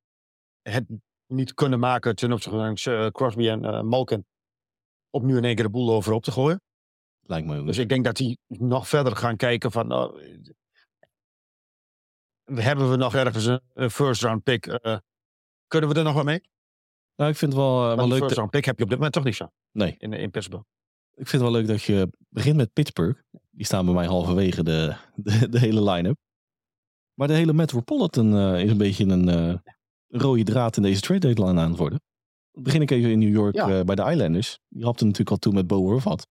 het 0.62 0.86
niet 1.28 1.54
kunnen 1.54 1.80
maken 1.80 2.16
ten 2.16 2.32
opzichte 2.32 2.58
van 2.58 2.94
eh, 2.94 3.08
Crosby 3.08 3.48
en 3.50 3.66
eh, 3.66 3.82
Malkin. 3.82 4.26
Om 5.10 5.26
nu 5.26 5.38
in 5.38 5.44
één 5.44 5.56
keer 5.56 5.64
de 5.64 5.70
boel 5.70 5.92
overop 5.92 6.24
te 6.24 6.32
gooien. 6.32 6.62
Lijkt 7.22 7.48
me. 7.48 7.64
Dus 7.64 7.78
ik 7.78 7.90
denk 7.90 8.06
dat 8.06 8.16
die 8.16 8.40
nog 8.48 8.88
verder 8.88 9.16
gaan 9.16 9.36
kijken 9.36 9.72
van... 9.72 9.92
eh, 9.92 10.10
hebben 12.46 12.90
we 12.90 12.96
nog 12.96 13.16
ergens 13.16 13.46
een, 13.46 13.92
first 13.92 14.22
round 14.22 14.44
pick? 14.44 14.68
eh, 14.68 14.98
kunnen 15.68 15.90
we 15.90 15.96
er 15.96 16.04
nog 16.04 16.14
wat 16.14 16.26
mee? 16.26 16.42
nou, 17.16 17.32
ik 17.32 17.38
vind 17.38 17.54
het 17.54 17.62
wel, 17.62 17.80
wel 17.80 18.00
een 18.00 18.08
leuk. 18.08 18.18
first 18.18 18.36
round 18.36 18.52
pick 18.52 18.66
heb 18.66 18.78
je 18.78 18.84
op 18.84 18.90
dit 18.90 18.98
moment 18.98 19.16
toch 19.16 19.24
niet 19.24 19.36
zo 19.36 19.52
Nee, 19.72 19.96
in, 19.98 20.14
in 20.14 20.32
Pittsburgh. 20.32 20.66
ik 21.14 21.28
vind 21.28 21.32
het 21.42 21.52
wel 21.52 21.62
leuk 21.62 21.68
dat 21.68 21.84
je 21.84 22.10
begint 22.30 22.56
met 22.56 22.74
Pittsburgh. 22.74 23.22
Die 23.50 23.66
staan 23.66 23.86
bij 23.86 23.94
mij 23.94 24.06
halverwege 24.06 24.64
de, 24.64 24.96
de, 25.16 25.50
de 25.50 25.60
hele 25.60 25.84
line-up. 25.92 26.18
Maar 27.20 27.28
de 27.28 27.34
hele 27.34 27.54
Metropolitan 27.54 28.38
eh, 28.38 28.64
is 28.64 28.72
een 28.72 28.78
beetje 28.78 29.06
een 29.06 29.30
eh, 29.30 29.56
rode 30.08 30.44
draad 30.44 30.78
in 30.78 30.84
deze 30.84 31.02
trade 31.02 31.20
deadline 31.20 31.60
aan 31.60 31.70
het 31.70 31.78
worden. 31.78 32.02
Dan 32.52 32.64
begin 32.64 32.82
ik 32.82 32.92
even 32.92 33.12
in 33.12 33.20
New 33.20 33.34
York 33.34 33.56
Ja. 33.56 33.70
eh, 33.70 33.84
bij 33.84 33.96
de 33.96 34.12
Islanders. 34.12 34.60
Die 34.68 34.84
hapten 34.84 35.06
natuurlijk 35.06 35.32
al 35.32 35.38
toe 35.38 35.54
met 35.54 35.68
Bo 35.68 35.78
Horvat. 35.78 36.28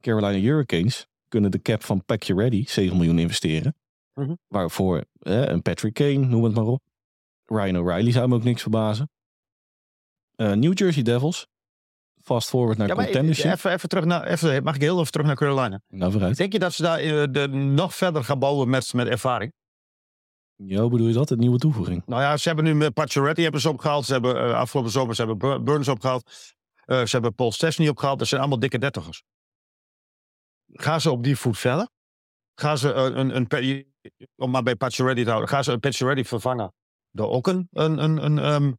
Carolina 0.00 0.38
Hurricanes 0.38 1.06
kunnen 1.28 1.50
de 1.50 1.62
cap 1.62 1.82
van 1.82 2.04
Pack 2.04 2.22
Your 2.22 2.42
Ready 2.42 2.64
7 2.66 2.96
miljoen 2.96 3.18
investeren. 3.18 3.74
Mhm. 4.14 4.34
Waarvoor 4.48 5.04
een 5.18 5.62
Patrick 5.62 5.94
Kane, 5.94 6.18
noem 6.18 6.44
het 6.44 6.54
maar 6.54 6.64
op. 6.66 6.80
Ryan 7.44 7.76
O'Reilly 7.78 8.12
zou 8.12 8.28
me 8.28 8.34
ook 8.34 8.44
niks 8.44 8.62
verbazen. 8.62 9.10
New 10.36 10.78
Jersey 10.78 11.02
Devils. 11.02 11.46
Fast 12.22 12.48
forward 12.48 12.78
naar 12.78 12.88
Ja, 12.88 12.94
contendership. 12.94 13.52
even, 13.52 13.72
even 13.72 13.88
terug 13.88 14.04
naar, 14.04 14.26
even, 14.26 14.62
mag 14.62 14.74
ik 14.74 14.80
heel 14.80 15.00
even 15.00 15.12
terug 15.12 15.26
naar 15.26 15.36
Carolina? 15.36 15.80
Nou, 15.88 16.12
vooruit. 16.12 16.36
Denk 16.36 16.52
je 16.52 16.58
dat 16.58 16.72
ze 16.72 16.82
daar 16.82 16.98
de, 17.32 17.48
nog 17.48 17.94
verder 17.94 18.24
gaan 18.24 18.38
bouwen 18.38 18.70
met, 18.70 18.92
met 18.92 19.08
ervaring? 19.08 19.52
Ja, 20.66 20.88
bedoel 20.88 21.06
je 21.06 21.12
dat? 21.12 21.30
Een 21.30 21.38
nieuwe 21.38 21.58
toevoeging. 21.58 22.02
Nou 22.06 22.22
ja, 22.22 22.36
ze 22.36 22.46
hebben 22.48 22.64
nu 22.64 22.74
met 22.74 22.94
Pacioretty 22.94 23.42
hebben 23.42 23.60
ze 23.60 23.68
opgehaald. 23.68 24.04
Ze 24.04 24.12
hebben 24.12 24.36
eh, 24.36 24.54
afgelopen 24.54 24.90
zomer 24.92 25.14
ze 25.14 25.20
hebben 25.20 25.38
Bur- 25.38 25.62
Burns 25.62 25.88
opgehaald. 25.88 26.30
Eh, 26.84 27.04
ze 27.04 27.10
hebben 27.10 27.34
Paul 27.34 27.52
Stesny 27.52 27.88
opgehaald. 27.88 28.18
Dat 28.18 28.28
zijn 28.28 28.40
allemaal 28.40 28.58
dikke 28.58 28.78
dertigers. 28.78 29.22
Gaan 30.72 31.00
ze 31.00 31.10
op 31.10 31.22
die 31.22 31.36
voet 31.36 31.58
verder? 31.58 31.88
Gaan 32.54 32.78
ze 32.78 32.92
eh, 32.92 33.04
een, 33.04 33.36
een, 33.36 33.86
om 34.36 34.50
maar 34.50 34.62
bij 34.62 34.76
Pacioretty 34.76 35.22
te 35.22 35.28
houden, 35.28 35.48
gaan 35.48 35.64
ze 35.64 35.72
een 35.72 35.80
Pacioretty 35.80 36.24
vervangen 36.24 36.72
door 37.10 37.28
ook 37.28 37.46
een, 37.46 37.68
een, 37.70 37.98
een, 37.98 38.24
een 38.24 38.38
ehm, 38.38 38.72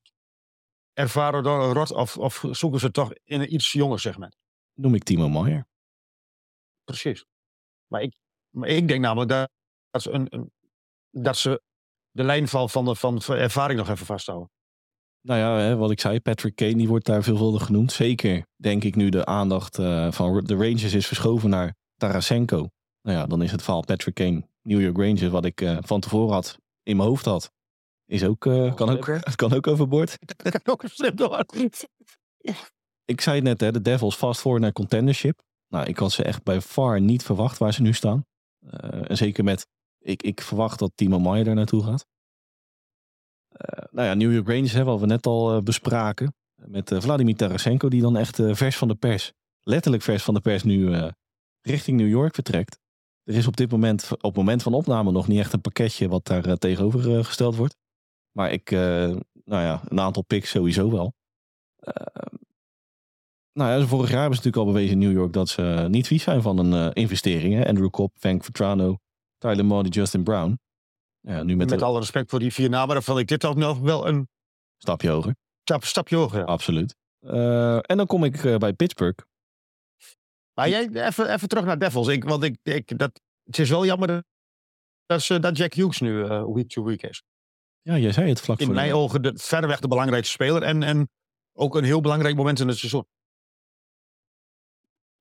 ervaren 0.93 1.43
door 1.43 1.63
een 1.63 1.73
rot? 1.73 1.91
Of, 1.91 2.17
of 2.17 2.45
zoeken 2.51 2.79
ze 2.79 2.91
toch 2.91 3.11
in 3.23 3.41
een 3.41 3.53
iets 3.53 3.71
jonger 3.71 3.99
segment? 3.99 4.35
Noem 4.73 4.95
ik 4.95 5.03
Timo 5.03 5.29
Meyer. 5.29 5.65
Precies. 6.83 7.25
Maar 7.87 8.01
ik, 8.01 8.15
maar 8.49 8.69
ik 8.69 8.87
denk 8.87 9.01
namelijk 9.01 9.29
dat, 9.29 9.49
dat, 9.89 10.01
ze 10.01 10.11
een, 10.11 10.27
een- 10.29 10.51
dat 11.11 11.37
ze 11.37 11.61
de 12.13 12.23
lijn 12.23 12.47
van, 12.47 12.69
van, 12.69 12.85
de, 12.85 12.95
van 12.95 13.21
ervaring 13.27 13.79
nog 13.79 13.89
even 13.89 14.05
vasthouden. 14.05 14.51
Nou 15.21 15.39
ja, 15.39 15.57
hè, 15.57 15.75
wat 15.75 15.91
ik 15.91 15.99
zei, 15.99 16.19
Patrick 16.19 16.55
Kane 16.55 16.75
die 16.75 16.87
wordt 16.87 17.05
daar 17.05 17.23
veelvuldig 17.23 17.65
genoemd. 17.65 17.91
Zeker, 17.91 18.45
denk 18.55 18.83
ik, 18.83 18.95
nu 18.95 19.09
de 19.09 19.25
aandacht 19.25 19.79
eh, 19.79 20.11
van 20.11 20.43
de 20.43 20.55
Rangers 20.55 20.93
is 20.93 21.07
verschoven 21.07 21.49
naar 21.49 21.75
Tarasenko. 21.97 22.69
Nou 23.01 23.17
ja, 23.17 23.25
dan 23.25 23.41
is 23.41 23.51
het 23.51 23.61
verhaal 23.61 23.85
Patrick 23.85 24.13
Kane, 24.13 24.43
New 24.61 24.81
York 24.81 24.97
Rangers, 24.97 25.27
wat 25.27 25.45
ik 25.45 25.61
eh, 25.61 25.77
van 25.81 25.99
tevoren 25.99 26.33
had, 26.33 26.57
in 26.83 26.95
mijn 26.97 27.09
hoofd 27.09 27.25
had. 27.25 27.51
Is 28.05 28.23
ook, 28.23 28.45
eh, 28.45 28.75
kan, 28.75 28.89
ook, 28.89 29.07
het 29.07 29.35
kan 29.43 29.53
ook 29.53 29.67
overboord. 29.67 30.17
Dat 30.43 30.61
kan 30.61 30.73
ook 30.73 30.83
een 30.83 31.15
door. 31.15 31.45
Ik 33.05 33.21
zei 33.21 33.35
het 33.35 33.45
net, 33.45 33.61
hè, 33.61 33.71
de 33.71 33.81
Devils 33.81 34.15
fast 34.15 34.39
forward 34.39 34.63
naar 34.63 34.73
contendership. 34.73 35.41
Nou, 35.67 35.85
ik 35.85 35.97
had 35.97 36.11
ze 36.11 36.23
echt 36.23 36.43
bij 36.43 36.61
far 36.61 37.01
niet 37.01 37.23
verwacht 37.23 37.57
waar 37.57 37.73
ze 37.73 37.81
nu 37.81 37.93
staan. 37.93 38.25
Eh, 38.59 39.09
en 39.09 39.17
zeker 39.17 39.43
met, 39.43 39.67
ik, 40.03 40.23
ik 40.23 40.41
verwacht 40.41 40.79
dat 40.79 40.91
Timo 40.95 41.19
Meyer 41.19 41.43
daar 41.43 41.55
naartoe 41.55 41.83
gaat. 41.83 42.05
Eh, 43.53 43.83
nou 43.91 44.07
ja, 44.07 44.13
New 44.13 44.33
York 44.33 44.47
Rangers, 44.47 44.73
wat 44.73 44.99
we 44.99 45.05
net 45.05 45.25
al 45.25 45.55
eh, 45.55 45.61
bespraken. 45.61 46.35
Met 46.55 46.91
eh, 46.91 47.01
Vladimir 47.01 47.35
Tarasenko, 47.35 47.89
die 47.89 48.01
dan 48.01 48.17
echt 48.17 48.35
vers 48.35 48.77
van 48.77 48.87
de 48.87 48.95
pers, 48.95 49.33
letterlijk 49.61 50.03
vers 50.03 50.23
van 50.23 50.33
de 50.33 50.39
pers, 50.39 50.63
nu 50.63 50.95
richting 51.61 51.97
New 51.97 52.09
York 52.09 52.33
vertrekt. 52.33 52.79
Er 53.23 53.35
is 53.35 53.47
op 53.47 53.57
dit 53.57 53.71
moment, 53.71 54.11
op 54.11 54.21
het 54.21 54.35
moment 54.35 54.63
van 54.63 54.73
opname 54.73 55.11
nog 55.11 55.27
niet 55.27 55.39
echt 55.39 55.53
een 55.53 55.61
pakketje 55.61 56.07
wat 56.07 56.25
daar 56.25 56.57
tegenover 56.57 57.25
gesteld 57.25 57.55
wordt. 57.55 57.75
Maar 58.31 58.51
ik, 58.51 58.71
nou 58.71 59.21
ja, 59.45 59.81
een 59.87 59.99
aantal 59.99 60.23
picks 60.23 60.49
sowieso 60.49 60.91
wel. 60.91 61.13
Nou 63.53 63.79
ja, 63.79 63.87
vorig 63.87 64.09
jaar 64.09 64.21
hebben 64.21 64.37
ze 64.37 64.43
natuurlijk 64.43 64.57
al 64.57 64.73
bewezen 64.73 65.01
in 65.01 65.07
New 65.07 65.17
York 65.17 65.33
dat 65.33 65.49
ze 65.49 65.87
niet 65.89 66.07
vies 66.07 66.23
zijn 66.23 66.41
van 66.41 66.57
een 66.57 66.93
investering. 66.93 67.53
Hè? 67.53 67.67
Andrew 67.67 67.89
Cobb, 67.89 68.17
Frank 68.17 68.43
Vetrano, 68.43 68.97
Tyler 69.43 69.65
Moody, 69.65 69.89
Justin 69.89 70.23
Brown. 70.23 70.59
Ja, 71.19 71.43
nu 71.43 71.55
met, 71.55 71.69
met 71.69 71.79
de... 71.79 71.85
alle 71.85 71.99
respect 71.99 72.29
voor 72.29 72.39
die 72.39 72.53
vier 72.53 72.69
namen, 72.69 72.93
dan 72.93 73.03
vond 73.03 73.19
ik 73.19 73.27
dit 73.27 73.45
ook 73.45 73.55
nog 73.55 73.79
wel 73.79 74.07
een 74.07 74.27
stapje 74.77 75.09
hoger. 75.09 75.35
Stap, 75.61 75.83
stapje 75.83 76.15
hoger, 76.15 76.39
ja. 76.39 76.45
Absoluut. 76.45 76.95
en 77.81 77.97
dan 77.97 78.05
kom 78.05 78.23
ik 78.23 78.57
bij 78.59 78.73
Pittsburgh. 78.73 79.23
Maar 80.53 80.69
jij, 80.69 80.89
even, 80.89 81.33
even 81.33 81.47
terug 81.47 81.65
naar 81.65 81.79
Devils. 81.79 82.07
Ik, 82.07 82.23
want 82.23 82.43
ik, 82.43 82.57
ik, 82.63 82.97
dat, 82.97 83.21
het 83.43 83.59
is 83.59 83.69
wel 83.69 83.85
jammer 83.85 84.23
dat, 85.05 85.27
dat 85.41 85.57
Jack 85.57 85.73
Hughes 85.73 85.99
nu 85.99 86.11
uh, 86.11 86.45
week 86.53 86.69
to 86.69 86.83
week 86.83 87.03
is. 87.03 87.23
Ja, 87.81 87.97
jij 87.97 88.11
zei 88.11 88.29
het 88.29 88.41
vlak 88.41 88.59
in 88.59 88.65
voor. 88.65 88.75
In 88.75 88.81
mijn 88.81 88.93
ogen 88.93 89.21
de, 89.21 89.31
verreweg 89.35 89.79
de 89.79 89.87
belangrijkste 89.87 90.31
speler. 90.31 90.63
En, 90.63 90.83
en 90.83 91.09
ook 91.53 91.75
een 91.75 91.83
heel 91.83 92.01
belangrijk 92.01 92.35
moment 92.35 92.59
in 92.59 92.67
het 92.67 92.77
seizoen. 92.77 93.05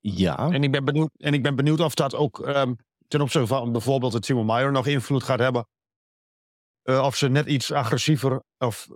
Ja. 0.01 0.51
En 0.51 0.63
ik 0.63 0.71
ben 0.71 0.85
benieuwd, 0.85 1.11
en 1.17 1.35
ik 1.35 1.43
ben 1.43 1.57
benieuwd 1.57 1.81
of 1.81 1.95
dat 1.95 2.15
ook 2.15 2.39
um, 2.39 2.77
ten 3.13 3.21
opzichte 3.21 3.47
van 3.47 3.73
bijvoorbeeld 3.73 4.13
het 4.13 4.23
Timo 4.23 4.45
Meyer 4.45 4.73
nog 4.73 4.87
invloed 4.87 5.23
gaat 5.23 5.39
hebben. 5.39 5.69
Uh, 6.83 7.03
of 7.05 7.17
ze 7.17 7.29
net 7.29 7.47
iets 7.47 7.73
agressiever 7.73 8.43
of 8.59 8.89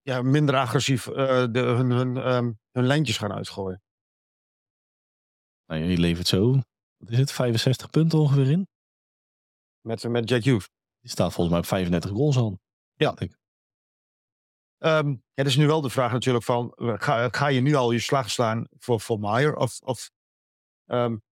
ja, 0.00 0.22
minder 0.22 0.56
agressief 0.56 1.06
uh, 1.06 1.16
de, 1.50 1.60
hun, 1.60 1.90
hun, 1.90 2.16
um, 2.16 2.58
hun 2.70 2.86
lijntjes 2.86 3.18
gaan 3.18 3.32
uitgooien. 3.32 3.82
Nou, 5.66 5.82
je 5.82 5.98
levert 5.98 6.26
zo, 6.26 6.52
wat 6.96 7.10
is 7.10 7.18
het, 7.18 7.32
65 7.32 7.90
punten 7.90 8.18
ongeveer 8.18 8.50
in? 8.50 8.68
Met, 9.80 10.08
met 10.08 10.28
Jack 10.28 10.42
Hughes. 10.42 10.68
Die 11.00 11.10
staat 11.10 11.32
volgens 11.32 11.48
mij 11.48 11.58
op 11.58 11.66
35 11.66 12.10
goals 12.10 12.36
al. 12.36 12.58
Ja. 12.94 13.14
Um, 14.78 15.22
het 15.34 15.46
is 15.46 15.56
nu 15.56 15.66
wel 15.66 15.80
de 15.80 15.90
vraag 15.90 16.12
natuurlijk 16.12 16.44
van, 16.44 16.72
ga, 16.76 17.28
ga 17.28 17.46
je 17.46 17.60
nu 17.60 17.74
al 17.74 17.90
je 17.90 17.98
slag 17.98 18.30
slaan 18.30 18.66
voor, 18.78 19.00
voor 19.00 19.18
Meyer? 19.20 19.56
Of, 19.56 19.80
of 19.80 20.10
um, 20.86 21.22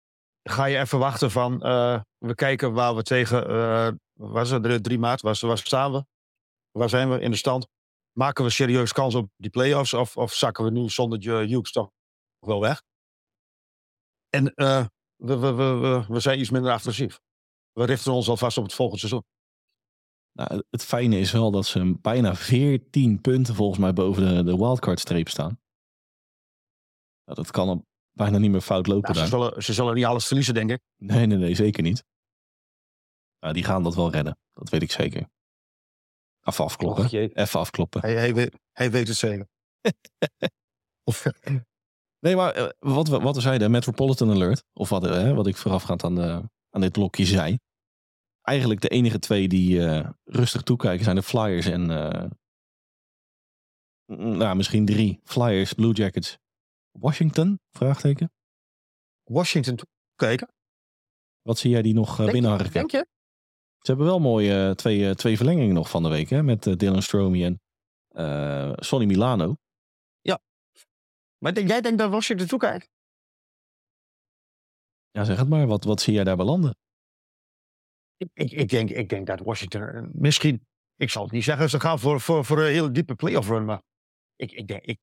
ga 0.42 0.64
je 0.64 0.78
even 0.78 0.98
wachten 0.98 1.30
van, 1.30 1.66
uh, 1.66 2.00
we 2.18 2.34
kijken 2.34 2.72
waar 2.72 2.94
we 2.94 3.02
tegen, 3.02 3.50
uh, 3.50 3.88
was 4.12 4.50
het 4.50 4.84
3 4.84 4.98
maart, 4.98 5.20
waar, 5.20 5.58
staan 5.58 5.92
we? 5.92 6.04
Waar 6.70 6.88
zijn 6.88 7.10
we 7.10 7.20
in 7.20 7.30
de 7.30 7.36
stand? 7.36 7.68
Maken 8.12 8.44
we 8.44 8.50
serieus 8.50 8.92
kans 8.92 9.14
op 9.14 9.30
die 9.36 9.50
play-offs 9.50 9.94
of, 9.94 10.16
of 10.16 10.32
zakken 10.32 10.64
we 10.64 10.70
nu 10.70 10.88
zonder 10.88 11.18
Hughes 11.18 11.70
toch 11.70 11.90
wel 12.38 12.60
weg? 12.60 12.82
En 14.28 14.52
uh, 14.54 14.86
we, 15.16 15.36
we, 15.38 15.52
we, 15.52 16.04
we 16.08 16.20
zijn 16.20 16.40
iets 16.40 16.50
minder 16.50 16.72
agressief. 16.72 17.20
We 17.72 17.84
richten 17.84 18.12
ons 18.12 18.28
alvast 18.28 18.58
op 18.58 18.64
het 18.64 18.74
volgende 18.74 19.00
seizoen. 19.00 19.24
Nou, 20.32 20.62
het 20.70 20.84
fijne 20.84 21.18
is 21.18 21.32
wel 21.32 21.50
dat 21.50 21.66
ze 21.66 21.98
bijna 22.00 22.34
14 22.34 23.20
punten 23.20 23.54
volgens 23.54 23.78
mij 23.78 23.92
boven 23.92 24.34
de, 24.34 24.42
de 24.42 24.56
wildcard-streep 24.56 25.28
staan. 25.28 25.60
Nou, 27.24 27.42
dat 27.42 27.50
kan 27.50 27.68
er 27.68 27.80
bijna 28.12 28.38
niet 28.38 28.50
meer 28.50 28.60
fout 28.60 28.86
lopen. 28.86 29.14
Nou, 29.14 29.24
ze, 29.24 29.30
zullen, 29.30 29.62
ze 29.62 29.72
zullen 29.72 29.94
niet 29.94 30.04
alles 30.04 30.26
verliezen, 30.26 30.54
denk 30.54 30.70
ik. 30.70 30.80
Nee, 30.96 31.26
nee, 31.26 31.38
nee, 31.38 31.54
zeker 31.54 31.82
niet. 31.82 32.04
Nou, 33.40 33.54
die 33.54 33.64
gaan 33.64 33.82
dat 33.82 33.94
wel 33.94 34.10
redden. 34.10 34.38
Dat 34.52 34.68
weet 34.68 34.82
ik 34.82 34.90
zeker. 34.90 35.28
Even 36.42 36.64
afkloppen. 36.64 37.04
Och, 37.04 37.12
Even 37.12 37.60
afkloppen. 37.60 38.00
Hij, 38.00 38.14
hij, 38.14 38.34
weet, 38.34 38.58
hij 38.72 38.90
weet 38.90 39.08
het 39.08 39.16
zeker. 39.16 39.48
of, 41.10 41.26
nee, 42.18 42.36
maar 42.36 42.58
uh, 42.58 42.68
wat, 42.78 43.08
we, 43.08 43.18
wat 43.18 43.34
we 43.34 43.40
zeiden, 43.40 43.70
Metropolitan 43.70 44.30
Alert. 44.30 44.64
Of 44.72 44.88
wat, 44.88 45.06
uh, 45.06 45.34
wat 45.34 45.46
ik 45.46 45.56
voorafgaand 45.56 46.04
aan, 46.04 46.14
de, 46.14 46.42
aan 46.70 46.80
dit 46.80 46.92
blokje 46.92 47.24
zei 47.24 47.58
eigenlijk 48.42 48.80
de 48.80 48.88
enige 48.88 49.18
twee 49.18 49.48
die 49.48 49.78
uh, 49.78 50.08
rustig 50.24 50.62
toekijken 50.62 51.04
zijn 51.04 51.16
de 51.16 51.22
Flyers 51.22 51.66
en 51.66 51.90
uh, 51.90 52.24
nou, 54.16 54.56
misschien 54.56 54.86
drie. 54.86 55.20
Flyers, 55.24 55.72
Blue 55.72 55.92
Jackets, 55.92 56.38
Washington? 56.92 57.60
Vraagteken. 57.70 58.32
Washington 59.22 59.76
toekijken? 59.76 60.54
Wat 61.42 61.58
zie 61.58 61.70
jij 61.70 61.82
die 61.82 61.94
nog 61.94 62.20
uh, 62.20 62.30
binnenharken? 62.30 62.72
Denk 62.72 62.90
je? 62.90 63.06
Ze 63.78 63.90
hebben 63.90 64.06
wel 64.06 64.20
mooie 64.20 64.74
twee, 64.74 65.14
twee 65.14 65.36
verlengingen 65.36 65.74
nog 65.74 65.90
van 65.90 66.02
de 66.02 66.08
week 66.08 66.28
hè, 66.28 66.42
met 66.42 66.62
Dylan 66.62 67.02
Stromey 67.02 67.44
en 67.44 67.60
Sonny 68.84 69.06
Milano. 69.06 69.56
Ja. 70.20 70.40
Maar 71.38 71.54
denk, 71.54 71.68
jij 71.68 71.80
denkt 71.80 71.98
dat 71.98 72.10
Washington 72.10 72.46
toekijkt? 72.46 72.90
Ja, 75.10 75.24
zeg 75.24 75.38
het 75.38 75.48
maar. 75.48 75.66
Wat, 75.66 75.84
wat 75.84 76.00
zie 76.00 76.14
jij 76.14 76.24
daar 76.24 76.36
belanden? 76.36 76.76
Ik, 78.16 78.50
ik, 78.50 78.68
denk, 78.68 78.90
ik 78.90 79.08
denk 79.08 79.26
dat 79.26 79.40
Washington 79.40 80.10
misschien, 80.12 80.66
ik 80.96 81.10
zal 81.10 81.22
het 81.22 81.32
niet 81.32 81.44
zeggen, 81.44 81.70
ze 81.70 81.80
gaan 81.80 81.98
voor, 81.98 82.20
voor, 82.20 82.44
voor 82.44 82.58
een 82.58 82.72
hele 82.72 82.90
diepe 82.90 83.14
playoff 83.14 83.48
run, 83.48 83.64
maar 83.64 83.82
ik, 84.36 84.52
ik 84.52 84.66
denk, 84.66 84.84
ik, 84.84 84.98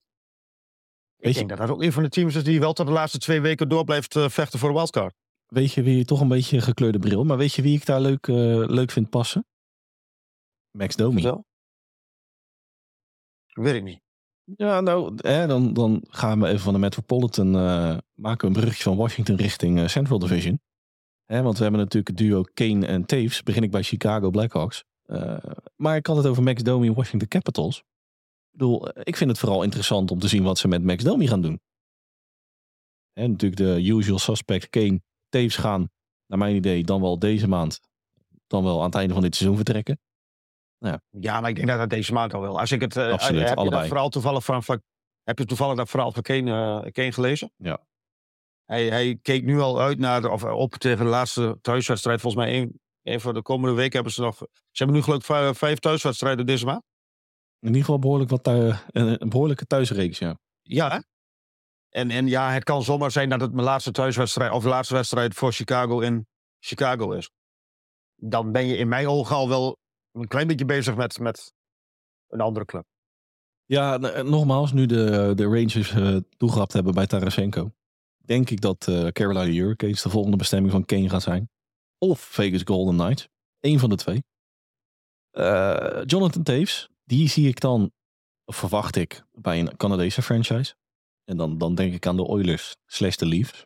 ik 1.20 1.34
denk 1.34 1.50
dat 1.50 1.58
dat 1.58 1.70
ook 1.70 1.84
een 1.84 1.92
van 1.92 2.04
de 2.04 2.10
teams 2.10 2.36
is 2.36 2.44
die 2.44 2.60
wel 2.60 2.74
tot 2.74 2.86
de 2.86 2.92
laatste 2.92 3.18
twee 3.18 3.42
weken 3.42 3.70
door 3.70 3.84
blijft 3.84 4.16
uh, 4.16 4.30
vechten 4.30 4.60
voor 4.60 4.70
de 4.70 4.76
wildcard. 4.76 5.16
Weet 5.46 5.74
je 5.74 5.84
wie, 5.84 6.06
toch 6.06 6.22
een 6.22 6.28
beetje 6.28 6.62
gekleurde 6.62 7.00
bril, 7.00 7.24
maar 7.24 7.38
weet 7.38 7.54
je 7.54 7.62
wie 7.62 7.76
ik 7.76 7.86
daar 7.86 8.02
leuk, 8.02 8.28
uh, 8.28 8.36
leuk 8.68 8.92
vind 8.92 9.10
passen? 9.10 9.46
Max 10.72 10.96
Domi. 10.96 11.22
Zo? 11.22 11.44
Weet 13.46 13.76
ik 13.76 13.84
niet. 13.84 14.02
Ja, 14.56 14.82
nou, 14.82 15.14
hè, 15.16 15.48
dan, 15.48 15.74
dan 15.74 16.04
gaan 16.10 16.40
we 16.40 16.48
even 16.48 16.60
van 16.60 16.74
de 16.74 16.80
Metropolitan, 16.80 17.56
uh, 17.56 17.98
maken 18.14 18.48
een 18.48 18.54
brugje 18.54 18.84
van 18.84 18.98
Washington 18.98 19.36
richting 19.36 19.90
Central 19.90 20.20
Division. 20.20 20.60
Hè, 21.26 21.42
want 21.42 21.58
we 21.58 21.64
hebben 21.64 21.82
natuurlijk 21.82 22.08
het 22.08 22.18
duo 22.18 22.44
Kane 22.54 22.86
en 22.86 23.06
Taves. 23.06 23.44
Begin 23.44 23.64
ik 23.64 23.72
bij 23.72 23.84
Chicago 23.84 24.30
Blackhawks. 24.30 24.84
Maar 25.76 25.96
ik 25.96 26.08
had 26.08 26.18
het 26.18 26.26
over 26.26 26.44
Max 26.44 26.64
Domi 26.64 26.88
en 26.88 26.94
Washington 26.94 27.28
Capitals. 27.28 27.84
Ik 28.52 28.60
bedoel, 28.60 29.00
ik 29.04 29.16
vind 29.16 29.30
het 29.30 29.40
vooral 29.40 29.64
interessant 29.64 30.12
om 30.12 30.20
te 30.20 30.28
zien 30.28 30.44
wat 30.44 30.58
ze 30.58 30.68
met 30.68 30.84
Max 30.84 31.04
Domi 31.04 31.28
gaan 31.28 31.42
doen. 31.42 31.62
En 33.14 33.32
natuurlijk 33.32 33.62
de 33.62 33.92
usual 33.92 34.20
suspect 34.20 34.70
Kane, 34.70 35.02
Taves 35.30 35.56
gaan, 35.56 35.90
naar 36.26 36.38
mijn 36.38 36.56
idee, 36.56 36.84
dan 36.84 37.02
wel 37.02 37.20
deze 37.20 37.48
maand, 37.48 37.80
dan 38.48 38.64
wel 38.64 38.80
aan 38.80 38.86
het 38.86 38.96
einde 38.96 39.14
van 39.14 39.24
dit 39.24 39.36
seizoen 39.36 39.56
vertrekken. 39.58 40.00
Nou 40.80 40.94
ja. 40.94 41.20
ja, 41.20 41.42
maar 41.42 41.50
ik 41.50 41.56
denk 41.56 41.68
dat 41.68 41.78
dat 41.78 41.90
deze 41.90 42.14
maand 42.14 42.34
al 42.34 42.42
wel. 42.42 42.60
Als 42.60 42.72
ik 42.72 42.82
het, 42.82 42.96
uh, 42.96 43.12
Absoluut, 43.12 43.50
heb 43.50 43.58
allebei. 43.58 43.76
Je 43.76 43.80
dat 43.80 43.88
vooral 43.88 44.10
toevallig 44.10 44.44
van, 44.44 44.82
heb 45.24 45.38
je 45.38 45.46
toevallig 45.46 45.78
dat 45.78 45.90
verhaal 45.90 46.12
van 46.12 46.22
Kane, 46.22 46.82
uh, 46.86 46.92
Kane 46.92 47.12
gelezen? 47.12 47.52
Ja. 47.58 47.88
Hij, 48.66 48.88
hij, 48.88 49.20
keek 49.22 49.44
nu 49.44 49.60
al 49.60 49.82
uit 49.82 50.00
naar 50.00 50.22
de, 50.22 50.30
of 50.30 50.44
op 50.44 50.74
tegen 50.74 51.06
de 51.06 51.12
laatste 51.12 51.58
thuiswedstrijd. 51.62 52.22
Volgens 52.22 52.44
mij 52.44 52.54
één, 52.54 52.80
één 53.02 53.22
voor 53.22 53.34
de 53.34 53.42
komende 53.42 53.76
week 53.76 53.94
hebben 53.94 54.12
ze 54.12 54.22
nog. 54.22 54.38
Ze 54.38 54.84
hebben 54.84 54.96
nu 54.96 55.02
geloof 55.02 55.30
ik 55.30 55.56
vijf 55.56 55.80
thuiswedstrijden 55.80 56.46
deze 56.46 56.66
maand. 56.66 56.84
In 57.60 57.68
ieder 57.68 57.82
geval 57.82 58.00
behoorlijk 58.00 58.30
wat 58.30 58.44
thuis, 58.44 58.84
een 58.88 59.30
behoorlijke 59.30 59.66
thuisreeks, 59.66 60.20
ja. 60.20 60.38
Ja, 60.62 61.04
en, 61.90 62.10
en 62.10 62.28
ja, 62.28 62.52
het 62.52 62.64
kan 62.64 62.84
zomaar 62.84 63.12
zijn 63.12 63.30
dat 63.30 63.42
het 63.42 63.54
mijn 63.54 63.66
laatste 63.66 63.92
thuiswedstrijd 63.92 64.52
of 64.52 64.64
de 64.64 64.70
laatste 64.70 64.94
wedstrijd 64.94 65.34
voor 65.34 65.52
Chicago 65.52 66.00
in 66.00 66.28
Chicago 66.60 67.12
is. 67.12 67.32
Dan 68.16 68.52
ben 68.52 68.66
je 68.66 68.78
in 68.78 68.88
mijn 68.88 69.08
ogen 69.08 69.36
al 69.36 69.50
wel 69.50 69.78
een 70.12 70.28
klein 70.28 70.48
beetje 70.48 70.66
bezig 70.66 70.96
met, 70.96 71.20
met 71.20 71.54
een 72.28 72.42
andere 72.42 72.66
club. 72.66 72.86
Ja, 73.66 73.98
nogmaals, 74.24 74.74
nu 74.74 74.86
de, 74.86 75.32
de 75.36 75.44
Rangers 75.44 75.92
uh, 75.92 76.18
toegehapt 76.38 76.74
hebben 76.74 76.94
bij 76.94 77.08
Tarasenko 77.08 77.72
denk 78.30 78.50
ik 78.50 78.62
dat 78.62 78.88
uh, 78.90 79.08
Carolina 79.08 79.54
Hurricanes 79.54 80.02
de 80.02 80.10
volgende 80.10 80.38
bestemming 80.38 80.72
van 80.72 80.86
Kane 80.86 81.10
gaat 81.10 81.22
zijn. 81.22 81.50
Of 81.98 82.20
Vegas 82.20 82.62
Golden 82.64 82.96
Knights. 82.96 83.28
Eén 83.60 83.80
van 83.80 83.90
de 83.90 83.96
twee. 83.96 84.24
Uh, 85.32 86.02
Jonathan 86.06 86.44
Taves, 86.44 86.90
die 87.10 87.30
zie 87.30 87.48
ik 87.48 87.60
dan, 87.60 87.92
verwacht 88.46 88.96
ik, 88.96 89.24
bij 89.32 89.60
een 89.60 89.78
Canadese 89.78 90.22
franchise. 90.22 90.76
En 91.24 91.38
dan, 91.38 91.58
dan 91.58 91.76
denk 91.76 91.94
ik 91.94 92.06
aan 92.06 92.16
de 92.16 92.28
Oilers 92.28 92.76
slash 92.86 93.16
de 93.16 93.26
Leafs. 93.26 93.66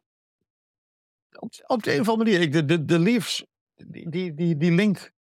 Op, 1.39 1.53
op 1.67 1.83
de 1.83 1.93
een 1.93 1.99
of 1.99 2.09
andere 2.09 2.31
manier, 2.31 2.51
de, 2.51 2.65
de, 2.65 2.85
de 2.85 2.99
Leafs, 2.99 3.45
die, 3.75 4.09
die, 4.09 4.33
die, 4.33 4.57
die 4.57 4.71
link, 4.71 5.11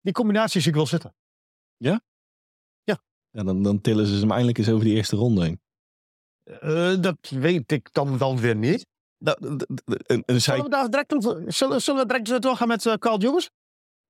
die 0.00 0.12
combinatie 0.12 0.60
zie 0.60 0.70
ik 0.70 0.76
wel 0.76 0.86
zitten. 0.86 1.14
Ja? 1.76 2.00
Ja. 2.82 2.98
ja 3.30 3.42
dan, 3.42 3.62
dan 3.62 3.80
tillen 3.80 4.06
ze 4.06 4.14
hem 4.14 4.30
eindelijk 4.30 4.58
eens 4.58 4.68
over 4.68 4.84
die 4.84 4.94
eerste 4.94 5.16
ronde 5.16 5.42
heen. 5.44 5.60
Uh, 6.62 7.02
dat 7.02 7.28
weet 7.28 7.72
ik 7.72 7.92
dan, 7.92 8.18
dan 8.18 8.38
weer 8.38 8.56
niet. 8.56 8.86
Zullen, 9.18 10.70
we 10.70 10.86
direct, 10.90 11.14
zullen, 11.54 11.82
zullen 11.82 12.06
we 12.06 12.06
direct 12.06 12.42
doorgaan 12.42 12.68
met 12.68 12.84
uh, 12.84 12.94
Carl 12.94 13.18
Jones? 13.18 13.50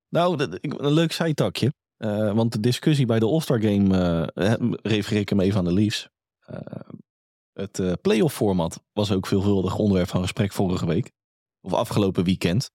Nou, 0.09 0.59
een 0.61 0.93
leuk 0.93 1.13
zijtakje. 1.13 1.73
Uh, 1.99 2.35
want 2.35 2.53
de 2.53 2.61
discussie 2.61 3.07
bij 3.07 3.19
de 3.19 3.27
All-Star 3.27 3.61
Game 3.61 4.29
uh, 4.35 4.55
refereer 4.83 5.21
ik 5.21 5.29
hem 5.29 5.41
even 5.41 5.59
aan 5.59 5.65
de 5.65 5.73
Leafs. 5.73 6.09
het 7.53 7.79
uh, 7.79 7.93
playoff 8.03 8.35
format 8.35 8.83
was 8.93 9.13
ook 9.13 9.27
veelvuldig 9.27 9.79
onderwerp 9.79 10.09
van 10.09 10.21
gesprek 10.21 10.53
vorige 10.53 10.87
week. 10.87 11.11
Of 11.61 11.73
afgelopen 11.73 12.25
weekend. 12.25 12.71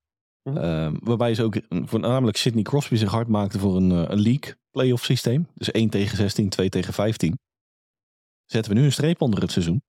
Mm 0.50 0.58
-hmm. 0.58 1.00
waarbij 1.00 1.36
ze 1.36 1.44
ook 1.44 1.62
voornamelijk 1.70 2.38
Sidney 2.38 2.64
Crosby 2.64 2.96
zich 2.96 3.12
hard 3.12 3.28
maakte 3.28 3.60
voor 3.60 3.76
een, 3.76 3.90
een 3.90 4.22
league 4.22 4.56
playoff 4.72 5.04
systeem. 5.04 5.48
Dus 5.54 5.72
1 5.72 5.90
tegen 5.90 6.18
16, 6.18 6.50
2 6.50 6.70
tegen 6.70 6.94
15 6.94 7.38
zetten 8.46 8.74
we 8.74 8.80
nu 8.80 8.86
een 8.86 8.92
streep 8.92 9.22
onder 9.22 9.42
het 9.42 9.52
seizoen. 9.52 9.84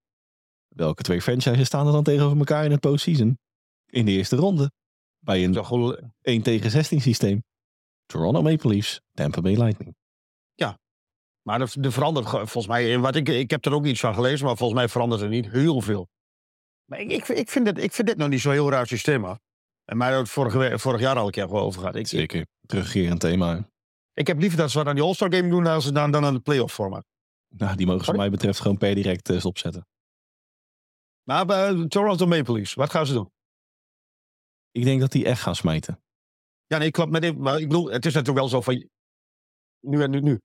Welke 0.68 1.02
twee 1.02 1.22
franchises 1.22 1.66
staan 1.66 1.86
er 1.86 1.92
dan 1.92 2.04
tegenover 2.04 2.38
elkaar 2.38 2.64
in 2.64 2.70
het 2.70 2.80
postseason? 2.80 3.38
In 3.86 4.04
de 4.04 4.12
eerste 4.12 4.36
ronde. 4.36 4.70
Bij 5.18 5.44
een 5.44 6.12
1 6.20 6.42
tegen 6.42 6.70
16 6.70 7.00
systeem. 7.00 7.42
Toronto 8.06 8.42
Maple 8.42 8.70
Leafs, 8.70 9.00
Tampa 9.12 9.40
Bay 9.40 9.56
Lightning. 9.56 9.94
Ja, 10.54 10.78
Maar 11.42 11.60
er, 11.60 11.74
er 11.80 11.92
verandert 11.92 12.26
ge- 12.26 12.36
volgens 12.36 12.66
mij, 12.66 12.98
wat 12.98 13.14
ik, 13.16 13.28
ik 13.28 13.50
heb 13.50 13.64
er 13.64 13.72
ook 13.74 13.82
niets 13.82 14.00
van 14.00 14.14
gelezen, 14.14 14.46
maar 14.46 14.56
volgens 14.56 14.78
mij 14.78 14.88
verandert 14.88 15.20
er 15.22 15.28
niet 15.28 15.50
heel 15.50 15.80
veel. 15.80 16.08
Maar 16.84 16.98
ik, 17.00 17.10
ik, 17.10 17.28
ik, 17.28 17.50
vind, 17.50 17.64
dit, 17.64 17.78
ik 17.78 17.92
vind 17.92 18.08
dit 18.08 18.16
nog 18.16 18.28
niet 18.28 18.40
zo'n 18.40 18.52
heel 18.52 18.70
raar 18.70 18.86
systeem. 18.86 19.24
Hoor. 19.24 19.38
En 19.84 19.96
mij 19.96 20.16
het 20.18 20.28
vorige, 20.28 20.78
vorig 20.78 21.00
jaar 21.00 21.16
al 21.16 21.26
een 21.26 21.30
keer 21.32 21.50
over 21.50 21.80
gehad. 21.80 21.94
Ik, 21.94 22.06
Zeker. 22.06 22.46
Terugkerend 22.66 23.20
thema. 23.20 23.68
ik 24.14 24.26
heb 24.26 24.38
liever 24.38 24.58
dat 24.58 24.70
ze 24.70 24.78
wat 24.78 24.86
aan 24.86 24.94
die 24.94 25.04
All-Star 25.04 25.34
Game 25.34 25.48
doen 25.48 25.64
dan, 25.64 25.80
dan, 25.92 26.10
dan 26.10 26.24
aan 26.24 26.34
de 26.34 26.40
playoff 26.40 26.74
format. 26.74 27.04
Nou, 27.48 27.76
die 27.76 27.86
mogen 27.86 28.04
ze 28.04 28.10
wat 28.10 28.20
mij 28.20 28.30
betreft 28.30 28.60
gewoon 28.60 28.76
per 28.78 28.94
direct 28.94 29.28
eh, 29.30 29.38
stopzetten. 29.38 29.86
Maar 31.22 31.46
bij 31.46 31.86
Toronto 31.88 32.26
Maple 32.26 32.54
Leafs, 32.54 32.74
wat 32.74 32.90
gaan 32.90 33.06
ze 33.06 33.12
doen? 33.12 33.32
Ik 34.70 34.84
denk 34.84 35.00
dat 35.00 35.12
die 35.12 35.24
echt 35.24 35.40
gaan 35.42 35.56
smijten. 35.56 36.03
Ja, 36.66 36.78
nee, 36.78 36.90
klopt. 36.90 37.10
Maar, 37.10 37.36
maar 37.36 37.60
ik 37.60 37.68
bedoel, 37.68 37.90
het 37.90 38.06
is 38.06 38.14
natuurlijk 38.14 38.38
wel 38.38 38.48
zo 38.48 38.60
van 38.60 38.88
nu 39.80 40.02
en 40.02 40.10
nu. 40.10 40.20
nu. 40.20 40.40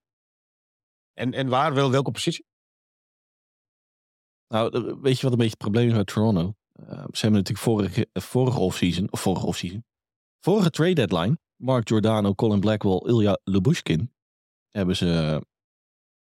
En, 1.13 1.33
en 1.33 1.47
waar, 1.47 1.73
wel, 1.73 1.91
welke 1.91 2.11
positie? 2.11 2.45
Nou, 4.47 4.73
eh, 4.73 4.95
weet 5.01 5.15
je 5.15 5.21
wat 5.21 5.31
een 5.31 5.37
beetje 5.37 5.49
het 5.49 5.57
probleem 5.57 5.87
is 5.87 5.93
met 5.93 6.07
Toronto? 6.07 6.53
Eh, 6.73 6.85
ze 6.87 7.21
hebben 7.21 7.31
natuurlijk 7.31 7.59
vorige, 7.59 8.07
eh, 8.11 8.21
vorige 8.21 8.59
offseason, 8.59 9.11
of 9.11 9.21
vorige 9.21 9.45
offseason, 9.45 9.83
vorige 10.39 10.69
trade 10.69 10.93
deadline, 10.93 11.37
Mark 11.55 11.87
Giordano, 11.87 12.35
Colin 12.35 12.59
Blackwell, 12.59 13.01
Ilya 13.05 13.39
Lubushkin, 13.43 14.13
hebben 14.69 14.95
ze 14.95 15.41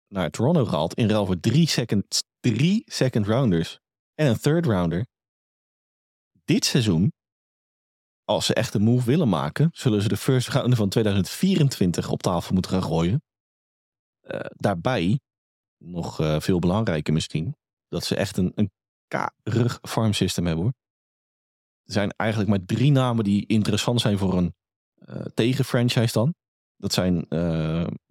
naar 0.07 0.29
Toronto 0.29 0.65
gehaald 0.65 0.93
in 0.93 1.09
ruil 1.09 1.25
voor 1.25 1.39
drie 1.39 1.67
second, 1.67 2.23
drie 2.39 2.83
second 2.85 3.27
rounders 3.27 3.79
en 4.13 4.27
een 4.27 4.39
third 4.39 4.65
rounder. 4.65 5.05
Dit 6.45 6.65
seizoen, 6.65 7.13
als 8.27 8.45
ze 8.45 8.53
echt 8.53 8.73
een 8.73 8.81
move 8.81 9.05
willen 9.05 9.29
maken, 9.29 9.69
zullen 9.71 10.01
ze 10.01 10.07
de 10.07 10.17
first 10.17 10.47
rounder 10.47 10.77
van 10.77 10.89
2024 10.89 12.09
op 12.11 12.21
tafel 12.21 12.53
moeten 12.53 12.71
gaan 12.71 12.83
gooien. 12.83 13.21
Eh, 14.19 14.39
daarbij, 14.49 15.19
nog 15.77 16.19
eh, 16.19 16.39
veel 16.39 16.59
belangrijker 16.59 17.13
misschien, 17.13 17.55
dat 17.87 18.03
ze 18.03 18.15
echt 18.15 18.37
een, 18.37 18.51
een 18.55 18.71
K-rug 19.07 19.79
farm 19.81 20.13
system 20.13 20.45
hebben 20.45 20.63
hoor. 20.63 20.73
Er 21.83 21.93
zijn 21.93 22.11
eigenlijk 22.11 22.49
maar 22.49 22.65
drie 22.65 22.91
namen 22.91 23.23
die 23.23 23.45
interessant 23.45 24.01
zijn 24.01 24.17
voor 24.17 24.37
een 24.37 24.53
eh 24.97 25.25
tegenfranchise 25.33 26.13
dan. 26.13 26.33
Dat 26.75 26.93
zijn 26.93 27.27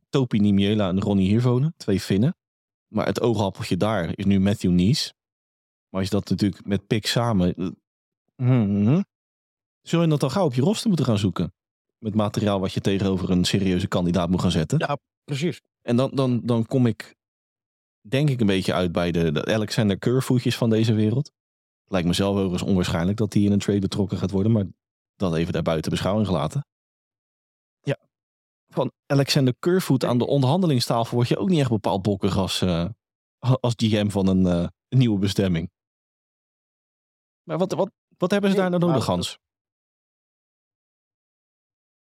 Topi 0.08 0.38
Nimiela 0.38 0.88
en 0.88 1.00
Ronnie 1.00 1.28
Hirvonen, 1.28 1.74
twee 1.76 2.00
Finnen. 2.00 2.36
Maar 2.92 3.06
het 3.06 3.20
oogappeltje 3.20 3.76
daar 3.76 4.18
is 4.18 4.24
nu 4.24 4.40
Matthew 4.40 4.70
Nies. 4.70 5.12
Maar 5.88 6.00
als 6.00 6.10
je 6.10 6.16
dat 6.16 6.28
natuurlijk 6.28 6.64
met 6.64 6.86
Pick 6.86 7.06
samen... 7.06 7.54
eh, 7.54 7.70
mhm. 8.36 9.02
Zul 9.88 10.02
je 10.02 10.08
dat 10.08 10.20
dan 10.20 10.30
gauw 10.30 10.44
op 10.44 10.54
je 10.54 10.62
roster 10.62 10.88
moeten 10.88 11.06
gaan 11.06 11.18
zoeken? 11.18 11.54
Met 11.98 12.14
materiaal 12.14 12.60
wat 12.60 12.72
je 12.72 12.80
tegenover 12.80 13.30
een 13.30 13.44
serieuze 13.44 13.88
kandidaat 13.88 14.30
moet 14.30 14.40
gaan 14.40 14.50
zetten. 14.50 14.78
Ja, 14.78 14.98
precies. 15.24 15.60
En 15.82 15.96
dan, 15.96 16.10
dan, 16.14 16.40
dan 16.44 16.66
kom 16.66 16.86
ik, 16.86 17.14
denk 18.00 18.30
ik, 18.30 18.40
een 18.40 18.46
beetje 18.46 18.72
uit 18.72 18.92
bij 18.92 19.12
de, 19.12 19.32
de 19.32 19.44
Alexander 19.44 19.98
Kervoetjes 19.98 20.56
van 20.56 20.70
deze 20.70 20.94
wereld. 20.94 21.32
Lijkt 21.84 22.06
mezelf 22.06 22.34
overigens 22.34 22.62
onwaarschijnlijk 22.62 23.18
dat 23.18 23.32
hij 23.32 23.42
in 23.42 23.52
een 23.52 23.58
trade 23.58 23.78
betrokken 23.78 24.18
gaat 24.18 24.30
worden, 24.30 24.52
maar 24.52 24.64
dat 25.16 25.34
even 25.34 25.52
daar 25.52 25.62
buiten 25.62 25.90
beschouwing 25.90 26.26
gelaten. 26.26 26.66
Ja, 27.80 27.98
van 28.68 28.92
Alexander 29.06 29.54
Kervoet 29.58 30.04
aan 30.04 30.18
de 30.18 30.26
onderhandelingstafel 30.26 31.16
word 31.16 31.28
je 31.28 31.38
ook 31.38 31.48
niet 31.48 31.60
echt 31.60 31.70
bepaald 31.70 32.02
bokkig 32.02 32.36
als, 32.36 32.62
eh, 32.62 32.88
als 33.60 33.74
GM 33.76 34.08
van 34.08 34.26
een, 34.26 34.46
eh, 34.46 34.68
nieuwe 34.88 35.18
bestemming. 35.18 35.70
Maar 37.42 37.58
wat, 37.58 37.72
wat, 37.72 37.90
wat 38.18 38.30
hebben 38.30 38.50
ze 38.50 38.56
Nee, 38.56 38.70
daar 38.70 38.78
nou 38.78 38.90
nodig, 38.92 39.06
Hans? 39.06 39.38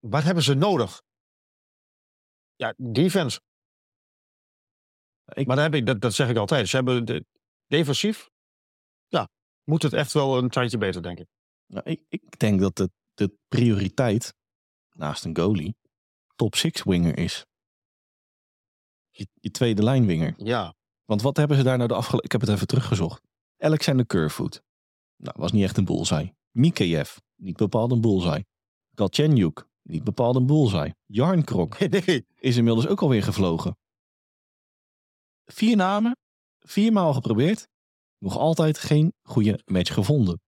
Wat 0.01 0.23
hebben 0.23 0.43
ze 0.43 0.55
nodig? 0.55 1.03
Ja, 2.55 2.75
defense. 2.77 3.41
Ik- 5.25 5.47
Maar 5.47 5.57
dan 5.57 5.65
heb 5.65 5.75
ik, 5.75 5.87
dat, 5.87 6.01
dat 6.01 6.15
zeg 6.15 6.29
ik 6.29 6.37
altijd. 6.37 6.69
Ze 6.69 6.77
hebben 6.77 7.05
de, 7.05 7.25
defensief. 7.67 8.31
Ja, 9.07 9.29
moet 9.65 9.83
het 9.83 9.93
echt 9.93 10.13
wel 10.13 10.39
een 10.39 10.49
tandje 10.49 10.79
beter, 10.79 11.03
denk 11.03 11.19
ik. 11.19 11.27
Nou, 11.67 11.91
ik, 11.91 12.03
ik 12.09 12.39
denk 12.39 12.61
dat 12.61 12.77
de, 12.77 12.91
de 13.15 13.37
prioriteit, 13.49 14.35
naast 14.97 15.25
een 15.25 15.37
goalie, 15.37 15.77
top 16.35 16.55
6 16.55 16.83
winger 16.83 17.19
is. 17.19 17.45
Je, 19.11 19.27
je 19.35 19.51
tweede 19.51 19.83
lijnwinger. 19.83 20.35
Ja, 20.37 20.75
Want 21.05 21.23
wat 21.23 21.37
hebben 21.37 21.57
ze 21.57 21.63
daar 21.63 21.77
nou 21.77 21.89
de 21.89 21.95
afgelopen... 21.95 22.25
Ik 22.25 22.33
heb 22.33 22.41
het 22.41 22.51
even 22.51 22.67
teruggezocht. 22.67 23.23
Alexander 23.59 24.07
Kerfoot. 24.07 24.63
Nou, 25.17 25.35
was 25.39 25.53
niet 25.53 25.63
echt 25.65 25.77
een 25.77 25.85
bullseye. 25.85 26.35
Mikeyev. 26.51 27.17
Niet 27.35 27.57
bepaald 27.57 27.93
een 27.93 28.01
bullseye. 28.01 28.47
Galchenyuk. 28.95 29.67
Niet 29.87 30.05
bepaald 30.05 30.37
een 30.37 30.47
bullseye. 30.47 30.95
Jarn 31.07 31.45
Krok 31.45 31.79
nee. 31.89 32.27
is 32.35 32.57
inmiddels 32.57 32.87
ook 32.87 33.03
alweer 33.03 33.23
gevlogen. 33.23 33.79
Vier 35.45 35.77
namen. 35.77 36.17
Viermaal 36.59 37.13
geprobeerd. 37.15 37.69
Nog 38.19 38.37
altijd 38.37 38.79
geen 38.79 39.13
goede 39.23 39.61
match 39.65 39.95
gevonden. 39.95 40.41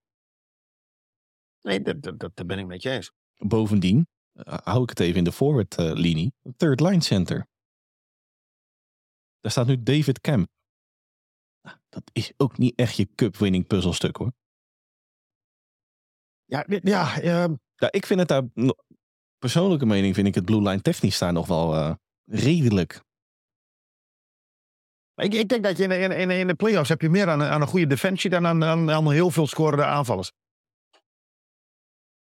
Nee, 1.61 1.83
dat, 1.83 2.03
dat, 2.03 2.37
dat, 2.37 2.47
ben 2.47 2.59
ik 2.59 2.67
met 2.67 2.83
je 2.83 2.91
eens. 2.91 3.13
Bovendien 3.37 4.07
eh, 4.33 4.59
hou 4.63 4.83
ik 4.83 4.89
het 4.89 5.01
even 5.01 5.17
in 5.17 5.25
de 5.25 5.33
forward 5.33 5.77
eh, 5.77 5.93
linie. 5.93 6.33
Third 6.57 6.81
line 6.81 7.03
center. 7.03 7.47
Daar 9.41 9.51
staat 9.51 9.67
nu 9.67 9.83
David 9.83 10.21
Kemp. 10.21 10.49
Nou, 11.63 11.79
dat 11.89 12.11
is 12.13 12.33
ook 12.37 12.59
niet 12.59 12.75
echt 12.75 12.97
je 12.97 13.15
cup 13.15 13.37
winning 13.37 13.67
puzzelstuk 13.67 14.17
hoor. 14.17 14.33
Ja, 16.45 16.65
ja 16.83 17.21
ehm, 17.21 17.55
Ja, 17.79 17.93
ik 17.93 18.07
vind 18.07 18.21
het 18.21 18.29
daar, 18.29 18.43
persoonlijke 19.39 19.87
mening 19.87 20.15
vind 20.15 20.27
ik 20.27 20.35
het 20.35 20.45
blue 20.45 20.63
line 20.63 20.81
technisch 20.81 21.19
daar 21.19 21.33
nog 21.33 21.47
wel 21.47 21.75
eh, 21.75 21.95
redelijk. 22.25 23.01
ik, 25.15 25.35
ik 25.35 25.49
denk 25.49 25.63
dat 25.63 25.77
je 25.77 25.83
in, 25.83 25.89
de- 25.89 25.99
in, 26.17 26.31
in, 26.31 26.47
de 26.47 26.55
playoffs 26.55 26.89
heb 26.89 27.01
je 27.01 27.09
meer 27.09 27.29
aan, 27.29 27.41
een- 27.41 27.49
aan 27.51 27.61
een 27.61 27.67
goede 27.67 27.87
defensie 27.87 28.31
dan 28.31 28.47
aan, 28.47 28.65
aan, 28.65 28.91
aan 28.91 29.11
heel 29.13 29.31
veel 29.31 29.47
scorende 29.47 29.85
aanvallers. 29.85 30.33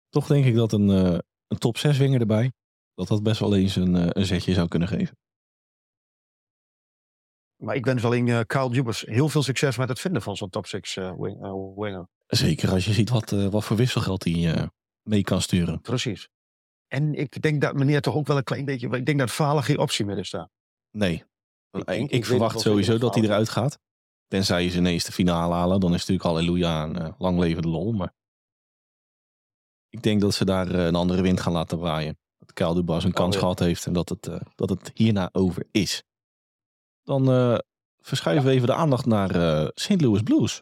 Toch 0.08 0.26
denk 0.26 0.44
ik 0.44 0.54
dat 0.54 0.72
een, 0.72 0.90
eh, 0.90 1.18
een 1.46 1.58
top 1.58 1.76
6 1.76 1.98
winger 1.98 2.20
erbij, 2.20 2.52
dat 2.94 3.08
dat 3.08 3.22
best 3.22 3.40
wel 3.40 3.56
eens 3.56 3.76
een, 3.76 3.96
eh, 3.96 4.06
een 4.08 4.26
zetje 4.26 4.54
zou 4.54 4.68
kunnen 4.68 4.88
geven. 4.88 5.16
Maar 7.62 7.74
ik 7.74 7.84
wens 7.84 8.04
alleen 8.04 8.28
eh 8.28 8.40
Kyle 8.46 8.70
Dubas 8.70 9.00
heel 9.00 9.28
veel 9.28 9.42
succes 9.42 9.76
met 9.76 9.88
het 9.88 10.00
vinden 10.00 10.22
van 10.22 10.36
zo'n 10.36 10.50
top 10.50 10.66
6 10.66 10.96
eh, 10.96 11.14
wing, 11.18 11.40
winger. 11.76 12.08
Zeker 12.26 12.70
als 12.70 12.84
je 12.84 12.92
ziet 12.92 13.10
wat, 13.10 13.30
wat 13.30 13.64
voor 13.64 13.76
wisselgeld 13.76 14.24
hij 14.24 14.68
mee 15.02 15.22
kan 15.22 15.42
sturen. 15.42 15.80
Precies. 15.80 16.28
En 16.92 17.14
ik 17.14 17.42
denk 17.42 17.60
dat 17.60 17.74
meneer 17.74 18.00
toch 18.00 18.14
ook 18.14 18.26
wel 18.26 18.36
een 18.36 18.44
klein 18.44 18.64
beetje... 18.64 18.88
Ik 18.88 19.06
denk 19.06 19.18
dat 19.18 19.30
Falen 19.30 19.62
geen 19.62 19.78
optie 19.78 20.04
meer 20.04 20.18
is 20.18 20.30
daar. 20.30 20.48
Nee. 20.90 21.14
Ik 21.70 21.80
Ik, 21.80 21.86
denk- 21.86 21.98
ik, 21.98 22.04
ik 22.04 22.10
weet 22.10 22.26
verwacht 22.26 22.60
sowieso 22.60 22.98
dat 22.98 23.14
hij 23.14 23.24
eruit 23.24 23.48
gaat. 23.48 23.78
Tenzij 24.26 24.70
ze 24.70 24.78
ineens 24.78 25.04
de 25.04 25.12
finale 25.12 25.54
halen. 25.54 25.80
Dan 25.80 25.94
is 25.94 26.00
het 26.00 26.08
natuurlijk 26.08 26.36
halleluja 26.36 26.84
en 26.84 27.02
eh, 27.02 27.12
lang 27.18 27.38
leven 27.38 27.62
de 27.62 27.68
lol. 27.68 27.92
Maar 27.92 28.14
ik 29.88 30.02
denk 30.02 30.20
dat 30.20 30.34
ze 30.34 30.44
daar 30.44 30.74
eh, 30.74 30.86
een 30.86 30.94
andere 30.94 31.22
wind 31.22 31.40
gaan 31.40 31.52
laten 31.52 31.78
waaien. 31.78 32.18
Dat 32.38 32.52
Kyle 32.52 32.74
Dubas 32.74 33.04
een 33.04 33.12
kans 33.12 33.34
ja. 33.34 33.40
gehad 33.40 33.58
heeft 33.58 33.86
en 33.86 33.92
dat 33.92 34.08
het, 34.08 34.26
eh, 34.26 34.40
dat 34.54 34.68
het 34.68 34.90
hierna 34.94 35.28
over 35.32 35.66
is. 35.70 36.02
Dan 37.02 37.24
verschuiven 37.98 38.46
we 38.46 38.52
even 38.52 38.66
de 38.66 38.74
aandacht 38.74 39.06
naar 39.06 39.30
St. 39.74 40.00
Louis 40.00 40.22
Blues. 40.22 40.56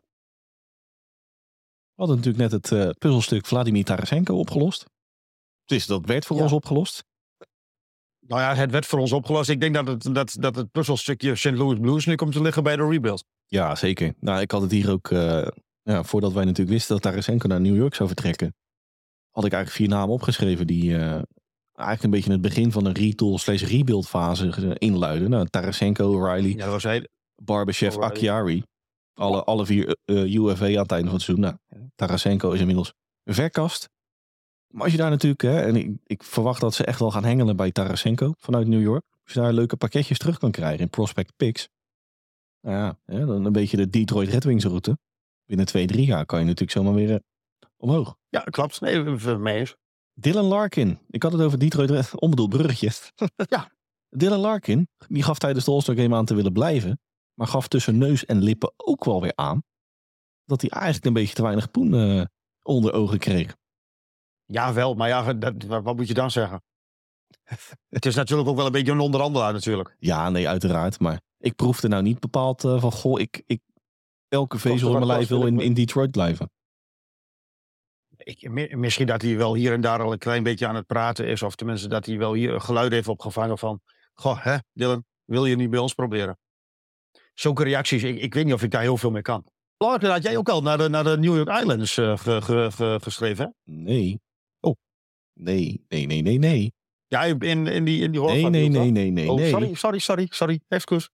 We 1.94 2.04
hadden 2.04 2.16
natuurlijk 2.16 2.50
net 2.50 2.70
het 2.70 2.98
puzzelstuk 2.98 3.46
Vladimir 3.46 3.84
Tarasenko 3.84 4.38
opgelost. 4.38 4.86
Dus 5.68 5.86
dat 5.86 6.06
werd 6.06 6.26
voor 6.26 6.36
Ja. 6.36 6.42
ons 6.42 6.52
opgelost. 6.52 7.04
Nou 8.20 8.40
ja, 8.40 8.54
het 8.54 8.70
werd 8.70 8.86
voor 8.86 8.98
ons 8.98 9.12
opgelost. 9.12 9.48
Ik 9.48 9.60
denk 9.60 9.74
dat 9.74 9.86
het, 9.86 10.14
dat, 10.14 10.36
dat 10.40 10.56
het 10.56 10.70
puzzelstukje 10.70 11.34
St. 11.34 11.50
Louis 11.50 11.78
Blues 11.78 12.06
nu 12.06 12.14
komt 12.14 12.32
te 12.32 12.42
liggen 12.42 12.62
bij 12.62 12.76
de 12.76 12.88
rebuild. 12.88 13.24
Ja, 13.46 13.74
zeker. 13.74 14.14
Nou, 14.20 14.40
ik 14.40 14.50
had 14.50 14.62
het 14.62 14.70
hier 14.70 14.90
ook, 14.90 15.10
eh, 15.10 15.46
ja, 15.82 16.02
voordat 16.04 16.32
wij 16.32 16.44
natuurlijk 16.44 16.70
wisten 16.70 16.94
dat 16.94 17.02
Tarasenko 17.02 17.48
naar 17.48 17.60
New 17.60 17.76
York 17.76 17.94
zou 17.94 18.08
vertrekken, 18.08 18.54
had 19.30 19.44
ik 19.44 19.52
eigenlijk 19.52 19.82
vier 19.82 19.98
namen 19.98 20.14
opgeschreven 20.14 20.66
die 20.66 20.94
eh, 20.96 21.00
eigenlijk 21.72 22.02
een 22.02 22.10
beetje 22.10 22.32
het 22.32 22.40
begin 22.40 22.72
van 22.72 22.84
een 22.84 22.92
retool 22.92 23.38
slash 23.38 23.62
rebuild 23.62 24.08
fase 24.08 24.76
inluiden. 24.78 25.30
Nou, 25.30 25.46
Tarasenko, 25.46 26.14
O'Reilly, 26.14 26.50
Ja, 26.50 26.56
dat 26.64 26.72
was 26.72 26.82
hij. 26.82 27.08
Barbashev. 27.42 27.96
Akiari. 27.96 28.62
Alle, 29.14 29.44
alle 29.44 29.66
vier 29.66 29.96
eh, 30.04 30.34
UFA 30.34 30.64
aan 30.66 30.72
het 30.76 30.92
einde 30.92 31.06
van 31.06 31.14
het 31.16 31.22
seizoen. 31.22 31.40
Nou, 31.40 31.56
Tarasenko 31.94 32.50
is 32.50 32.60
inmiddels 32.60 32.92
verkast. 33.24 33.88
Maar 34.68 34.82
als 34.82 34.92
je 34.92 34.98
daar 34.98 35.10
natuurlijk, 35.10 35.42
hè, 35.42 35.60
en 35.60 35.76
ik, 35.76 35.90
ik 36.04 36.22
verwacht 36.22 36.60
dat 36.60 36.74
ze 36.74 36.84
echt 36.84 36.98
wel 36.98 37.10
gaan 37.10 37.24
hengelen 37.24 37.56
bij 37.56 37.72
Tarasenko 37.72 38.32
vanuit 38.38 38.66
New 38.66 38.80
York. 38.80 39.04
Als 39.24 39.32
je 39.32 39.40
daar 39.40 39.52
leuke 39.52 39.76
pakketjes 39.76 40.18
terug 40.18 40.38
kan 40.38 40.50
krijgen 40.50 40.80
in 40.80 40.90
prospect 40.90 41.36
picks. 41.36 41.68
Nou 42.60 42.76
ja, 42.76 42.98
hè, 43.04 43.26
dan 43.26 43.44
een 43.44 43.52
beetje 43.52 43.76
de 43.76 43.90
Detroit 43.90 44.28
Red 44.28 44.44
Wings 44.44 44.64
route. 44.64 44.98
Binnen 45.44 45.66
twee, 45.66 45.86
drie 45.86 46.06
jaar 46.06 46.26
kan 46.26 46.38
je 46.38 46.44
natuurlijk 46.44 46.72
zomaar 46.72 46.94
weer 46.94 47.12
eh, 47.12 47.18
omhoog. 47.76 48.16
Ja, 48.28 48.40
klopt. 48.40 48.80
Nee, 48.80 49.18
voor 49.18 49.38
mij 49.38 49.58
eens. 49.58 49.76
Dylan 50.12 50.44
Larkin. 50.44 50.98
Ik 51.10 51.22
had 51.22 51.32
het 51.32 51.40
over 51.40 51.58
Detroit 51.58 51.90
Red, 51.90 52.18
onbedoeld 52.20 52.48
bruggetje. 52.48 52.90
Ja. 53.54 53.76
Dylan 54.08 54.38
Larkin, 54.38 54.88
die 55.08 55.22
gaf 55.22 55.38
tijdens 55.38 55.64
de 55.64 55.70
All-Star 55.70 55.96
Game 55.96 56.16
aan 56.16 56.24
te 56.24 56.34
willen 56.34 56.52
blijven. 56.52 57.00
Maar 57.34 57.46
gaf 57.46 57.68
tussen 57.68 57.98
neus 57.98 58.24
en 58.24 58.42
lippen 58.42 58.72
ook 58.76 59.04
wel 59.04 59.20
weer 59.20 59.32
aan. 59.34 59.62
Dat 60.44 60.60
hij 60.60 60.70
eigenlijk 60.70 61.04
een 61.04 61.12
beetje 61.12 61.34
te 61.34 61.42
weinig 61.42 61.70
poen 61.70 61.94
eh, 61.94 62.24
onder 62.62 62.92
ogen 62.92 63.18
kreeg. 63.18 63.56
Ja, 64.50 64.72
wel. 64.72 64.94
Maar 64.94 65.08
ja, 65.08 65.32
dat, 65.34 65.54
wat 65.64 65.96
moet 65.96 66.08
je 66.08 66.14
dan 66.14 66.30
zeggen? 66.30 66.62
Het 67.88 68.06
is 68.06 68.14
natuurlijk 68.14 68.48
ook 68.48 68.56
wel 68.56 68.66
een 68.66 68.72
beetje 68.72 68.92
een 68.92 69.00
onderhandelaar 69.00 69.52
natuurlijk. 69.52 69.96
Ja, 69.98 70.30
nee, 70.30 70.48
uiteraard. 70.48 71.00
Maar 71.00 71.20
ik 71.38 71.54
proefde 71.54 71.88
nou 71.88 72.02
niet 72.02 72.20
bepaald 72.20 72.64
eh, 72.64 72.80
van, 72.80 72.92
goh, 72.92 73.20
ik, 73.20 73.42
ik 73.46 73.60
elke 74.28 74.58
vezel 74.58 74.86
in 74.88 74.94
mijn 74.94 75.06
lijf 75.06 75.28
wil 75.28 75.46
in, 75.46 75.60
in 75.60 75.74
Detroit 75.74 76.10
blijven. 76.10 76.50
Ik, 78.16 78.50
mi- 78.50 78.76
misschien 78.76 79.06
dat 79.06 79.22
hij 79.22 79.36
wel 79.36 79.54
hier 79.54 79.72
en 79.72 79.80
daar 79.80 80.02
al 80.02 80.12
een 80.12 80.18
klein 80.18 80.42
beetje 80.42 80.66
aan 80.66 80.74
het 80.74 80.86
praten 80.86 81.26
is. 81.26 81.42
Of 81.42 81.54
tenminste 81.54 81.88
dat 81.88 82.06
hij 82.06 82.18
wel 82.18 82.32
hier 82.32 82.60
geluid 82.60 82.92
heeft 82.92 83.08
opgevangen 83.08 83.58
van... 83.58 83.80
Goh, 84.14 84.44
hè, 84.44 84.56
Dylan, 84.72 85.04
wil 85.24 85.46
je 85.46 85.56
niet 85.56 85.70
bij 85.70 85.78
ons 85.78 85.94
proberen? 85.94 86.38
Zulke 87.34 87.64
reacties, 87.64 88.02
ik, 88.02 88.18
ik 88.20 88.34
weet 88.34 88.44
niet 88.44 88.54
of 88.54 88.62
ik 88.62 88.70
daar 88.70 88.80
heel 88.82 88.96
veel 88.96 89.10
mee 89.10 89.22
kan. 89.22 89.44
Clark, 89.76 90.02
had 90.02 90.22
jij 90.22 90.36
ook 90.36 90.48
al 90.48 90.62
naar 90.62 90.78
de, 90.78 90.88
naar 90.88 91.04
de 91.04 91.16
New 91.18 91.36
York 91.36 91.60
Islanders 91.60 91.96
eh, 91.96 92.18
ge- 92.18 92.42
ge- 92.42 92.70
ge- 92.72 92.98
geschreven, 93.02 93.54
hè? 93.62 93.72
Nee. 93.72 94.20
Nee, 95.38 95.84
nee, 95.88 96.06
nee, 96.06 96.22
nee, 96.22 96.38
nee. 96.38 96.72
Ja, 97.06 97.22
in, 97.24 97.40
in 97.66 97.84
die, 97.84 98.00
in 98.02 98.12
die 98.12 98.20
Nee, 98.20 98.48
nee, 98.48 98.68
nee, 98.68 98.90
nee, 98.90 99.10
nee, 99.10 99.30
Oh, 99.30 99.36
nee. 99.36 99.48
sorry, 99.50 99.74
sorry, 99.74 99.98
sorry, 99.98 100.26
sorry. 100.30 100.60
Excuus. 100.68 101.10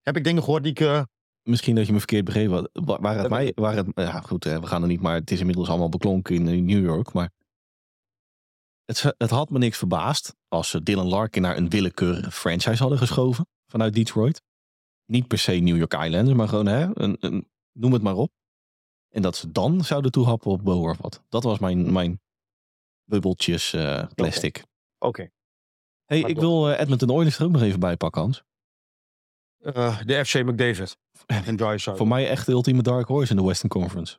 Heb 0.00 0.16
ik 0.16 0.24
dingen 0.24 0.42
gehoord 0.42 0.62
die 0.62 0.72
ik... 0.72 0.80
eh, 0.80 1.02
Misschien 1.42 1.74
dat 1.74 1.86
je 1.86 1.92
me 1.92 1.98
verkeerd 1.98 2.24
begreep. 2.24 2.50
had. 2.50 2.70
Wa- 2.72 3.00
Waar 3.00 3.18
het 3.18 3.28
mij, 3.28 3.52
waar 3.54 3.76
het, 3.76 3.86
ja 3.94 4.20
goed, 4.20 4.44
hè, 4.44 4.60
we 4.60 4.66
gaan 4.66 4.82
er 4.82 4.88
niet, 4.88 5.00
maar 5.00 5.14
het 5.14 5.30
is 5.30 5.40
inmiddels 5.40 5.68
allemaal 5.68 5.88
beklonken 5.88 6.34
in, 6.34 6.48
in 6.48 6.64
New 6.64 6.84
York. 6.84 7.12
Maar 7.12 7.30
het, 8.84 9.14
het 9.18 9.30
had 9.30 9.50
me 9.50 9.58
niks 9.58 9.78
verbaasd 9.78 10.34
als 10.48 10.70
ze 10.70 10.82
Dylan 10.82 11.08
Larkin 11.08 11.42
naar 11.42 11.56
een 11.56 11.68
willekeurige 11.68 12.30
franchise 12.30 12.78
hadden 12.82 12.98
geschoven 12.98 13.46
vanuit 13.66 13.94
Detroit. 13.94 14.42
Niet 15.06 15.26
per 15.28 15.38
se 15.38 15.52
New 15.52 15.76
York 15.76 15.92
Islanders, 15.94 16.36
maar 16.36 16.48
gewoon, 16.48 16.66
hè, 16.66 16.88
een, 17.02 17.16
een, 17.20 17.48
noem 17.72 17.92
het 17.92 18.02
maar 18.02 18.14
op. 18.16 18.30
En 19.08 19.22
dat 19.22 19.36
ze 19.36 19.52
dan 19.52 19.84
zouden 19.84 20.10
toehappen 20.10 20.50
op 20.50 20.62
Bo 20.64 20.72
Horvat. 20.76 21.22
Dat 21.28 21.42
was 21.42 21.58
mijn, 21.58 21.92
mijn 21.92 22.20
bubbeltjes 23.10 23.72
eh, 23.72 24.06
plastic. 24.14 24.64
Oké. 24.98 25.30
Hey, 26.04 26.20
Maar 26.20 26.30
ik 26.30 26.36
toch. 26.36 26.44
wil 26.44 26.70
eh, 26.70 26.80
Edmonton 26.80 27.10
Oilers 27.10 27.38
er 27.38 27.44
ook 27.44 27.50
nog 27.50 27.62
even 27.62 27.80
bij 27.80 27.96
pakken, 27.96 28.20
Hans. 28.22 28.42
Eh, 29.58 30.00
de 30.04 30.24
FC 30.24 30.34
McDavid. 30.34 30.96
En 31.46 31.56
Drysdale. 31.56 31.96
Voor 31.96 32.08
mij 32.08 32.28
echt 32.28 32.46
de 32.46 32.52
ultieme 32.52 32.82
dark 32.82 33.06
horse 33.06 33.30
in 33.30 33.38
de 33.38 33.44
Western 33.44 33.68
Conference. 33.68 34.18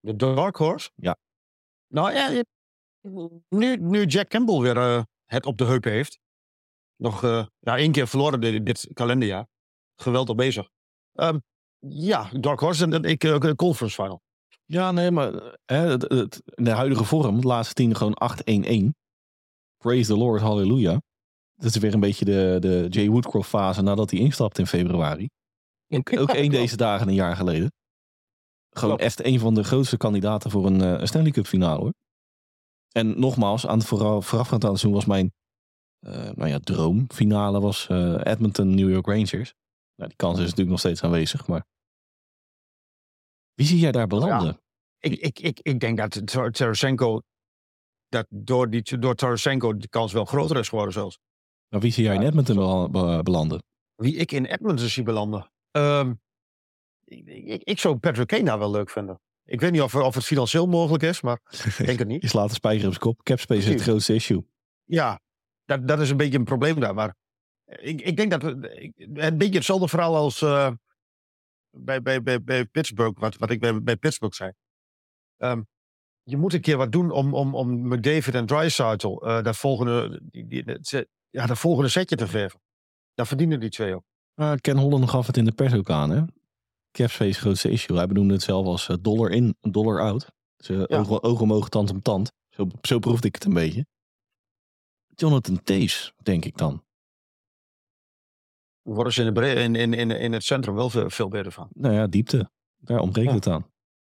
De 0.00 0.16
Dark 0.16 0.56
Horse? 0.56 0.90
Ja. 0.94 1.16
Nou 1.88 2.12
ja, 2.12 2.42
nu, 3.48 3.76
nu 3.76 4.04
Jack 4.04 4.28
Campbell 4.28 4.58
weer 4.58 4.76
eh, 4.76 5.02
het 5.24 5.46
op 5.46 5.58
de 5.58 5.64
heupen 5.64 5.92
heeft. 5.92 6.18
Nog 6.96 7.24
eh, 7.24 7.46
ja, 7.58 7.76
één 7.76 7.92
keer 7.92 8.08
verloren 8.08 8.40
dit, 8.40 8.66
dit 8.66 8.88
kalenderjaar. 8.92 9.46
Geweldig 9.96 10.36
bezig. 10.36 10.70
Ehm, 11.12 11.38
ja, 11.78 12.30
Dark 12.40 12.60
Horse 12.60 12.84
en, 12.84 13.04
ik 13.04 13.52
conference 13.56 14.02
final. 14.02 14.22
Ja, 14.64 14.92
nee, 14.92 15.10
maar 15.10 15.32
hè, 15.64 15.76
het, 15.76 16.02
het- 16.02 16.42
in 16.44 16.64
de 16.64 16.70
huidige 16.70 17.04
vorm, 17.04 17.40
de 17.40 17.46
laatste 17.46 17.74
tien 17.74 17.94
gewoon 17.94 18.16
8-1-1. 18.90 18.90
Praise 19.76 20.10
the 20.12 20.16
Lord, 20.18 20.40
halleluja. 20.40 21.00
Dat 21.54 21.74
is 21.74 21.76
weer 21.76 21.94
een 21.94 22.00
beetje 22.00 22.24
de, 22.24 22.56
de 22.60 22.86
Jay 22.90 23.08
Woodcroft 23.08 23.48
fase 23.48 23.82
nadat 23.82 24.10
hij 24.10 24.20
instapt 24.20 24.58
in 24.58 24.66
februari. 24.66 25.28
Ook, 25.88 26.18
ook 26.18 26.30
één 26.30 26.50
deze 26.50 26.76
dagen 26.76 27.08
een 27.08 27.14
jaar 27.14 27.36
geleden. 27.36 27.72
Gewoon 28.70 28.96
Klopt. 28.96 29.02
echt 29.02 29.24
een 29.24 29.38
van 29.38 29.54
de 29.54 29.64
grootste 29.64 29.96
kandidaten 29.96 30.50
voor 30.50 30.66
een, 30.66 30.80
eh, 30.80 30.90
een 30.90 31.06
Stanley 31.06 31.30
Cup 31.30 31.46
finale 31.46 31.80
hoor. 31.80 31.92
En 32.92 33.20
nogmaals, 33.20 33.66
aan 33.66 33.78
het 33.78 33.86
vooral, 33.86 34.22
voorafgaand 34.22 34.64
aan 34.64 34.70
het 34.70 34.78
seizoen 34.80 35.00
was 35.00 35.08
mijn 35.08 35.32
eh, 35.98 36.30
nou 36.34 36.48
ja, 36.48 36.58
droomfinale 36.58 37.60
was 37.60 37.86
eh, 37.88 38.20
Edmonton 38.22 38.74
New 38.74 38.90
York 38.90 39.06
Rangers. 39.06 39.54
Nou, 39.96 40.08
die 40.08 40.16
kans 40.16 40.34
is 40.38 40.42
natuurlijk 40.44 40.70
nog 40.70 40.78
steeds 40.78 41.02
aanwezig, 41.02 41.46
maar 41.46 41.64
wie 43.54 43.66
zie 43.66 43.78
jij 43.78 43.92
daar 43.92 44.06
belanden? 44.06 44.60
Ik, 44.98 45.12
ik, 45.20 45.38
ik, 45.38 45.60
ik 45.62 45.80
denk 45.80 45.96
dat 45.98 46.26
Tar- 46.26 46.50
Tarasenko, 46.50 47.20
dat 48.08 48.26
door, 48.28 48.70
die, 48.70 48.98
door 48.98 49.14
Tarasenko 49.14 49.76
de 49.76 49.88
kans 49.88 50.12
wel 50.12 50.24
groter 50.24 50.56
is 50.56 50.68
geworden 50.68 50.92
zelfs. 50.94 51.18
Maar 51.68 51.80
wie 51.80 51.92
zie 51.92 52.04
jij 52.04 52.14
in 52.14 52.22
Edmonton 52.22 52.56
bela- 52.56 52.88
be- 52.88 53.22
belanden? 53.22 53.62
Wie 53.94 54.14
ik 54.16 54.32
in 54.32 54.44
Edmonton 54.44 54.88
zie 54.88 55.02
belanden. 55.02 55.50
Ehm, 55.70 56.12
ik, 57.04 57.26
ik, 57.28 57.62
ik 57.62 57.78
zou 57.78 57.96
Patrick 57.96 58.26
Kane 58.26 58.44
daar 58.44 58.58
wel 58.58 58.70
leuk 58.70 58.90
vinden. 58.90 59.20
Ik 59.44 59.60
weet 59.60 59.72
niet 59.72 59.80
of, 59.82 59.94
of 59.94 60.14
het 60.14 60.24
financieel 60.24 60.66
mogelijk 60.66 61.02
is, 61.02 61.20
maar 61.20 61.40
ik 61.78 61.86
denk 61.86 61.98
het 61.98 62.08
niet. 62.08 62.22
Je 62.22 62.28
slaat 62.28 62.48
de 62.48 62.54
spijker 62.54 62.86
op 62.86 62.92
zijn 62.92 63.04
kop. 63.04 63.22
Capspace 63.22 63.60
is 63.60 63.66
het 63.68 63.82
grootste 63.82 64.14
issue. 64.14 64.46
Ja, 64.84 65.20
dat, 65.64 65.88
dat 65.88 66.00
is 66.00 66.10
een 66.10 66.16
beetje 66.16 66.38
een 66.38 66.44
probleem 66.44 66.80
daar. 66.80 66.94
Maar 66.94 67.16
ik, 67.64 68.00
ik 68.00 68.16
denk 68.16 68.30
dat 68.30 68.42
we, 68.42 68.74
ik- 68.74 69.08
een 69.14 69.38
beetje 69.38 69.54
hetzelfde 69.56 69.88
verhaal 69.88 70.16
als 70.16 70.42
eh, 70.42 70.70
bij, 71.76 72.02
bij, 72.02 72.22
bij, 72.22 72.42
bij 72.42 72.64
Pittsburgh, 72.64 73.20
wat, 73.20 73.36
wat 73.36 73.50
ik 73.50 73.60
bij, 73.60 73.82
bij 73.82 73.96
Pittsburgh 73.96 74.36
zei. 74.36 74.52
Ehm, 75.36 75.62
je 76.22 76.36
moet 76.36 76.52
een 76.54 76.60
keer 76.60 76.76
wat 76.76 76.92
doen 76.92 77.10
om, 77.10 77.34
om, 77.34 77.54
om 77.54 77.86
McDavid 77.88 78.34
en 78.34 78.46
Dreisaitl 78.46 79.16
eh 79.16 79.42
dat, 79.42 79.56
volgende, 79.56 80.20
die, 80.30 80.46
die, 80.46 80.64
ja, 81.30 81.46
dat 81.46 81.58
volgende 81.58 81.88
setje 81.88 82.16
te 82.16 82.26
verven. 82.26 82.60
Daar 83.14 83.26
verdienen 83.26 83.60
die 83.60 83.70
twee 83.70 83.94
ook. 83.94 84.04
Maar 84.34 84.60
Ken 84.60 84.78
Holland 84.78 85.10
gaf 85.10 85.26
het 85.26 85.36
in 85.36 85.44
de 85.44 85.52
pers 85.52 85.74
ook 85.74 85.90
aan. 85.90 86.10
Hè? 86.10 86.22
Capspace 86.90 87.40
grootste 87.40 87.70
issue. 87.70 87.96
Hij 87.96 88.06
benoemde 88.06 88.34
het 88.34 88.42
zelf 88.42 88.66
als 88.66 88.88
eh, 88.88 88.96
dollar 89.00 89.30
in, 89.30 89.56
dollar 89.60 90.00
out. 90.00 90.28
Dus 90.56 90.68
eh, 90.68 90.76
Ja. 90.86 90.98
oog, 90.98 91.22
oog 91.22 91.40
om 91.40 91.52
oog, 91.52 91.68
tand 91.68 91.90
om 91.90 92.02
tand. 92.02 92.32
Zo, 92.50 92.66
zo 92.82 92.98
proefde 92.98 93.28
ik 93.28 93.34
het 93.34 93.44
een 93.44 93.54
beetje. 93.54 93.86
Jonathan 95.14 95.62
Tays, 95.62 96.12
denk 96.22 96.44
ik 96.44 96.56
dan. 96.56 96.83
Worden 98.84 99.12
ze 99.12 99.22
in, 99.24 99.34
de 99.34 99.52
in, 99.54 99.74
in, 99.94 100.10
in, 100.10 100.32
het 100.32 100.44
centrum 100.44 100.74
wel 100.74 100.90
veel, 100.90 101.10
veel 101.10 101.28
beter 101.28 101.52
van. 101.52 101.68
Nou 101.72 101.94
ja, 101.94 102.06
diepte. 102.06 102.50
Daar 102.76 102.98
ontbreekt 102.98 103.28
Ja. 103.28 103.34
het 103.34 103.46
aan. 103.46 103.66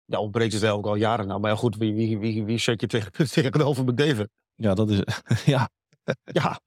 Daar 0.05 0.21
ontbreekt 0.21 0.53
het 0.53 0.63
eigenlijk 0.63 0.93
al 0.93 1.01
jaren 1.01 1.27
nou. 1.27 1.41
Maar 1.41 1.51
ja, 1.51 1.57
goed, 1.57 1.77
wie, 1.77 1.95
wie, 1.95 2.19
wie, 2.19 2.45
wie 2.45 2.59
zet 2.59 2.81
je 2.81 2.87
tegen, 2.87 3.13
tegenover 3.29 3.85
McDavid? 3.85 4.29
Ja, 4.55 4.75
dat 4.75 4.91
is... 4.91 5.01
ja, 5.55 5.69
Ja, 6.25 6.61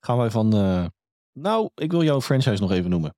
gaan 0.00 0.18
wij 0.18 0.30
van... 0.30 0.54
eh, 0.54 0.86
nou, 1.32 1.70
ik 1.74 1.90
wil 1.90 2.02
jouw 2.02 2.20
franchise 2.20 2.62
nog 2.62 2.70
even 2.70 2.90
noemen. 2.90 3.14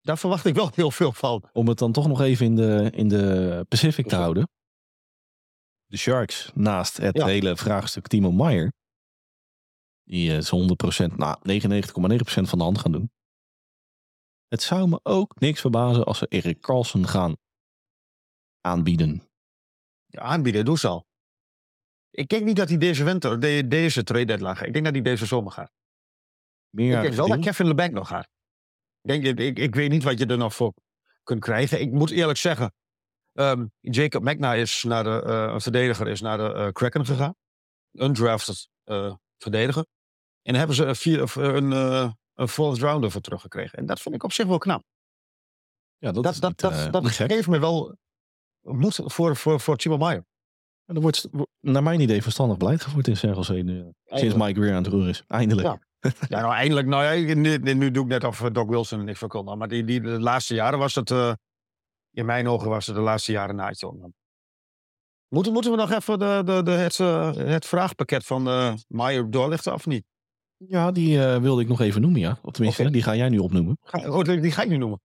daar 0.00 0.18
verwacht 0.18 0.44
ik 0.44 0.54
wel 0.54 0.70
heel 0.74 0.90
veel 0.90 1.12
van. 1.12 1.48
Om 1.52 1.68
het 1.68 1.78
dan 1.78 1.92
toch 1.92 2.08
nog 2.08 2.20
even 2.20 2.46
in 2.46 2.56
de, 2.56 2.90
in 2.94 3.08
de 3.08 3.64
Pacific 3.68 4.06
te 4.08 4.16
houden. 4.16 4.48
De 5.86 5.96
Sharks 5.96 6.50
naast 6.54 6.96
het 6.96 7.16
Ja. 7.16 7.26
hele 7.26 7.56
vraagstuk 7.56 8.06
Timo 8.06 8.32
Meyer. 8.32 8.72
Die 10.06 10.36
eh, 10.36 10.40
ze 10.40 11.08
100%, 11.10 11.16
nou 11.16 11.38
99,9% 11.38 12.48
van 12.48 12.58
de 12.58 12.64
hand 12.64 12.78
gaan 12.78 12.92
doen. 12.92 13.10
Het 14.48 14.62
zou 14.62 14.88
me 14.88 15.00
ook 15.02 15.40
niks 15.40 15.60
verbazen 15.60 16.04
als 16.04 16.18
ze 16.18 16.26
Erik 16.26 16.60
Carlson 16.60 17.06
gaan 17.06 17.36
aanbieden. 18.60 19.28
Ja, 20.06 20.20
aanbieden, 20.20 20.64
doe 20.64 20.78
ze 20.78 20.88
al. 20.88 21.06
Ik 22.10 22.28
denk 22.28 22.44
niet 22.44 22.56
dat 22.56 22.68
hij 22.68 22.78
deze 22.78 23.04
winter, 23.04 23.40
de- 23.40 23.66
deze 23.68 24.02
trade 24.02 24.24
deadline 24.24 24.54
gaat. 24.56 24.66
Ik 24.66 24.72
denk 24.72 24.84
dat 24.84 24.94
hij 24.94 25.02
deze 25.02 25.26
zomer 25.26 25.52
gaat. 25.52 25.72
Meer 26.70 26.96
ik 26.96 27.02
denk 27.02 27.14
wel 27.14 27.28
dat 27.28 27.36
Kevin 27.44 27.66
LeBanc 27.66 27.92
nog 27.92 28.08
gaat. 28.08 28.28
Ik, 29.00 29.22
denk, 29.22 29.38
ik, 29.38 29.58
ik 29.58 29.74
weet 29.74 29.90
niet 29.90 30.02
wat 30.02 30.18
je 30.18 30.26
er 30.26 30.38
nog 30.38 30.54
voor 30.54 30.74
kunt 31.22 31.40
krijgen. 31.40 31.80
Ik 31.80 31.92
moet 31.92 32.10
eerlijk 32.10 32.38
zeggen, 32.38 32.74
ehm, 33.32 33.66
Jacob 33.80 34.22
Magna 34.22 34.54
is 34.54 34.82
naar 34.82 35.04
de, 35.04 35.22
eh, 35.22 35.52
een 35.52 35.60
verdediger 35.60 36.08
is 36.08 36.20
naar 36.20 36.38
de 36.38 36.52
eh, 36.52 36.68
Kraken 36.72 37.06
gegaan. 37.06 37.34
Undrafted 37.92 38.68
eh 38.84 39.14
verdediger. 39.38 39.86
En 40.46 40.52
daar 40.52 40.58
hebben 40.58 40.76
ze 40.76 40.84
een, 40.84 40.96
vier, 40.96 41.22
of, 41.22 41.36
eh, 41.36 41.54
een, 41.54 41.72
eh, 41.72 42.10
een 42.34 42.48
fourth 42.48 42.78
rounder 42.78 43.10
voor 43.10 43.20
teruggekregen. 43.20 43.78
En 43.78 43.86
dat 43.86 44.00
vind 44.00 44.14
ik 44.14 44.22
op 44.22 44.32
zich 44.32 44.46
wel 44.46 44.58
knap. 44.58 44.82
ja, 45.98 46.12
dat, 46.12 46.22
Dat, 46.22 46.40
dat, 46.40 46.72
eh, 46.72 46.90
dat 46.90 47.06
geeft 47.10 47.48
me 47.48 47.58
wel 47.58 47.96
moed 48.60 49.00
voor, 49.04 49.36
voor, 49.36 49.60
voor 49.60 49.76
Timo 49.76 49.96
Meyer. 49.96 50.24
En 50.84 50.94
Er 50.94 51.00
wordt 51.00 51.28
wo- 51.30 51.46
naar 51.60 51.82
mijn 51.82 52.00
idee 52.00 52.22
verstandig 52.22 52.56
beleid 52.56 52.82
gevoerd 52.82 53.08
in 53.08 53.16
San 53.16 53.34
Jose 53.34 53.52
nu. 53.52 53.92
Sinds 54.04 54.34
Mike 54.34 54.60
weer 54.60 54.70
aan 54.74 54.82
het 54.82 54.92
roer 54.92 55.08
is. 55.08 55.22
Eindelijk. 55.26 55.66
Ja. 55.66 55.78
Ja, 56.28 56.40
nou 56.40 56.54
eindelijk. 56.54 56.86
Nou 56.86 57.04
ja, 57.04 57.34
nu, 57.34 57.58
nu 57.74 57.90
doe 57.90 58.02
ik 58.04 58.08
net 58.10 58.24
of 58.24 58.38
Doc 58.40 58.68
Wilson 58.68 59.04
niks 59.04 59.18
van 59.18 59.28
kon. 59.28 59.58
Maar 59.58 59.68
die, 59.68 59.84
die, 59.84 60.00
de 60.00 60.20
laatste 60.20 60.54
jaren 60.54 60.78
was 60.78 60.94
het, 60.94 61.10
in 62.10 62.26
mijn 62.26 62.48
ogen 62.48 62.68
was 62.68 62.86
het 62.86 62.94
de 62.94 63.00
laatste 63.02 63.32
jaren 63.32 63.56
naadje 63.56 63.88
om 63.88 64.00
hem. 64.00 64.14
Moeten, 65.28 65.52
moeten 65.52 65.70
we 65.70 65.76
nog 65.76 65.90
even 65.90 66.18
de, 66.18 66.42
de, 66.44 66.62
de, 66.62 66.70
het, 66.70 66.96
het 67.38 67.66
vraagpakket 67.66 68.24
van 68.24 68.48
uh, 68.48 68.74
Meyer 68.88 69.30
doorlichten 69.30 69.72
of 69.72 69.86
niet? 69.86 70.04
Ja, 70.56 70.92
die 70.92 71.24
eh, 71.24 71.40
wilde 71.40 71.62
ik 71.62 71.68
nog 71.68 71.80
even 71.80 72.00
noemen, 72.00 72.20
ja. 72.20 72.38
Of 72.42 72.52
tenminste, 72.52 72.90
die 72.90 73.02
ga 73.02 73.16
jij 73.16 73.28
nu 73.28 73.38
opnoemen. 73.38 73.78
Ga, 73.82 74.10
oh, 74.10 74.24
die 74.24 74.50
ga 74.50 74.62
ik 74.62 74.68
nu 74.68 74.76
noemen. 74.76 75.00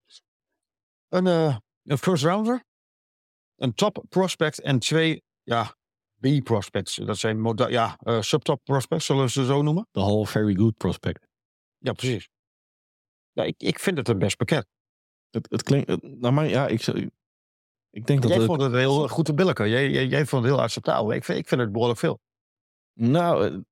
Een, 1.08 1.28
eh, 1.28 1.58
een 1.84 1.98
first 1.98 2.24
rounder, 2.24 2.64
een 3.56 3.74
top 3.74 4.04
prospect 4.10 4.60
en 4.60 4.80
twee 4.80 5.24
ja, 5.44 5.76
B-prospects. 6.20 6.96
Dat 6.96 7.18
zijn 7.18 7.56
ja, 7.56 7.98
eh, 7.98 8.22
subtop 8.22 8.64
prospects, 8.64 9.06
zullen 9.06 9.30
ze 9.30 9.46
zo 9.46 9.62
noemen? 9.62 9.88
De 9.92 10.02
Hall 10.02 10.26
Very 10.26 10.56
Good 10.56 10.78
Prospect. 10.78 11.28
Ja, 11.78 11.94
precies. 11.94 12.30
Ja, 13.32 13.44
ik, 13.44 13.56
ik 13.58 13.80
vind 13.80 13.98
het 13.98 14.08
een 14.08 14.20
best 14.20 14.38
pakket. 14.38 14.68
Het, 15.30 15.48
het 15.50 15.64
klinkt, 15.64 16.02
naar 16.02 16.34
mij, 16.34 16.50
ja, 16.50 16.68
ik, 16.68 16.88
ik 17.90 18.06
denk 18.06 18.22
dat 18.22 18.32
jij 18.32 18.46
vond 18.46 18.62
het 18.62 18.74
heel 18.74 19.08
goed 19.08 19.26
te 19.26 19.34
billijken. 19.34 19.70
Jij, 19.70 19.90
jij, 19.90 20.06
jij 20.06 20.26
vond 20.26 20.44
het 20.44 20.54
heel 20.54 20.62
acceptabel. 20.62 21.14
Ik 21.14 21.24
vind, 21.24 21.38
ik 21.38 21.48
vind 21.48 21.62
het 21.62 21.72
behoorlijk 21.72 22.00
veel. 22.00 22.20
nou, 22.94 23.64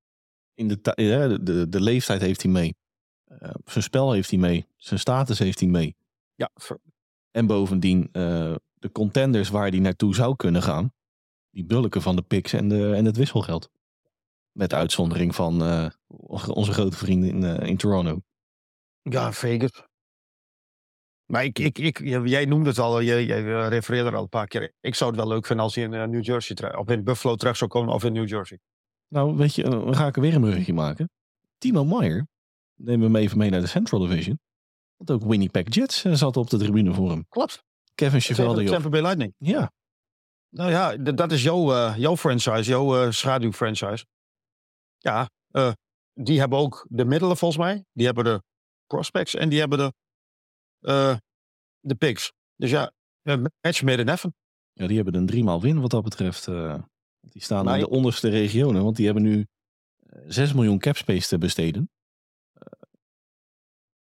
in 0.60 0.68
de, 0.68 0.80
de, 0.82 1.39
de, 1.43 1.70
de 1.70 1.82
leeftijd 1.82 2.22
heeft 2.22 2.41
hij 2.41 2.51
mee. 2.51 2.76
Eh, 3.24 3.49
zijn 3.66 3.84
spel 3.84 4.12
heeft 4.12 4.30
hij 4.30 4.39
mee. 4.39 4.68
Zijn 4.76 4.99
status 4.99 5.39
heeft 5.39 5.60
hij 5.60 5.70
mee. 5.70 5.95
Ja, 6.36 6.51
En 7.32 7.45
bovendien, 7.45 8.10
eh, 8.12 8.55
de 8.74 8.91
contenders 8.91 9.49
waar 9.49 9.70
hij 9.70 9.80
naartoe 9.80 10.16
zou 10.16 10.36
kunnen 10.36 10.62
gaan. 10.62 10.93
Die 11.49 11.66
bulken 11.66 12.01
van 12.01 12.16
de 12.16 12.22
picks 12.22 12.53
en, 12.53 12.68
de, 12.68 12.93
en 12.95 13.05
het 13.05 13.18
wisselgeld. 13.18 13.70
Met 14.51 14.74
uitzondering 14.74 15.36
van 15.36 15.64
eh, 15.64 15.89
onze 16.47 16.74
grote 16.74 16.97
vrienden 16.97 17.30
in, 17.30 17.60
in 17.60 17.78
Toronto. 17.78 18.22
Ja, 19.01 19.34
Vegas. 19.34 19.88
Maar 21.26 21.43
ik, 21.43 21.60
ik, 21.60 21.99
jij 22.28 22.45
noemde 22.45 22.70
het 22.70 22.80
al, 22.80 23.01
jij, 23.01 23.26
jij 23.26 23.68
refereerde 23.68 24.10
er 24.10 24.16
al 24.16 24.22
een 24.22 24.30
paar 24.30 24.47
keer. 24.47 24.74
Ik 24.80 24.95
zou 24.95 25.10
het 25.10 25.20
wel 25.20 25.30
leuk 25.30 25.45
vinden 25.45 25.66
als 25.66 25.76
hij 25.76 25.84
in 25.84 25.89
New 25.89 26.24
Jersey 26.24 26.76
of 26.76 26.89
in 26.89 27.03
Buffalo 27.03 27.36
terecht 27.36 27.57
zou 27.57 27.70
komen 27.70 27.93
of 27.93 28.03
in 28.03 28.14
New 28.14 28.28
Jersey. 28.28 28.60
Nou, 29.10 29.36
weet 29.36 29.55
je, 29.55 29.64
dan 29.64 29.95
ga 29.95 30.07
ik 30.07 30.16
er 30.16 30.22
weer 30.22 30.36
een 30.36 30.41
bruggetje 30.41 30.74
maken. 30.74 31.10
Timo 31.57 31.86
Meyer, 31.86 32.28
nemen 32.76 33.12
we 33.12 33.14
hem 33.14 33.24
even 33.26 33.38
mee 33.38 33.49
naar 33.49 33.62
de 33.62 33.68
Central 33.68 33.99
Division. 33.99 34.39
Want 34.95 35.12
ook 35.12 35.30
Winnipeg 35.30 35.74
Jets 35.74 36.03
eh, 36.03 36.14
zat 36.14 36.38
op 36.38 36.49
de 36.49 36.57
tribune 36.57 36.93
voor 36.93 37.10
hem. 37.10 37.26
Klopt. 37.30 37.64
Kevin 37.95 38.22
Chevalier. 38.22 38.70
Tampa 38.70 38.89
Bay 38.89 39.01
Lightning. 39.01 39.34
Ja, 39.38 39.72
Nou 40.49 40.72
ja, 40.72 40.97
dat 40.97 41.32
is 41.32 41.43
jouw, 41.43 41.74
eh, 41.74 41.97
jouw 41.97 42.18
franchise, 42.18 42.70
jouw 42.70 43.03
eh, 43.03 43.12
schaduwfranchise. 43.12 44.05
Ja, 44.97 45.30
die 46.14 46.39
hebben 46.39 46.60
ook 46.60 46.86
de 46.89 47.05
middelen 47.05 47.38
volgens 47.38 47.62
mij. 47.62 47.86
Die 47.93 48.05
hebben 48.05 48.24
de 48.24 48.43
prospects 48.88 49.36
en 49.36 49.49
die 49.49 49.60
hebben 49.60 49.78
de, 49.78 49.93
de 51.80 51.95
picks. 51.95 52.32
Dus 52.55 52.70
ja, 52.70 52.91
match 53.22 53.84
made 53.84 54.01
in 54.01 54.07
heaven. 54.07 54.36
ja, 54.74 54.88
die 54.88 54.95
hebben 54.95 55.16
een 55.16 55.26
driemaal 55.26 55.62
win 55.62 55.82
wat 55.82 55.91
dat 55.91 56.03
betreft. 56.03 56.47
Eh. 57.30 57.34
die 57.34 57.43
staan 57.43 57.73
in 57.73 57.80
de 57.80 57.89
onderste 57.89 58.30
regionen, 58.30 58.84
want 58.84 58.95
die 58.95 59.05
hebben 59.05 59.23
nu 59.23 59.45
eh, 59.99 60.21
6 60.27 60.53
miljoen 60.53 60.80
capspace 60.80 61.27
te 61.27 61.38
besteden. 61.38 61.89
Eh, 62.53 62.65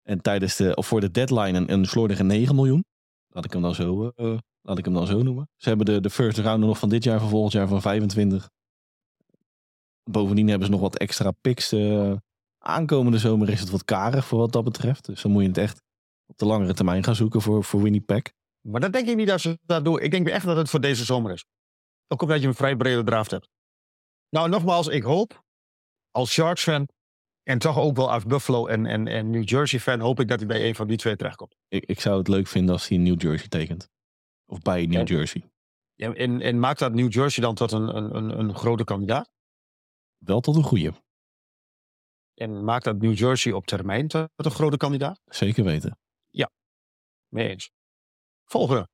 en 0.03 0.21
tijdens 0.21 0.57
de, 0.57 0.75
of 0.75 0.87
voor 0.87 1.01
de 1.01 1.11
deadline 1.11 1.59
een, 1.59 1.73
een 1.73 1.85
slordige 1.85 2.23
9 2.23 2.55
miljoen. 2.55 2.85
Laat 3.29 3.45
ik 3.45 3.53
hem 3.53 3.63
dan 3.63 3.75
zo, 3.75 4.09
eh, 4.17 4.39
laat 4.61 4.79
ik 4.79 4.85
hem 4.85 4.95
dan 4.95 5.07
zo 5.07 5.23
noemen. 5.23 5.49
Ze 5.57 5.69
hebben 5.69 5.87
de, 5.87 6.01
de 6.01 6.11
first 6.11 6.39
round 6.39 6.61
nog 6.65 6.79
van 6.79 6.89
dit 6.89 7.05
jaar, 7.05 7.21
van 7.21 7.29
volgend 7.29 7.53
jaar 7.53 7.69
van 7.69 7.81
25. 7.83 8.49
Bovendien 10.11 10.49
hebben 10.49 10.67
ze 10.67 10.73
nog 10.73 10.81
wat 10.81 10.97
extra 10.99 11.31
picks. 11.41 11.73
eh. 11.73 12.13
aankomende 12.59 13.19
zomer 13.19 13.49
is 13.49 13.61
het 13.61 13.71
wat 13.71 13.85
karig 13.85 14.27
voor 14.27 14.39
wat 14.39 14.53
dat 14.53 14.65
betreft. 14.65 15.05
Dus 15.05 15.23
dan 15.23 15.33
moet 15.33 15.43
je 15.43 15.49
het 15.49 15.59
echt 15.59 15.83
op 16.27 16.39
de 16.39 16.45
langere 16.45 16.75
termijn 16.75 17.05
gaan 17.05 17.15
zoeken 17.15 17.41
voor, 17.41 17.65
voor 17.65 17.83
Winnipeg. 17.83 18.23
Maar 18.61 18.81
dat 18.81 18.93
denk 18.93 19.09
ik 19.09 19.17
niet 19.17 19.27
dat 19.29 19.41
ze 19.41 19.59
dat 19.63 19.85
doen. 19.85 20.01
Ik 20.01 20.11
denk 20.11 20.29
echt 20.29 20.45
dat 20.47 20.57
het 20.57 20.71
voor 20.71 20.81
deze 20.81 21.05
zomer 21.05 21.33
is. 21.33 21.45
Ook 22.13 22.23
omdat 22.23 22.41
je 22.41 22.47
een 22.47 22.55
vrij 22.55 22.77
brede 22.77 23.03
draft 23.03 23.31
hebt. 23.31 23.49
Nou, 24.29 24.49
nogmaals, 24.49 24.87
ik 24.87 25.03
hoop 25.03 25.45
als 26.11 26.33
Sharks 26.33 26.63
fan 26.63 26.89
en 27.43 27.59
toch 27.59 27.79
ook 27.79 27.97
wel 27.97 28.11
als 28.11 28.25
Buffalo 28.25 28.67
en, 28.67 28.87
en, 28.87 29.07
en 29.07 29.31
New 29.31 29.49
Jersey 29.49 29.81
fan, 29.81 30.01
hoop 30.01 30.21
ik 30.21 30.29
dat 30.29 30.39
hij 30.39 30.49
bij 30.49 30.69
een 30.69 30.75
van 30.75 30.89
die 30.89 30.97
twee 30.97 31.17
terechtkomt. 31.17 31.57
Ik, 31.69 31.85
ik 31.85 32.01
zou 32.01 32.19
het 32.19 32.29
leuk 32.29 32.47
vinden 32.47 32.73
als 32.73 32.89
hij 32.89 32.97
in 32.97 33.03
New 33.03 33.23
Jersey 33.23 33.49
tekent. 33.49 33.91
Of 34.47 34.61
bij 34.61 34.87
New 34.87 35.09
Ja. 35.09 35.17
Jersey. 35.17 35.51
Ja, 35.95 36.13
en, 36.13 36.41
en 36.41 36.59
maakt 36.59 36.79
dat 36.79 36.93
New 36.95 37.13
Jersey 37.13 37.45
dan 37.45 37.55
tot 37.55 37.73
een, 37.73 37.97
een, 37.97 38.39
een, 38.39 38.55
grote 38.55 38.85
kandidaat? 38.85 39.33
Wel 40.19 40.41
tot 40.41 40.57
een 40.57 40.63
goede. 40.63 40.93
En 42.35 42.65
maakt 42.65 42.85
dat 42.85 42.99
New 42.99 43.15
Jersey 43.15 43.53
op 43.53 43.67
termijn 43.67 44.09
tot 44.09 44.29
een 44.37 44.51
grote 44.51 44.77
kandidaat? 44.77 45.21
Zeker 45.25 45.65
weten. 45.65 45.99
Mee 47.29 47.49
eens. 47.49 47.71
Volgende. 48.45 48.89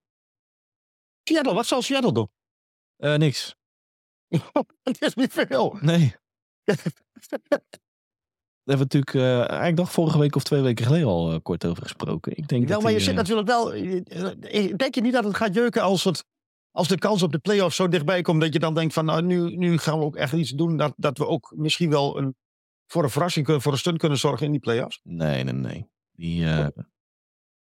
Seattle, 1.22 1.54
wat 1.54 1.66
zal 1.66 1.82
Seattle 1.82 2.12
doen? 2.12 2.28
Eh, 2.98 3.14
niks. 3.14 3.56
Het 4.82 5.02
is 5.02 5.14
niet 5.14 5.32
veel. 5.32 5.78
Nee. 5.80 6.16
Daar 8.68 8.76
hebben 8.76 8.98
we 8.98 9.02
natuurlijk 9.02 9.14
eh, 9.14 9.48
eigenlijk 9.48 9.76
nog 9.76 9.92
vorige 9.92 10.18
week 10.18 10.36
of 10.36 10.42
twee 10.42 10.60
weken 10.60 10.84
geleden 10.84 11.06
al 11.06 11.32
eh, 11.32 11.38
kort 11.42 11.66
over 11.66 11.82
gesproken. 11.82 12.36
Ik 12.36 12.48
denk 12.48 12.62
Wel, 12.62 12.74
dat 12.74 12.82
maar 12.82 12.92
je 12.92 13.00
zit 13.00 13.08
eh, 13.08 13.16
natuurlijk 13.16 13.48
wel. 13.48 13.70
Denk 14.76 14.94
je 14.94 15.00
niet 15.00 15.12
dat 15.12 15.24
het 15.24 15.36
gaat 15.36 15.54
jeuken 15.54 15.82
als, 15.82 16.04
het, 16.04 16.24
als 16.70 16.88
de 16.88 16.98
kans 16.98 17.22
op 17.22 17.32
de 17.32 17.38
play-offs 17.38 17.76
zo 17.76 17.88
dichtbij 17.88 18.22
komt 18.22 18.40
dat 18.40 18.52
je 18.52 18.58
dan 18.58 18.74
denkt 18.74 18.94
van 18.94 19.04
nou, 19.04 19.22
nu, 19.22 19.56
nu 19.56 19.78
gaan 19.78 19.98
we 19.98 20.04
ook 20.04 20.16
echt 20.16 20.32
iets 20.32 20.50
doen 20.50 20.76
dat, 20.76 20.94
dat 20.96 21.18
we 21.18 21.26
ook 21.26 21.52
misschien 21.56 21.90
wel 21.90 22.18
een, 22.18 22.36
voor 22.86 23.02
een 23.02 23.10
verrassing 23.10 23.44
kunnen, 23.44 23.62
voor 23.62 23.72
een 23.72 23.78
stunt 23.78 23.98
kunnen 23.98 24.18
zorgen 24.18 24.46
in 24.46 24.52
die 24.52 24.60
play-offs? 24.60 25.00
Nee, 25.02 25.44
nee, 25.44 25.54
nee. 25.54 25.86
Die, 26.12 26.44
eh, 26.44 26.56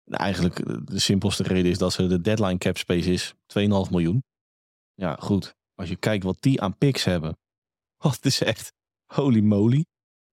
nou, 0.05 0.22
eigenlijk 0.22 0.87
de 0.91 0.99
simpelste 0.99 1.43
reden 1.43 1.70
is 1.70 1.78
dat 1.78 1.93
ze 1.93 2.07
de 2.07 2.20
deadline 2.20 2.59
cap 2.59 2.76
space 2.76 3.12
is 3.12 3.34
2,5 3.47 3.91
miljoen. 3.91 4.24
Ja, 4.97 5.16
goed. 5.20 5.55
Als 5.74 5.88
je 5.88 5.97
kijkt 5.97 6.24
wat 6.24 6.36
die 6.40 6.61
aan 6.61 6.78
picks 6.78 7.05
hebben. 7.05 7.38
Wat 8.05 8.24
is 8.24 8.42
echt 8.42 8.72
holy 9.12 9.40
moly. 9.40 9.84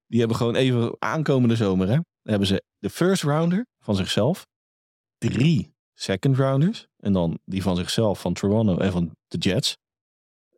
Die 0.08 0.20
hebben 0.20 0.38
gewoon 0.38 0.56
even 0.56 0.96
aankomende 1.00 1.56
zomer, 1.56 1.88
hè. 1.88 2.00
Hebben 2.22 2.48
ze 2.48 2.64
de 2.78 2.90
first 2.90 3.24
rounder 3.24 3.66
van 3.80 3.96
zichzelf. 3.96 4.48
Drie 5.18 5.76
second 5.94 6.38
rounders. 6.38 6.88
En 6.98 7.14
dan 7.14 7.40
die 7.46 7.62
van 7.62 7.76
zichzelf 7.76 8.22
van 8.22 8.34
Toronto 8.34 8.78
en 8.78 8.92
van 8.92 9.16
de 9.28 9.38
Jets. 9.38 9.78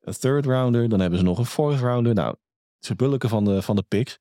Een 0.01 0.13
third 0.13 0.45
rounder. 0.45 0.89
Dan 0.89 0.99
hebben 0.99 1.19
ze 1.19 1.25
nog 1.25 1.37
een 1.37 1.45
fourth 1.45 1.79
rounder. 1.79 2.13
Nou, 2.13 2.35
ze 2.79 2.95
bulken 2.95 3.29
van 3.29 3.45
de, 3.45 3.61
van 3.61 3.75
de 3.75 3.83
picks. 3.83 4.19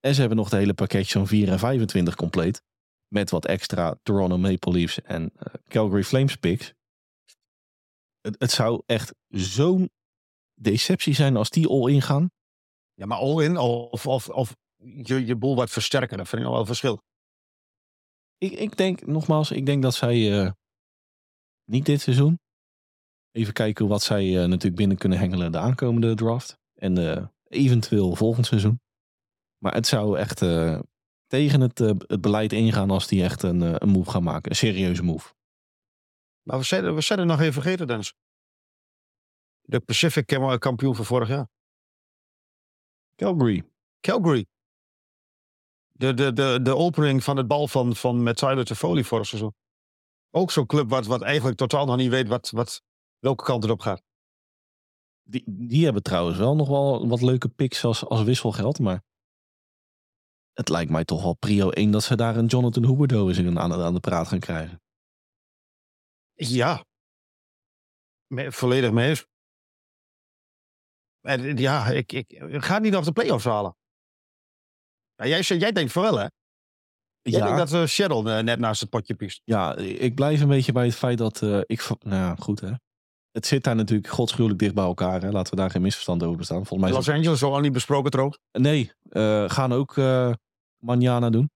En 0.00 0.14
ze 0.14 0.20
hebben 0.20 0.38
nog 0.38 0.48
de 0.48 0.56
hele 0.56 0.74
pakketje 0.74 1.18
van 1.18 1.26
4 1.26 1.48
en 1.48 1.58
25 1.58 2.14
compleet. 2.14 2.62
Met 3.08 3.30
wat 3.30 3.46
extra 3.46 3.98
Toronto 4.02 4.38
Maple 4.38 4.72
Leafs 4.72 5.02
en 5.02 5.30
eh, 5.36 5.54
Calgary 5.68 6.02
Flames 6.02 6.36
picks. 6.36 6.74
Het, 8.20 8.36
het 8.38 8.50
zou 8.50 8.82
echt 8.86 9.14
zo'n 9.28 9.90
deceptie 10.54 11.14
zijn 11.14 11.36
als 11.36 11.50
die 11.50 11.68
all 11.68 11.92
in 11.92 12.02
gaan. 12.02 12.30
Ja, 12.94 13.06
maar 13.06 13.18
all 13.18 13.44
in 13.44 13.56
of, 13.56 14.06
of, 14.06 14.28
of 14.28 14.56
je, 14.76 15.26
je 15.26 15.36
boel 15.36 15.56
wat 15.56 15.70
versterken, 15.70 16.16
dat 16.16 16.28
vind 16.28 16.42
ik 16.42 16.46
nog 16.46 16.52
wel 16.52 16.60
een 16.60 16.74
verschil. 16.74 17.02
Ik, 18.38 18.52
ik 18.52 18.76
denk, 18.76 19.06
nogmaals, 19.06 19.50
ik 19.50 19.66
denk 19.66 19.82
dat 19.82 19.94
zij 19.94 20.40
eh, 20.40 20.50
niet 21.64 21.86
dit 21.86 22.00
seizoen. 22.00 22.38
Even 23.30 23.52
kijken 23.52 23.88
wat 23.88 24.02
zij 24.02 24.42
eh, 24.42 24.48
natuurlijk 24.48 24.76
binnen 24.76 24.96
kunnen 24.96 25.18
hengelen 25.18 25.52
de 25.52 25.58
aankomende 25.58 26.14
draft. 26.14 26.58
En 26.74 26.98
eh, 26.98 27.26
eventueel 27.48 28.14
volgend 28.14 28.46
seizoen. 28.46 28.80
Maar 29.58 29.74
het 29.74 29.86
zou 29.86 30.18
echt 30.18 30.38
tegen 31.26 31.60
het, 31.60 31.78
het 31.78 32.20
beleid 32.20 32.52
ingaan 32.52 32.90
als 32.90 33.06
die 33.06 33.22
echt 33.22 33.42
een, 33.42 33.82
een 33.82 33.88
move 33.88 34.10
gaan 34.10 34.22
maken. 34.22 34.50
Een 34.50 34.56
serieuze 34.56 35.02
move. 35.02 35.34
Maar 36.50 36.58
we 36.58 36.64
zijn, 36.64 36.94
we 36.94 37.00
zijn 37.00 37.18
er 37.18 37.26
nog 37.26 37.40
even 37.40 37.52
vergeten, 37.52 37.86
Dennis. 37.86 38.14
De 39.60 39.80
Pacific 39.80 40.26
kam- 40.26 40.58
kampioen 40.58 40.94
van 40.94 41.04
vorig 41.04 41.28
jaar. 41.28 41.48
Calgary. 43.16 43.70
Calgary. 44.00 44.46
De, 45.92 46.14
de, 46.14 46.32
de, 46.32 46.58
de 46.62 46.76
opening 46.76 47.24
van 47.24 47.36
het 47.36 47.46
bal 47.46 47.68
van, 47.68 47.96
van 47.96 48.22
met 48.22 48.36
Tyler 48.36 48.64
Toffoli 48.64 49.04
vorig 49.04 49.26
seizoen. 49.26 49.54
Ook 50.30 50.50
zo'n 50.50 50.66
club 50.66 50.88
wat, 50.90 51.06
wat 51.06 51.22
eigenlijk 51.22 51.56
totaal 51.56 51.86
nog 51.86 51.96
niet 51.96 52.10
weet 52.10 52.28
wat, 52.28 52.50
wat, 52.50 52.82
welke 53.18 53.44
kant 53.44 53.62
het 53.62 53.72
op 53.72 53.80
gaat. 53.80 54.02
Die, 55.22 55.42
die 55.46 55.84
hebben 55.84 56.02
trouwens 56.02 56.38
wel 56.38 56.56
nog 56.56 56.68
wel 56.68 57.08
wat 57.08 57.20
leuke 57.20 57.48
picks 57.48 57.84
als, 57.84 58.04
als 58.04 58.22
wisselgeld. 58.22 58.78
Maar 58.78 59.02
het 60.52 60.68
lijkt 60.68 60.90
mij 60.90 61.04
toch 61.04 61.22
wel 61.22 61.34
prio 61.34 61.70
1 61.70 61.90
dat 61.90 62.02
ze 62.02 62.16
daar 62.16 62.36
een 62.36 62.46
Jonathan 62.46 62.86
Huberdeau 62.86 63.28
eens 63.28 63.58
aan, 63.58 63.72
aan 63.72 63.94
de 63.94 64.00
praat 64.00 64.28
gaan 64.28 64.38
krijgen. 64.38 64.80
Ja. 66.48 66.84
Me- 68.26 68.52
volledig 68.52 68.90
mee 68.92 69.08
eens. 69.08 69.26
En, 71.20 71.56
ja, 71.56 71.86
ik, 71.86 72.12
ik, 72.12 72.30
ik 72.32 72.62
ga 72.64 72.78
niet 72.78 72.92
nog 72.92 73.04
de 73.04 73.12
play-offs 73.12 73.44
halen. 73.44 73.76
Ja, 75.14 75.26
jij, 75.26 75.40
jij 75.40 75.72
denkt 75.72 75.92
van 75.92 76.02
wel, 76.02 76.18
hè? 76.18 76.26
Jij 77.22 77.40
denkt 77.40 77.56
dat 77.70 77.72
uh, 77.72 77.86
Shadow 77.86 78.28
eh, 78.28 78.42
net 78.42 78.58
naast 78.58 78.80
het 78.80 78.90
potje 78.90 79.14
piest. 79.14 79.40
Ja, 79.44 79.76
ik 79.76 80.14
blijf 80.14 80.40
een 80.40 80.48
beetje 80.48 80.72
bij 80.72 80.84
het 80.86 80.94
feit 80.94 81.18
dat 81.18 81.42
eh, 81.42 81.60
ik... 81.66 81.88
Nou 81.88 82.16
ja, 82.16 82.34
goed 82.34 82.60
hè. 82.60 82.72
Het 83.30 83.46
zit 83.46 83.64
daar 83.64 83.74
natuurlijk 83.76 84.08
godschuwelijk 84.08 84.58
dicht 84.60 84.74
bij 84.74 84.84
elkaar. 84.84 85.22
Hè. 85.22 85.30
Laten 85.30 85.50
we 85.54 85.60
daar 85.60 85.70
geen 85.70 85.82
misverstand 85.82 86.22
over 86.22 86.36
bestaan. 86.36 86.66
Volgens 86.66 86.80
mij 86.90 86.98
Los 86.98 87.08
Angeles 87.08 87.42
al 87.42 87.60
niet 87.60 87.72
besproken 87.72 88.10
trouwens. 88.10 88.38
het- 88.50 88.62
Nee, 88.62 88.92
eh, 89.08 89.48
gaan 89.50 89.72
ook 89.72 89.96
eh 89.96 90.32
Manjana 90.76 91.30
doen. 91.30 91.50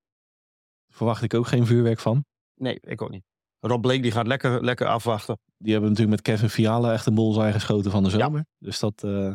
Verwacht 0.93 1.23
ik 1.23 1.35
ook 1.35 1.47
geen 1.47 1.67
vuurwerk 1.67 1.99
van. 1.99 2.25
Nee, 2.55 2.79
ik 2.81 3.03
ook 3.03 3.11
niet. 3.11 3.25
Rob 3.67 3.81
Blake 3.83 4.01
die 4.01 4.11
gaat 4.11 4.27
lekker, 4.27 4.65
lekker 4.65 4.87
afwachten. 4.87 5.39
Die 5.59 5.73
hebben 5.73 5.91
natuurlijk 5.91 6.17
met 6.17 6.27
Kevin 6.35 6.49
Fiala 6.49 6.93
echt 6.93 7.07
een 7.07 7.15
bullseye 7.15 7.53
geschoten 7.53 7.91
van 7.91 8.03
de 8.03 8.11
zomer. 8.11 8.47
Dus 8.59 8.79
dat 8.79 9.03
eh, 9.05 9.35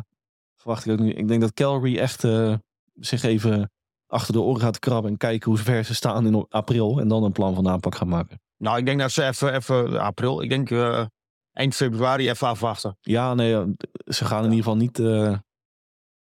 verwacht 0.55 0.86
ik 0.86 0.91
ook 0.91 0.99
niet. 0.99 1.17
Ik 1.17 1.27
denk 1.27 1.41
dat 1.41 1.53
Calgary 1.53 1.97
echt 1.97 2.23
eh, 2.23 2.53
zich 2.93 3.23
even 3.23 3.71
achter 4.07 4.34
de 4.34 4.39
oren 4.41 4.61
gaat 4.61 4.80
krabben 4.80 5.11
en 5.11 5.17
kijken 5.17 5.49
hoe 5.51 5.59
ver 5.59 5.84
ze 5.84 5.95
staan 5.95 6.25
in 6.25 6.45
april. 6.49 6.99
En 6.99 7.07
dan 7.07 7.23
een 7.23 7.32
plan 7.32 7.55
van 7.55 7.67
aanpak 7.67 7.95
gaan 7.95 8.07
maken. 8.07 8.41
Nou, 8.57 8.77
ik 8.77 8.86
denk 8.86 8.99
dat 8.99 9.11
ze 9.11 9.23
even, 9.25 9.53
even 9.53 9.99
april, 9.99 10.41
ik 10.41 10.49
denk 10.49 10.71
eh, 10.71 11.05
eind 11.51 11.75
februari 11.75 12.30
even 12.30 12.47
afwachten. 12.47 12.97
Ja, 13.01 13.34
nee, 13.34 13.51
ze 14.05 14.25
gaan 14.25 14.43
in 14.45 14.51
ieder 14.51 14.63
geval 14.63 14.77
niet, 14.77 14.97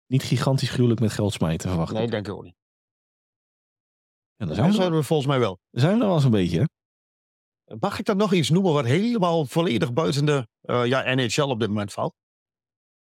niet 0.06 0.22
gigantisch 0.22 0.70
gruwelijk 0.70 1.00
met 1.00 1.12
geld 1.12 1.32
smijten, 1.32 1.68
verwacht 1.68 1.92
Nee, 1.92 2.04
ik. 2.04 2.10
denk 2.10 2.26
ik 2.26 2.32
ook 2.32 2.42
niet. 2.42 2.54
Ja, 4.36 4.46
dan 4.46 4.56
Dat 4.56 4.74
zijn, 4.74 4.92
we 4.92 5.02
volgens 5.02 5.28
mij 5.28 5.38
wel. 5.38 5.58
zijn 5.70 5.94
we 5.94 6.00
er 6.00 6.06
wel 6.06 6.14
eens 6.14 6.24
een 6.24 6.30
beetje, 6.30 6.58
hè? 6.58 6.64
Mag 7.64 7.98
ik 7.98 8.04
dan 8.04 8.16
nog 8.16 8.32
iets 8.32 8.50
noemen 8.50 8.72
wat 8.72 8.84
helemaal 8.84 9.46
volledig 9.46 9.92
buiten 9.92 10.24
de 10.26 10.48
eh, 10.60 10.86
ja, 10.86 11.14
NHL 11.14 11.42
op 11.42 11.60
dit 11.60 11.68
moment 11.68 11.92
valt? 11.92 12.14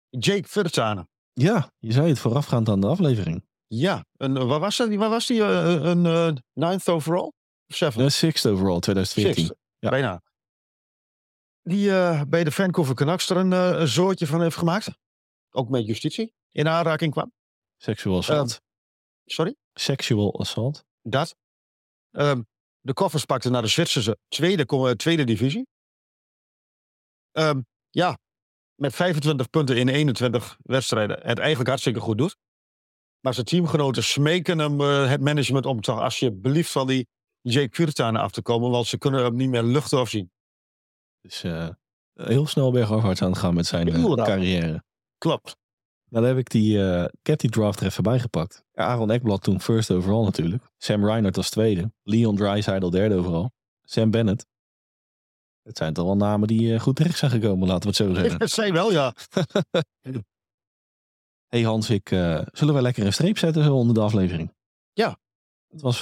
Jake 0.09 0.47
Vertanen. 0.47 1.09
Ja, 1.33 1.71
je 1.77 1.91
zei 1.91 2.07
het 2.07 2.19
voorafgaand 2.19 2.69
aan 2.69 2.81
de 2.81 2.87
aflevering. 2.87 3.45
Ja, 3.67 4.05
een, 4.17 4.37
eh, 4.37 4.45
waar 4.47 4.59
was 4.59 4.77
dat? 4.77 4.93
Waar 4.95 5.09
was 5.09 5.27
die? 5.27 5.43
eh, 5.43 5.83
een 5.83 6.41
ninth 6.53 6.89
overall? 6.89 7.31
Seven? 7.67 8.03
De 8.03 8.09
sixth 8.09 8.45
overall 8.45 8.79
2014. 8.79 9.45
Sixth. 9.45 9.59
Ja. 9.79 9.89
Bijna. 9.89 10.21
Die 11.61 11.89
bij 12.27 12.43
de 12.43 12.51
Vancouver 12.51 12.95
Canucks 12.95 13.29
er 13.29 13.37
een, 13.37 13.51
een 13.51 13.87
zoortje 13.87 14.27
van 14.27 14.41
heeft 14.41 14.57
gemaakt. 14.57 14.89
Ook 15.49 15.69
met 15.69 15.85
justitie 15.85 16.33
in 16.51 16.67
aanraking 16.67 17.11
kwam. 17.11 17.33
Sexual 17.77 18.17
assault. 18.17 18.61
Sorry? 19.25 19.55
Sexual 19.73 20.39
assault. 20.39 20.85
Dat. 21.01 21.35
Ehm, 22.11 22.41
de 22.81 22.93
koffers 22.93 23.25
pakten 23.25 23.51
naar 23.51 23.61
de 23.61 23.67
Zwitserse 23.67 24.17
tweede, 24.27 24.65
eh, 24.65 24.89
tweede 24.91 25.23
divisie. 25.23 25.67
Ehm, 27.31 27.61
ja, 27.89 28.17
met 28.75 28.95
25 28.95 29.49
punten 29.49 29.77
in 29.77 29.87
21 29.87 30.57
wedstrijden. 30.61 31.15
Het 31.21 31.39
eigenlijk 31.39 31.69
hartstikke 31.69 31.99
goed 31.99 32.17
doet. 32.17 32.35
Maar 33.19 33.33
zijn 33.33 33.45
teamgenoten 33.45 34.03
smeken 34.03 34.59
hem, 34.59 34.81
eh, 34.81 35.09
het 35.09 35.21
management, 35.21 35.65
om 35.65 35.81
toch 35.81 35.99
alsjeblieft 35.99 36.71
van 36.71 36.87
die 36.87 37.07
Jake 37.41 37.69
Kurtaan 37.69 38.15
af 38.15 38.31
te 38.31 38.41
komen. 38.41 38.69
Want 38.69 38.87
ze 38.87 38.97
kunnen 38.97 39.23
hem 39.23 39.35
niet 39.35 39.49
meer 39.49 39.63
lucht 39.63 39.93
afzien. 39.93 40.31
Dus 41.21 41.41
heel 42.13 42.47
snel 42.47 42.71
bergafwaarts 42.71 43.21
aan 43.21 43.29
het 43.29 43.39
gaan 43.39 43.53
met 43.53 43.65
zijn 43.65 44.15
carrière. 44.15 44.83
Klopt. 45.17 45.60
Nou, 46.11 46.25
dan 46.25 46.35
heb 46.35 46.37
ik 46.37 46.49
die, 46.49 46.83
eh, 46.83 47.03
ik 47.03 47.27
heb 47.27 47.39
die 47.39 47.49
draft 47.49 47.79
er 47.79 47.85
even 47.85 48.03
bijgepakt. 48.03 48.63
Ja, 48.73 48.85
Aaron 48.85 49.11
Ekblad 49.11 49.43
toen 49.43 49.61
first 49.61 49.91
overall 49.91 50.23
natuurlijk. 50.23 50.63
Sam 50.77 51.05
Reinhardt 51.05 51.37
als 51.37 51.49
tweede. 51.49 51.91
Leon 52.03 52.35
Draisaitl 52.35 52.89
derde 52.89 53.15
overal. 53.15 53.51
Sam 53.83 54.11
Bennett. 54.11 54.45
Het 55.61 55.77
zijn 55.77 55.93
toch 55.93 56.05
wel 56.05 56.15
namen 56.15 56.47
die 56.47 56.73
eh, 56.73 56.79
goed 56.79 56.95
terecht 56.95 57.17
zijn 57.17 57.31
gekomen, 57.31 57.67
laten 57.67 57.81
we 57.81 57.87
het 57.87 57.95
zo 57.95 58.13
zeggen. 58.23 58.49
Zei 58.49 58.71
wel, 58.71 58.91
ja. 58.91 59.13
hey 61.47 61.61
Hans, 61.61 61.89
ik, 61.89 62.11
eh, 62.11 62.41
zullen 62.51 62.73
we 62.73 62.81
lekker 62.81 63.05
een 63.05 63.13
streep 63.13 63.37
zetten 63.37 63.63
zo 63.63 63.75
onder 63.75 63.95
de 63.95 64.01
aflevering? 64.01 64.53
Ja. 64.93 65.17
Het 65.67 65.81
was, 65.81 66.01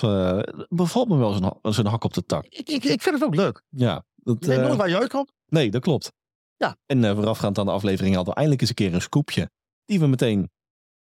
bevalt 0.70 1.08
me 1.08 1.18
wel 1.18 1.34
zo'n 1.34 1.74
zo'n 1.74 1.86
hak 1.86 2.04
op 2.04 2.14
de 2.14 2.26
tak. 2.26 2.46
Ik, 2.46 2.70
ik, 2.70 2.84
ik 2.84 3.02
vind 3.02 3.16
het 3.16 3.24
ook 3.24 3.36
leuk. 3.36 3.64
Ja, 3.70 4.06
dat, 4.16 4.38
Je 4.40 4.48
weet 4.48 4.62
nooit 4.62 4.76
waar 4.76 4.90
je 4.90 5.00
uitkomt. 5.00 5.32
nee, 5.46 5.72
dat 5.72 5.82
klopt. 5.82 6.12
Ja. 6.58 6.78
En 6.86 7.16
voorafgaand 7.16 7.58
aan 7.58 7.66
de 7.66 7.72
aflevering 7.72 8.16
hadden 8.16 8.34
we 8.34 8.40
eindelijk 8.40 8.62
eens 8.62 8.70
een 8.70 8.86
keer 8.86 8.94
een 8.94 9.02
scoopje. 9.02 9.50
Die 9.90 10.00
we 10.00 10.08
meteen 10.08 10.50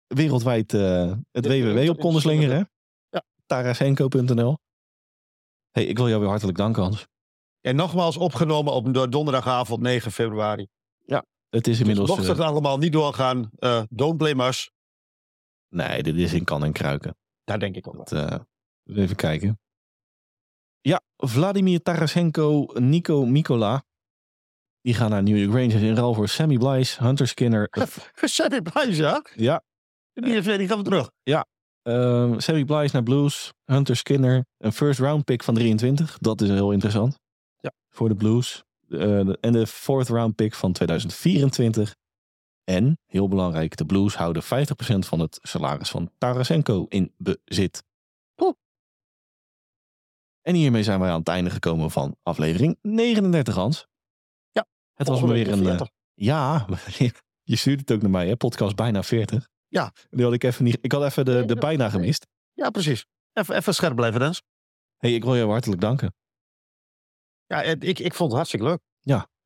wereldwijd 0.06 0.74
eh, 0.74 1.12
het 1.30 1.46
www 1.46 1.88
op 1.90 1.98
konden 2.00 2.20
slingeren. 2.20 2.56
hè? 2.56 2.62
Ja. 3.08 3.22
Tarasenko.nl 3.46 4.58
hey, 5.70 5.84
ik 5.84 5.96
wil 5.96 6.08
jou 6.08 6.20
weer 6.20 6.28
hartelijk 6.28 6.58
danken 6.58 6.82
Hans. 6.82 7.06
En 7.60 7.76
nogmaals 7.76 8.16
opgenomen 8.16 8.72
op 8.72 8.94
do- 8.94 9.08
donderdagavond 9.08 9.80
9 9.80 10.12
februari. 10.12 10.68
Het 11.48 11.66
is 11.66 11.80
inmiddels... 11.80 12.08
dus 12.08 12.16
mocht 12.16 12.28
eh, 12.28 12.34
het 12.36 12.44
allemaal 12.46 12.78
niet 12.78 12.92
doorgaan, 12.92 13.50
eh 13.58 13.82
don't 13.90 14.16
blame 14.16 14.46
us. 14.46 14.70
nee, 15.68 16.02
dit 16.02 16.16
is 16.16 16.32
in 16.32 16.44
kan 16.44 16.64
en 16.64 16.72
kruiken. 16.72 17.16
Daar 17.44 17.58
denk 17.58 17.76
ik 17.76 17.86
ook 17.88 17.94
wel. 17.94 18.04
Dat, 18.04 18.30
eh, 18.30 19.02
even 19.02 19.16
kijken. 19.16 19.60
Ja, 20.80 21.00
Vladimir 21.16 21.82
Tarasenko, 21.82 22.66
Nico 22.74 23.26
Mikola. 23.26 23.84
Die 24.82 24.94
gaan 24.94 25.10
naar 25.10 25.22
New 25.22 25.36
York 25.38 25.52
Rangers 25.52 25.82
in 25.82 25.94
ruil 25.94 26.14
voor 26.14 26.28
Sammy 26.28 26.56
Blyce, 26.56 27.02
Hunter 27.04 27.28
Skinner. 27.28 27.68
Sammy 28.14 28.62
Blyce, 28.62 29.02
ja? 29.02 29.22
ja, 29.34 29.62
Die, 30.12 30.34
is, 30.34 30.44
die 30.44 30.68
gaan 30.68 30.78
we 30.78 30.84
terug. 30.84 31.10
ehm, 31.82 32.38
Sammy 32.38 32.64
Blyce 32.64 32.90
naar 32.92 33.02
Blues, 33.02 33.52
Hunter 33.64 33.96
Skinner. 33.96 34.44
Een 34.58 34.72
first 34.72 35.00
round 35.00 35.24
pick 35.24 35.42
van 35.42 35.54
23. 35.54 36.18
Dat 36.18 36.40
is 36.40 36.48
heel 36.48 36.72
interessant. 36.72 37.18
Ja. 37.60 37.72
Voor 37.90 38.08
de 38.08 38.14
Blues. 38.14 38.62
Eh, 38.88 38.98
de- 38.98 39.38
en 39.40 39.52
de 39.52 39.66
fourth 39.66 40.08
round 40.08 40.34
pick 40.34 40.54
van 40.54 40.72
2024. 40.72 41.94
En, 42.64 42.98
heel 43.06 43.28
belangrijk, 43.28 43.76
de 43.76 43.86
Blues 43.86 44.14
houden 44.14 44.42
50% 44.42 44.46
van 45.06 45.20
het 45.20 45.38
salaris 45.42 45.90
van 45.90 46.10
Tarasenko 46.18 46.86
in 46.88 47.12
bezit. 47.16 47.82
Oeh. 48.36 48.52
En 50.42 50.54
hiermee 50.54 50.82
zijn 50.82 51.00
wij 51.00 51.10
aan 51.10 51.18
het 51.18 51.28
einde 51.28 51.50
gekomen 51.50 51.90
van 51.90 52.16
aflevering 52.22 52.78
39, 52.82 53.54
Hans. 53.54 53.86
Ja, 54.94 54.98
Het 54.98 55.08
was 55.08 55.20
me 55.20 55.26
Volgende 55.26 55.44
weer 55.44 55.52
een... 55.52 55.58
eh, 55.60 55.66
40. 55.66 55.88
ja, 56.14 56.66
je 57.52 57.56
stuurt 57.56 57.80
het 57.80 57.92
ook 57.92 58.00
naar 58.02 58.10
mij, 58.10 58.28
hè? 58.28 58.36
Podcast 58.36 58.76
bijna 58.76 59.02
40. 59.02 59.48
Ja. 59.68 59.92
Die 60.10 60.24
had 60.24 60.32
ik 60.32 60.44
even 60.44 60.64
niet... 60.64 60.78
Ik 60.80 60.92
had 60.92 61.02
even 61.04 61.24
de, 61.24 61.44
de 61.44 61.54
bijna 61.54 61.88
gemist. 61.88 62.26
Ja, 62.52 62.70
precies. 62.70 63.06
Even, 63.32 63.56
even 63.56 63.74
scherp 63.74 63.96
blijven, 63.96 64.20
Dens. 64.20 64.42
hey, 64.96 65.14
ik 65.14 65.24
wil 65.24 65.36
jou 65.36 65.50
hartelijk 65.50 65.80
danken. 65.80 66.14
Ja, 67.46 67.62
ik, 67.62 67.98
ik 67.98 68.14
vond 68.14 68.28
het 68.28 68.32
hartstikke 68.32 68.66
leuk. 68.66 68.80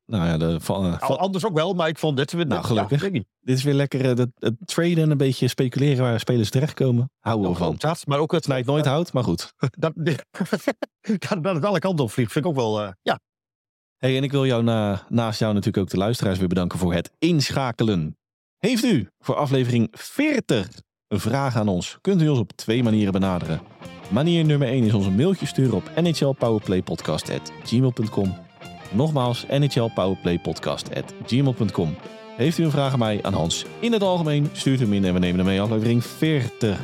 Nou 0.09 0.25
ja, 0.27 0.37
de, 0.37 0.59
van, 0.59 0.85
eh, 0.85 0.99
van- 0.99 1.07
Al- 1.07 1.19
Anders 1.19 1.45
ook 1.45 1.53
wel, 1.53 1.73
maar 1.73 1.87
ik 1.87 1.97
vond 1.97 2.17
dit 2.17 2.31
weer... 2.31 2.47
Nou, 2.47 2.63
gelukkig. 2.63 3.01
Ja, 3.03 3.09
dit 3.39 3.57
is 3.57 3.63
weer 3.63 3.73
lekker 3.73 4.01
eh, 4.01 4.07
het, 4.17 4.29
het 4.35 4.55
traden 4.65 4.97
en 5.03 5.11
een 5.11 5.17
beetje 5.17 5.47
speculeren 5.47 6.03
waar 6.03 6.19
spelers 6.19 6.49
terechtkomen. 6.49 7.11
Houden 7.19 7.43
we 7.45 7.51
Ook 7.51 7.57
van. 7.57 7.75
dat, 7.77 8.05
maar 8.07 8.19
ook 8.19 8.31
het... 8.31 8.43
Snijdt 8.43 8.67
nooit 8.67 8.85
hout, 8.85 9.13
maar 9.13 9.23
goed. 9.23 9.53
Dat, 9.79 9.93
dat, 9.95 11.43
dat 11.43 11.55
het 11.55 11.65
alle 11.65 11.79
kanten 11.79 12.03
op 12.05 12.11
vliegt, 12.11 12.31
vind 12.31 12.45
ik 12.45 12.51
ook 12.51 12.57
wel... 12.57 12.93
ja, 13.01 13.19
Hey, 13.97 14.17
en 14.17 14.23
ik 14.23 14.31
wil 14.31 14.45
jou 14.45 14.63
na, 14.63 15.05
naast 15.09 15.39
jou 15.39 15.53
natuurlijk 15.53 15.83
ook 15.83 15.89
de 15.89 15.97
luisteraars 15.97 16.39
weer 16.39 16.47
bedanken 16.47 16.79
voor 16.79 16.93
het 16.93 17.11
inschakelen. 17.19 18.17
Heeft 18.57 18.83
u 18.83 19.09
voor 19.19 19.35
aflevering 19.35 19.87
40 19.91 20.69
een 21.07 21.19
vraag 21.19 21.55
aan 21.55 21.67
ons? 21.67 21.97
Kunt 22.01 22.21
u 22.21 22.29
ons 22.29 22.39
op 22.39 22.51
twee 22.51 22.83
manieren 22.83 23.13
benaderen. 23.13 23.61
Manier 24.09 24.45
nummer 24.45 24.67
1 24.67 24.83
is 24.83 24.93
ons 24.93 25.05
een 25.05 25.15
mailtje 25.15 25.45
sturen 25.45 25.73
op 25.73 25.91
nhlpowerplaypodcast.gmail.com 25.95 28.37
Nogmaals, 28.91 29.45
nhlpowerplaypodcast.gmail.com 29.49 31.95
Heeft 32.35 32.57
u 32.57 32.63
een 32.63 32.71
vraag 32.71 32.93
aan 32.93 32.99
mij, 32.99 33.23
aan 33.23 33.33
Hans, 33.33 33.65
in 33.79 33.93
het 33.93 34.03
algemeen, 34.03 34.49
stuurt 34.51 34.79
u 34.79 34.83
hem 34.83 34.93
in 34.93 35.05
en 35.05 35.13
we 35.13 35.19
nemen 35.19 35.37
hem 35.37 35.47
mee 35.47 35.61
aflevering 35.61 36.05
40. 36.05 36.79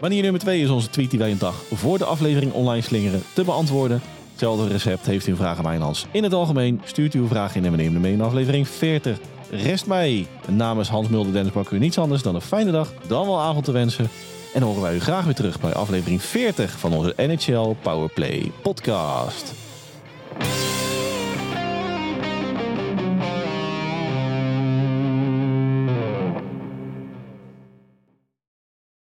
Manier 0.00 0.22
nummer 0.22 0.40
2 0.40 0.62
is 0.62 0.68
onze 0.68 0.90
tweet 0.90 1.10
die 1.10 1.18
wij 1.18 1.30
een 1.30 1.38
dag 1.38 1.62
voor 1.72 1.98
de 1.98 2.04
aflevering 2.04 2.52
online 2.52 2.82
slingeren 2.82 3.22
te 3.34 3.44
beantwoorden. 3.44 4.00
Hetzelfde 4.36 4.68
recept 4.68 5.06
heeft 5.06 5.26
u 5.26 5.30
een 5.30 5.36
vraag 5.36 5.56
aan 5.58 5.64
mij 5.64 5.76
Hans. 5.76 6.06
In 6.10 6.22
het 6.22 6.32
algemeen 6.32 6.80
stuurt 6.84 7.14
u 7.14 7.18
uw 7.18 7.26
vraag 7.26 7.54
in 7.54 7.64
en 7.64 7.70
we 7.70 7.76
nemen 7.76 7.92
hem 7.92 8.02
mee 8.02 8.12
in 8.12 8.20
aflevering 8.20 8.68
40. 8.68 9.18
Rest 9.50 9.86
mij 9.86 10.26
namens 10.48 10.88
Hans 10.88 11.08
Mulder 11.08 11.32
Dennis 11.32 11.52
Bakker 11.52 11.76
u 11.76 11.78
niets 11.78 11.98
anders 11.98 12.22
dan 12.22 12.34
een 12.34 12.40
fijne 12.40 12.70
dag, 12.70 12.92
dan 13.06 13.26
wel 13.26 13.40
avond 13.40 13.64
te 13.64 13.72
wensen. 13.72 14.08
En 14.54 14.62
horen 14.62 14.82
wij 14.82 14.94
u 14.94 15.00
graag 15.00 15.24
weer 15.24 15.34
terug 15.34 15.60
bij 15.60 15.72
aflevering 15.72 16.22
40 16.22 16.78
van 16.78 16.92
onze 16.92 17.14
NHL 17.16 17.76
Powerplay 17.82 18.52
podcast. 18.62 19.54